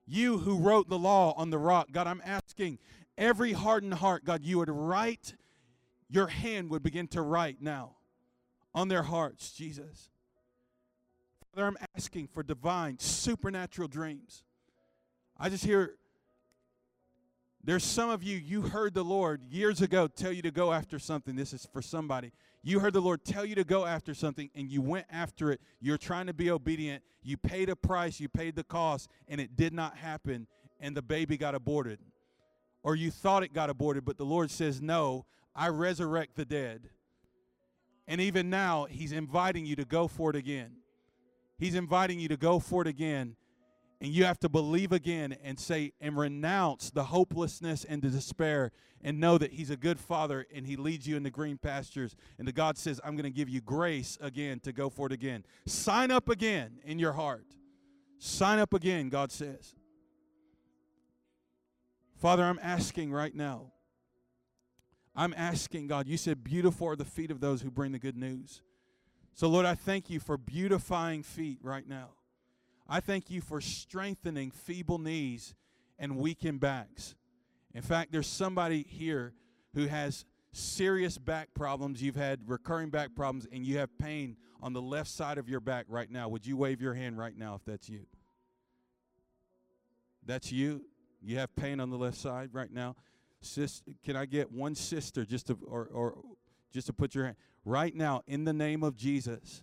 You 0.06 0.38
who 0.38 0.58
wrote 0.58 0.88
the 0.88 0.98
law 0.98 1.34
on 1.36 1.50
the 1.50 1.58
rock, 1.58 1.88
God, 1.90 2.06
I'm 2.06 2.22
asking 2.24 2.78
every 3.18 3.52
hardened 3.52 3.94
heart, 3.94 4.24
God, 4.24 4.44
you 4.44 4.58
would 4.58 4.70
write, 4.70 5.34
your 6.08 6.28
hand 6.28 6.70
would 6.70 6.82
begin 6.82 7.08
to 7.08 7.22
write 7.22 7.60
now 7.60 7.96
on 8.74 8.88
their 8.88 9.02
hearts, 9.02 9.52
Jesus. 9.52 10.10
Father, 11.56 11.68
I'm 11.68 11.86
asking 11.96 12.28
for 12.34 12.42
divine, 12.42 12.98
supernatural 12.98 13.88
dreams. 13.88 14.44
I 15.38 15.48
just 15.48 15.64
hear 15.64 15.94
there's 17.64 17.82
some 17.82 18.10
of 18.10 18.22
you, 18.22 18.36
you 18.36 18.60
heard 18.60 18.92
the 18.92 19.02
Lord 19.02 19.42
years 19.42 19.80
ago 19.80 20.06
tell 20.06 20.32
you 20.32 20.42
to 20.42 20.50
go 20.50 20.70
after 20.70 20.98
something. 20.98 21.34
This 21.34 21.54
is 21.54 21.66
for 21.72 21.80
somebody. 21.80 22.32
You 22.62 22.80
heard 22.80 22.92
the 22.92 23.00
Lord 23.00 23.24
tell 23.24 23.46
you 23.46 23.54
to 23.54 23.64
go 23.64 23.86
after 23.86 24.12
something 24.12 24.50
and 24.54 24.70
you 24.70 24.82
went 24.82 25.06
after 25.10 25.50
it. 25.50 25.62
You're 25.80 25.96
trying 25.96 26.26
to 26.26 26.34
be 26.34 26.50
obedient. 26.50 27.02
You 27.22 27.38
paid 27.38 27.70
a 27.70 27.76
price, 27.76 28.20
you 28.20 28.28
paid 28.28 28.54
the 28.54 28.64
cost, 28.64 29.08
and 29.26 29.40
it 29.40 29.56
did 29.56 29.72
not 29.72 29.96
happen, 29.96 30.46
and 30.78 30.94
the 30.94 31.02
baby 31.02 31.38
got 31.38 31.54
aborted. 31.54 32.00
Or 32.82 32.96
you 32.96 33.10
thought 33.10 33.42
it 33.42 33.54
got 33.54 33.70
aborted, 33.70 34.04
but 34.04 34.18
the 34.18 34.26
Lord 34.26 34.50
says, 34.50 34.82
No, 34.82 35.24
I 35.54 35.68
resurrect 35.68 36.36
the 36.36 36.44
dead. 36.44 36.90
And 38.06 38.20
even 38.20 38.50
now, 38.50 38.84
He's 38.84 39.12
inviting 39.12 39.64
you 39.64 39.74
to 39.76 39.86
go 39.86 40.06
for 40.06 40.28
it 40.28 40.36
again. 40.36 40.72
He's 41.58 41.74
inviting 41.74 42.18
you 42.20 42.28
to 42.28 42.36
go 42.36 42.58
for 42.58 42.82
it 42.82 42.88
again 42.88 43.36
and 44.00 44.12
you 44.12 44.24
have 44.24 44.38
to 44.40 44.48
believe 44.48 44.92
again 44.92 45.36
and 45.42 45.58
say 45.58 45.92
and 46.00 46.16
renounce 46.16 46.90
the 46.90 47.04
hopelessness 47.04 47.84
and 47.84 48.02
the 48.02 48.10
despair 48.10 48.72
and 49.02 49.18
know 49.18 49.38
that 49.38 49.52
He's 49.52 49.70
a 49.70 49.76
good 49.76 49.98
Father 49.98 50.46
and 50.54 50.66
He 50.66 50.76
leads 50.76 51.06
you 51.06 51.16
in 51.16 51.22
the 51.22 51.30
green 51.30 51.56
pastures. 51.56 52.14
And 52.38 52.46
the 52.46 52.52
God 52.52 52.76
says, 52.76 53.00
I'm 53.02 53.16
going 53.16 53.24
to 53.24 53.30
give 53.30 53.48
you 53.48 53.60
grace 53.60 54.18
again 54.20 54.60
to 54.60 54.72
go 54.72 54.90
for 54.90 55.06
it 55.06 55.12
again. 55.12 55.44
Sign 55.66 56.10
up 56.10 56.28
again 56.28 56.78
in 56.84 56.98
your 56.98 57.12
heart. 57.12 57.46
Sign 58.18 58.58
up 58.58 58.74
again, 58.74 59.08
God 59.08 59.32
says. 59.32 59.74
Father, 62.16 62.44
I'm 62.44 62.60
asking 62.62 63.12
right 63.12 63.34
now. 63.34 63.72
I'm 65.14 65.32
asking, 65.34 65.86
God, 65.86 66.06
you 66.06 66.18
said, 66.18 66.44
beautiful 66.44 66.88
are 66.88 66.96
the 66.96 67.04
feet 67.04 67.30
of 67.30 67.40
those 67.40 67.62
who 67.62 67.70
bring 67.70 67.92
the 67.92 67.98
good 67.98 68.16
news. 68.16 68.60
So, 69.36 69.48
Lord, 69.48 69.66
I 69.66 69.74
thank 69.74 70.08
you 70.08 70.18
for 70.18 70.38
beautifying 70.38 71.22
feet 71.22 71.58
right 71.62 71.86
now. 71.86 72.08
I 72.88 73.00
thank 73.00 73.30
you 73.30 73.42
for 73.42 73.60
strengthening 73.60 74.50
feeble 74.50 74.98
knees 74.98 75.54
and 75.98 76.16
weakened 76.16 76.60
backs. 76.60 77.14
In 77.74 77.82
fact, 77.82 78.12
there's 78.12 78.26
somebody 78.26 78.86
here 78.88 79.34
who 79.74 79.88
has 79.88 80.24
serious 80.52 81.18
back 81.18 81.52
problems. 81.52 82.02
You've 82.02 82.16
had 82.16 82.48
recurring 82.48 82.88
back 82.88 83.14
problems 83.14 83.46
and 83.52 83.66
you 83.66 83.76
have 83.76 83.98
pain 83.98 84.38
on 84.62 84.72
the 84.72 84.80
left 84.80 85.10
side 85.10 85.36
of 85.36 85.50
your 85.50 85.60
back 85.60 85.84
right 85.90 86.10
now. 86.10 86.30
Would 86.30 86.46
you 86.46 86.56
wave 86.56 86.80
your 86.80 86.94
hand 86.94 87.18
right 87.18 87.36
now 87.36 87.56
if 87.56 87.64
that's 87.66 87.90
you? 87.90 88.06
That's 90.24 90.50
you? 90.50 90.86
You 91.20 91.36
have 91.40 91.54
pain 91.56 91.78
on 91.78 91.90
the 91.90 91.98
left 91.98 92.16
side 92.16 92.54
right 92.54 92.72
now? 92.72 92.96
Sis, 93.42 93.82
can 94.02 94.16
I 94.16 94.24
get 94.24 94.50
one 94.50 94.74
sister 94.74 95.26
just 95.26 95.48
to 95.48 95.58
or, 95.66 95.90
or 95.92 96.14
just 96.72 96.86
to 96.86 96.94
put 96.94 97.14
your 97.14 97.26
hand 97.26 97.36
right 97.66 97.94
now 97.94 98.22
in 98.26 98.44
the 98.44 98.52
name 98.54 98.82
of 98.82 98.96
Jesus? 98.96 99.62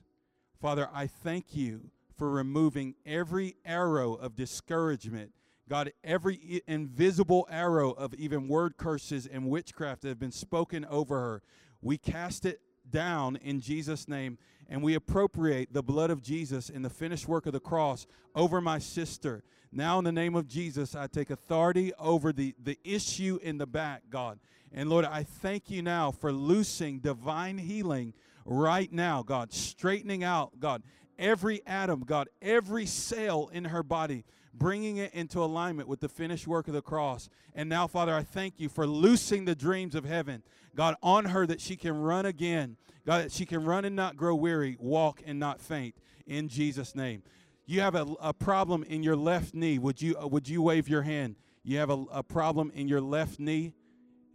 Father, 0.62 0.90
I 0.94 1.08
thank 1.08 1.56
you 1.56 1.90
for 2.18 2.30
removing 2.30 2.94
every 3.06 3.56
arrow 3.66 4.14
of 4.14 4.36
discouragement. 4.36 5.32
God, 5.68 5.92
every 6.04 6.62
invisible 6.68 7.48
arrow 7.50 7.92
of 7.92 8.14
even 8.14 8.48
word 8.48 8.78
curses 8.78 9.26
and 9.26 9.50
witchcraft 9.50 10.02
that 10.02 10.10
have 10.10 10.20
been 10.20 10.32
spoken 10.32 10.86
over 10.86 11.20
her, 11.20 11.42
we 11.82 11.98
cast 11.98 12.46
it 12.46 12.60
down 12.90 13.38
in 13.38 13.62
Jesus' 13.62 14.08
name 14.08 14.38
and 14.70 14.84
we 14.84 14.94
appropriate 14.96 15.74
the 15.74 15.84
blood 15.84 16.10
of 16.10 16.22
Jesus 16.22 16.70
in 16.70 16.82
the 16.82 16.90
finished 16.90 17.28
work 17.28 17.46
of 17.46 17.54
the 17.54 17.60
cross 17.60 18.06
over 18.36 18.62
my 18.62 18.80
sister. 18.80 19.44
Now, 19.72 19.98
in 20.00 20.06
the 20.06 20.12
name 20.12 20.36
of 20.36 20.48
Jesus, 20.48 20.96
I 20.96 21.08
take 21.08 21.30
authority 21.30 21.94
over 21.98 22.32
the, 22.32 22.54
the 22.62 22.78
issue 22.84 23.40
in 23.42 23.58
the 23.58 23.66
back, 23.66 24.04
God. 24.10 24.40
And 24.74 24.90
Lord, 24.90 25.06
I 25.06 25.24
thank 25.24 25.70
you 25.70 25.82
now 25.82 26.12
for 26.12 26.32
loosing 26.32 27.00
divine 27.00 27.60
healing 27.60 28.14
right 28.46 28.92
now, 28.92 29.22
God, 29.22 29.54
straightening 29.54 30.24
out, 30.24 30.60
God, 30.60 30.84
every 31.20 31.62
atom, 31.68 32.02
God, 32.02 32.28
every 32.42 32.86
cell 32.86 33.50
in 33.54 33.66
her 33.66 33.84
body, 33.84 34.26
bringing 34.54 34.98
it 34.98 35.14
into 35.14 35.40
alignment 35.40 35.88
with 35.88 36.00
the 36.00 36.10
finished 36.10 36.48
work 36.48 36.68
of 36.68 36.74
the 36.74 36.82
cross. 36.82 37.30
And 37.54 37.70
now, 37.70 37.88
Father, 37.88 38.14
I 38.14 38.24
thank 38.24 38.60
you 38.60 38.68
for 38.68 38.88
loosing 38.88 39.46
the 39.46 39.56
dreams 39.56 39.96
of 39.96 40.06
heaven, 40.06 40.44
God, 40.76 40.96
on 41.04 41.26
her 41.26 41.46
that 41.46 41.62
she 41.62 41.76
can 41.76 42.02
run 42.02 42.26
again. 42.26 42.78
God, 43.06 43.26
that 43.26 43.32
she 43.32 43.46
can 43.46 43.66
run 43.66 43.86
and 43.86 43.96
not 43.96 44.16
grow 44.16 44.34
weary, 44.34 44.78
walk 44.80 45.22
and 45.26 45.40
not 45.40 45.60
faint. 45.60 45.96
In 46.26 46.48
Jesus' 46.48 46.96
name. 46.96 47.22
You 47.66 47.82
have 47.82 47.96
a, 47.96 48.08
a 48.22 48.34
problem 48.34 48.84
in 48.84 49.04
your 49.04 49.16
left 49.16 49.54
knee. 49.54 49.78
Would 49.78 50.02
you, 50.02 50.18
uh, 50.18 50.28
would 50.28 50.48
you 50.48 50.62
wave 50.62 50.90
your 50.90 51.02
hand? 51.02 51.36
You 51.64 51.78
have 51.80 51.90
a, 51.90 52.06
a 52.12 52.24
problem 52.24 52.72
in 52.74 52.88
your 52.88 53.02
left 53.02 53.40
knee? 53.40 53.74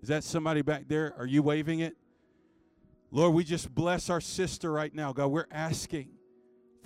Is 0.00 0.08
that 0.08 0.24
somebody 0.24 0.62
back 0.62 0.84
there? 0.88 1.14
Are 1.18 1.26
you 1.26 1.42
waving 1.42 1.80
it? 1.80 1.96
Lord, 3.10 3.34
we 3.34 3.44
just 3.44 3.74
bless 3.74 4.10
our 4.10 4.20
sister 4.20 4.70
right 4.70 4.94
now. 4.94 5.12
God, 5.12 5.28
we're 5.28 5.46
asking 5.50 6.10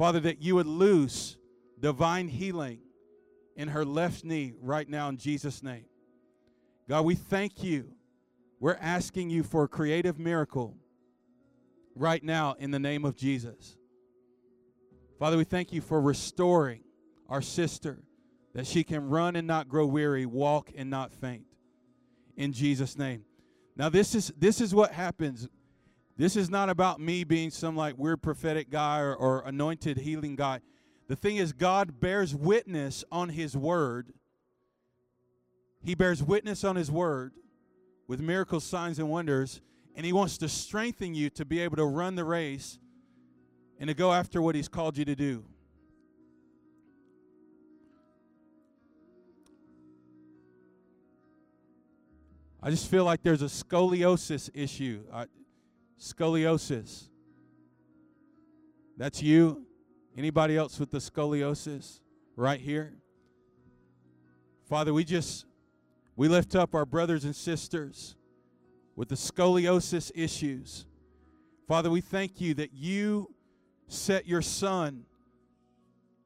Father, 0.02 0.20
that 0.20 0.42
you 0.42 0.54
would 0.56 0.66
loose 0.66 1.36
divine 1.78 2.28
healing 2.28 2.80
in 3.56 3.68
her 3.68 3.84
left 3.84 4.24
knee 4.24 4.54
right 4.60 4.88
now 4.88 5.08
in 5.08 5.16
Jesus' 5.16 5.62
name. 5.62 5.84
God, 6.88 7.04
we 7.04 7.14
thank 7.14 7.62
you. 7.62 7.92
We're 8.58 8.78
asking 8.80 9.30
you 9.30 9.42
for 9.42 9.64
a 9.64 9.68
creative 9.68 10.18
miracle 10.18 10.76
right 11.94 12.22
now 12.22 12.56
in 12.58 12.70
the 12.70 12.78
name 12.78 13.04
of 13.04 13.16
Jesus. 13.16 13.76
Father, 15.18 15.36
we 15.36 15.44
thank 15.44 15.72
you 15.72 15.80
for 15.80 16.00
restoring 16.00 16.82
our 17.28 17.42
sister 17.42 18.02
that 18.54 18.66
she 18.66 18.82
can 18.84 19.08
run 19.08 19.36
and 19.36 19.46
not 19.46 19.68
grow 19.68 19.86
weary, 19.86 20.26
walk 20.26 20.70
and 20.76 20.90
not 20.90 21.12
faint. 21.12 21.44
In 22.42 22.52
Jesus' 22.52 22.98
name. 22.98 23.22
Now 23.76 23.88
this 23.88 24.16
is 24.16 24.32
this 24.36 24.60
is 24.60 24.74
what 24.74 24.90
happens. 24.90 25.46
This 26.16 26.34
is 26.34 26.50
not 26.50 26.70
about 26.70 26.98
me 26.98 27.22
being 27.22 27.50
some 27.50 27.76
like 27.76 27.96
weird 27.96 28.20
prophetic 28.20 28.68
guy 28.68 28.98
or, 28.98 29.14
or 29.14 29.44
anointed 29.46 29.98
healing 29.98 30.34
guy. 30.34 30.58
The 31.06 31.14
thing 31.14 31.36
is, 31.36 31.52
God 31.52 32.00
bears 32.00 32.34
witness 32.34 33.04
on 33.12 33.28
his 33.28 33.56
word. 33.56 34.12
He 35.84 35.94
bears 35.94 36.20
witness 36.20 36.64
on 36.64 36.74
his 36.74 36.90
word 36.90 37.34
with 38.08 38.18
miracles, 38.18 38.64
signs, 38.64 38.98
and 38.98 39.08
wonders, 39.08 39.60
and 39.94 40.04
he 40.04 40.12
wants 40.12 40.36
to 40.38 40.48
strengthen 40.48 41.14
you 41.14 41.30
to 41.30 41.44
be 41.44 41.60
able 41.60 41.76
to 41.76 41.86
run 41.86 42.16
the 42.16 42.24
race 42.24 42.80
and 43.78 43.86
to 43.86 43.94
go 43.94 44.12
after 44.12 44.42
what 44.42 44.56
he's 44.56 44.68
called 44.68 44.98
you 44.98 45.04
to 45.04 45.14
do. 45.14 45.44
I 52.62 52.70
just 52.70 52.88
feel 52.88 53.04
like 53.04 53.22
there's 53.22 53.42
a 53.42 53.46
scoliosis 53.46 54.48
issue. 54.54 55.02
I, 55.12 55.26
scoliosis. 55.98 57.08
That's 58.96 59.20
you. 59.20 59.66
Anybody 60.16 60.56
else 60.56 60.78
with 60.78 60.92
the 60.92 60.98
scoliosis 60.98 61.98
right 62.36 62.60
here? 62.60 62.94
Father, 64.68 64.94
we 64.94 65.02
just 65.02 65.44
we 66.14 66.28
lift 66.28 66.54
up 66.54 66.74
our 66.74 66.86
brothers 66.86 67.24
and 67.24 67.34
sisters 67.34 68.14
with 68.94 69.08
the 69.08 69.16
scoliosis 69.16 70.12
issues. 70.14 70.86
Father, 71.66 71.90
we 71.90 72.00
thank 72.00 72.40
you 72.40 72.54
that 72.54 72.72
you 72.74 73.34
set 73.88 74.26
your 74.26 74.42
son, 74.42 75.04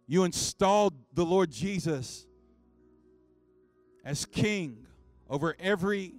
you 0.07 0.25
installed 0.25 0.95
the 1.15 1.25
Lord 1.25 1.51
Jesus 1.51 2.27
as 4.05 4.27
king 4.27 4.87
over 5.31 5.57
every 5.59 6.15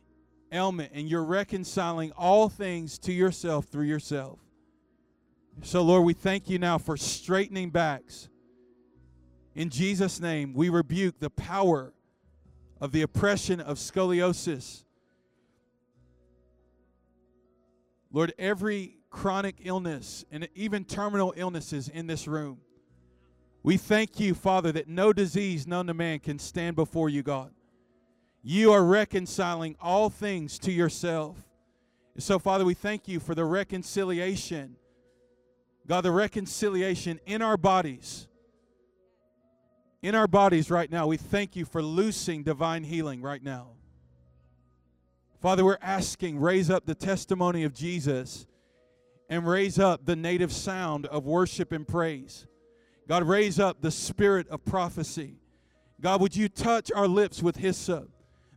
ailment, 0.51 0.91
and 0.93 1.09
you're 1.09 1.23
reconciling 1.23 2.11
all 2.11 2.49
things 2.49 2.97
to 2.99 3.13
yourself 3.13 3.65
through 3.65 3.85
yourself. 3.85 4.39
So, 5.63 5.81
Lord, 5.81 6.05
we 6.05 6.13
thank 6.13 6.49
you 6.49 6.59
now 6.59 6.77
for 6.77 6.97
straightening 6.97 7.69
backs. 7.71 8.29
In 9.55 9.69
Jesus' 9.69 10.19
name, 10.19 10.53
we 10.53 10.69
rebuke 10.69 11.19
the 11.19 11.31
power 11.31 11.93
of 12.79 12.91
the 12.91 13.01
oppression 13.01 13.59
of 13.59 13.77
scoliosis. 13.77 14.83
Lord, 18.11 18.33
every 18.37 18.97
chronic 19.09 19.55
illness 19.63 20.25
and 20.31 20.47
even 20.53 20.85
terminal 20.85 21.33
illnesses 21.35 21.89
in 21.89 22.07
this 22.07 22.27
room, 22.27 22.59
we 23.63 23.77
thank 23.77 24.19
you, 24.19 24.33
Father, 24.33 24.71
that 24.71 24.87
no 24.87 25.11
disease 25.11 25.67
known 25.67 25.87
to 25.87 25.93
man 25.93 26.19
can 26.19 26.39
stand 26.39 26.75
before 26.75 27.09
you, 27.09 27.23
God. 27.23 27.51
You 28.49 28.71
are 28.71 28.85
reconciling 28.85 29.75
all 29.81 30.09
things 30.09 30.57
to 30.59 30.71
yourself. 30.71 31.35
So, 32.17 32.39
Father, 32.39 32.63
we 32.63 32.75
thank 32.75 33.05
you 33.09 33.19
for 33.19 33.35
the 33.35 33.43
reconciliation 33.43 34.77
God, 35.85 36.01
the 36.01 36.11
reconciliation 36.13 37.19
in 37.25 37.41
our 37.41 37.57
bodies. 37.57 38.29
In 40.01 40.15
our 40.15 40.27
bodies 40.27 40.71
right 40.71 40.89
now, 40.89 41.07
we 41.07 41.17
thank 41.17 41.57
you 41.57 41.65
for 41.65 41.81
loosing 41.81 42.43
divine 42.43 42.85
healing 42.85 43.21
right 43.21 43.43
now. 43.43 43.71
Father, 45.41 45.65
we're 45.65 45.77
asking, 45.81 46.39
raise 46.39 46.69
up 46.69 46.85
the 46.85 46.95
testimony 46.95 47.65
of 47.65 47.73
Jesus 47.73 48.47
and 49.29 49.45
raise 49.45 49.77
up 49.77 50.05
the 50.05 50.15
native 50.15 50.53
sound 50.53 51.05
of 51.07 51.25
worship 51.25 51.73
and 51.73 51.85
praise. 51.85 52.47
God, 53.09 53.23
raise 53.23 53.59
up 53.59 53.81
the 53.81 53.91
spirit 53.91 54.47
of 54.47 54.63
prophecy. 54.63 55.35
God, 55.99 56.21
would 56.21 56.35
you 56.37 56.47
touch 56.47 56.93
our 56.93 57.09
lips 57.09 57.43
with 57.43 57.57
hyssop 57.57 58.09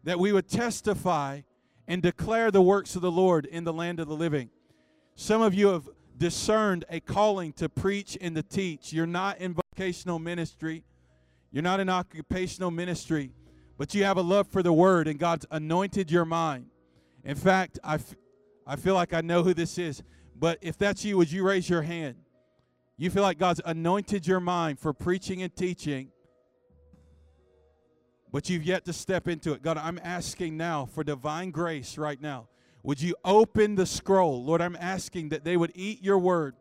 that 0.05 0.19
we 0.19 0.33
would 0.33 0.49
testify 0.49 1.43
and 1.87 2.03
declare 2.03 2.51
the 2.51 2.63
works 2.63 2.97
of 2.97 3.03
the 3.03 3.11
Lord 3.11 3.47
in 3.47 3.65
the 3.65 3.73
land 3.73 4.01
of 4.01 4.09
the 4.09 4.15
living? 4.15 4.51
Some 5.15 5.43
of 5.43 5.55
you 5.55 5.69
have 5.69 5.89
discerned 6.17 6.85
a 6.89 7.01
calling 7.01 7.53
to 7.55 7.69
preach 7.69 8.17
and 8.21 8.35
to 8.37 8.43
teach. 8.43 8.93
You're 8.93 9.07
not 9.07 9.39
in 9.39 9.55
vocational 9.55 10.19
ministry, 10.19 10.85
you're 11.51 11.63
not 11.63 11.81
in 11.81 11.89
occupational 11.89 12.71
ministry, 12.71 13.33
but 13.79 13.95
you 13.95 14.05
have 14.05 14.19
a 14.19 14.23
love 14.23 14.47
for 14.47 14.63
the 14.63 14.73
word, 14.73 15.09
and 15.09 15.19
God's 15.19 15.47
anointed 15.51 16.11
your 16.11 16.25
mind. 16.25 16.67
In 17.25 17.35
fact, 17.35 17.79
I, 17.83 17.95
f- 17.95 18.15
I 18.67 18.77
feel 18.77 18.95
like 18.95 19.13
I 19.15 19.21
know 19.21 19.43
who 19.43 19.55
this 19.55 19.79
is, 19.79 20.03
but 20.39 20.59
if 20.61 20.79
that's 20.79 21.05
you, 21.05 21.17
would 21.17 21.33
you 21.33 21.47
raise 21.47 21.69
your 21.69 21.83
hand? 21.83 22.17
You 22.97 23.09
feel 23.09 23.23
like 23.23 23.39
God's 23.39 23.63
anointed 23.65 24.27
your 24.27 24.41
mind 24.41 24.79
for 24.79 24.93
preaching 24.93 25.43
and 25.43 25.55
teaching, 25.55 26.11
but 28.33 28.49
you've 28.49 28.62
yet 28.62 28.85
to 28.85 28.93
step 28.93 29.28
into 29.28 29.53
it. 29.53 29.62
God, 29.62 29.76
I'm 29.78 30.01
asking 30.03 30.57
now 30.57 30.87
for 30.87 31.05
divine 31.05 31.51
grace 31.51 31.99
right 31.99 32.20
now 32.20 32.49
would 32.83 33.03
you 33.03 33.14
open 33.24 33.74
the 33.74 33.87
scroll? 33.87 34.43
Lord, 34.43 34.62
I'm 34.62 34.76
asking 34.81 35.31
that 35.31 35.45
they 35.45 35.57
would 35.57 35.72
eat 35.74 36.03
your 36.03 36.18
word. 36.18 36.55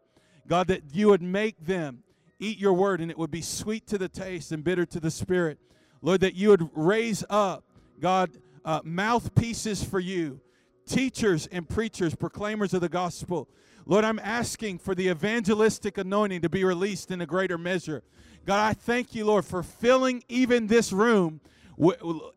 God, 0.47 0.67
that 0.67 0.93
you 0.93 1.07
would 1.07 1.21
make 1.21 1.65
them 1.65 2.03
eat 2.39 2.57
your 2.57 2.73
word 2.73 3.01
and 3.01 3.11
it 3.11 3.17
would 3.17 3.31
be 3.31 3.41
sweet 3.41 3.87
to 3.87 3.97
the 3.97 4.09
taste 4.09 4.51
and 4.51 4.63
bitter 4.63 4.85
to 4.85 4.99
the 4.99 5.11
spirit. 5.11 5.59
Lord, 6.01 6.21
that 6.21 6.35
you 6.35 6.49
would 6.49 6.69
raise 6.73 7.23
up, 7.29 7.63
God, 7.99 8.31
uh, 8.65 8.81
mouthpieces 8.83 9.83
for 9.83 9.99
you, 9.99 10.41
teachers 10.85 11.47
and 11.47 11.67
preachers, 11.67 12.15
proclaimers 12.15 12.73
of 12.73 12.81
the 12.81 12.89
gospel. 12.89 13.47
Lord, 13.85 14.05
I'm 14.05 14.19
asking 14.19 14.79
for 14.79 14.95
the 14.95 15.09
evangelistic 15.09 15.97
anointing 15.97 16.41
to 16.41 16.49
be 16.49 16.63
released 16.63 17.11
in 17.11 17.21
a 17.21 17.25
greater 17.25 17.57
measure. 17.57 18.03
God, 18.45 18.59
I 18.59 18.73
thank 18.73 19.15
you, 19.15 19.25
Lord, 19.25 19.45
for 19.45 19.63
filling 19.63 20.23
even 20.29 20.67
this 20.67 20.91
room, 20.91 21.41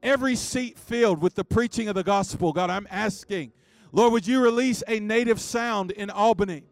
every 0.03 0.36
seat 0.36 0.78
filled 0.78 1.20
with 1.20 1.34
the 1.34 1.45
preaching 1.45 1.88
of 1.88 1.95
the 1.95 2.05
gospel. 2.05 2.53
God, 2.53 2.70
I'm 2.70 2.86
asking 2.90 3.53
Lord, 3.95 4.14
would 4.14 4.26
you 4.26 4.43
release 4.43 4.82
a 4.88 5.01
native 5.01 5.38
sound 5.38 5.90
in 5.90 6.09
Albany? 6.09 6.62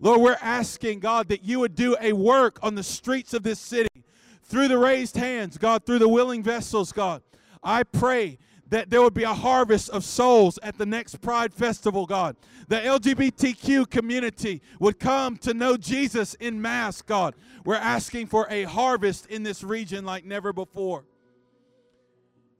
Lord, 0.00 0.22
we're 0.22 0.38
asking, 0.40 1.00
God, 1.00 1.28
that 1.28 1.44
you 1.44 1.60
would 1.60 1.74
do 1.74 1.94
a 2.00 2.14
work 2.14 2.58
on 2.62 2.74
the 2.74 2.82
streets 2.82 3.34
of 3.34 3.42
this 3.42 3.60
city 3.60 4.04
through 4.44 4.68
the 4.68 4.78
raised 4.78 5.14
hands, 5.14 5.58
God, 5.58 5.84
through 5.84 5.98
the 5.98 6.08
willing 6.08 6.42
vessels, 6.42 6.90
God. 6.90 7.22
I 7.62 7.82
pray 7.82 8.38
that 8.70 8.88
there 8.88 9.02
would 9.02 9.12
be 9.12 9.24
a 9.24 9.34
harvest 9.34 9.90
of 9.90 10.04
souls 10.04 10.58
at 10.62 10.78
the 10.78 10.86
next 10.86 11.20
Pride 11.20 11.52
Festival, 11.52 12.06
God. 12.06 12.36
The 12.68 12.76
LGBTQ 12.76 13.90
community 13.90 14.62
would 14.78 14.98
come 14.98 15.36
to 15.38 15.52
know 15.52 15.76
Jesus 15.76 16.32
in 16.34 16.62
mass, 16.62 17.02
God. 17.02 17.34
We're 17.66 17.74
asking 17.74 18.28
for 18.28 18.46
a 18.48 18.62
harvest 18.62 19.26
in 19.26 19.42
this 19.42 19.62
region 19.62 20.06
like 20.06 20.24
never 20.24 20.54
before. 20.54 21.04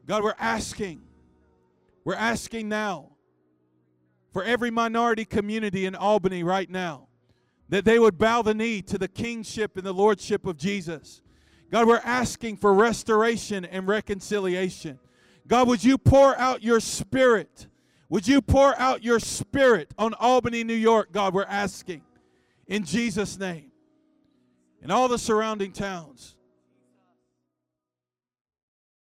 God, 0.06 0.22
we're 0.22 0.34
asking, 0.38 1.02
we're 2.04 2.14
asking 2.14 2.68
now 2.68 3.10
for 4.32 4.42
every 4.42 4.70
minority 4.70 5.24
community 5.24 5.86
in 5.86 5.94
Albany 5.94 6.42
right 6.42 6.70
now 6.70 7.08
that 7.68 7.84
they 7.84 7.98
would 7.98 8.18
bow 8.18 8.42
the 8.42 8.54
knee 8.54 8.82
to 8.82 8.98
the 8.98 9.08
kingship 9.08 9.76
and 9.76 9.86
the 9.86 9.92
lordship 9.92 10.44
of 10.46 10.56
Jesus. 10.56 11.22
God, 11.70 11.86
we're 11.86 12.00
asking 12.04 12.56
for 12.56 12.74
restoration 12.74 13.64
and 13.64 13.86
reconciliation. 13.86 14.98
God, 15.46 15.68
would 15.68 15.84
you 15.84 15.96
pour 15.96 16.36
out 16.36 16.62
your 16.62 16.80
spirit? 16.80 17.68
Would 18.08 18.26
you 18.26 18.42
pour 18.42 18.76
out 18.78 19.04
your 19.04 19.20
spirit 19.20 19.94
on 19.96 20.14
Albany, 20.14 20.64
New 20.64 20.74
York? 20.74 21.12
God, 21.12 21.32
we're 21.32 21.44
asking 21.44 22.02
in 22.66 22.84
Jesus' 22.84 23.38
name. 23.38 23.70
In 24.82 24.90
all 24.90 25.08
the 25.08 25.18
surrounding 25.18 25.72
towns. 25.72 26.34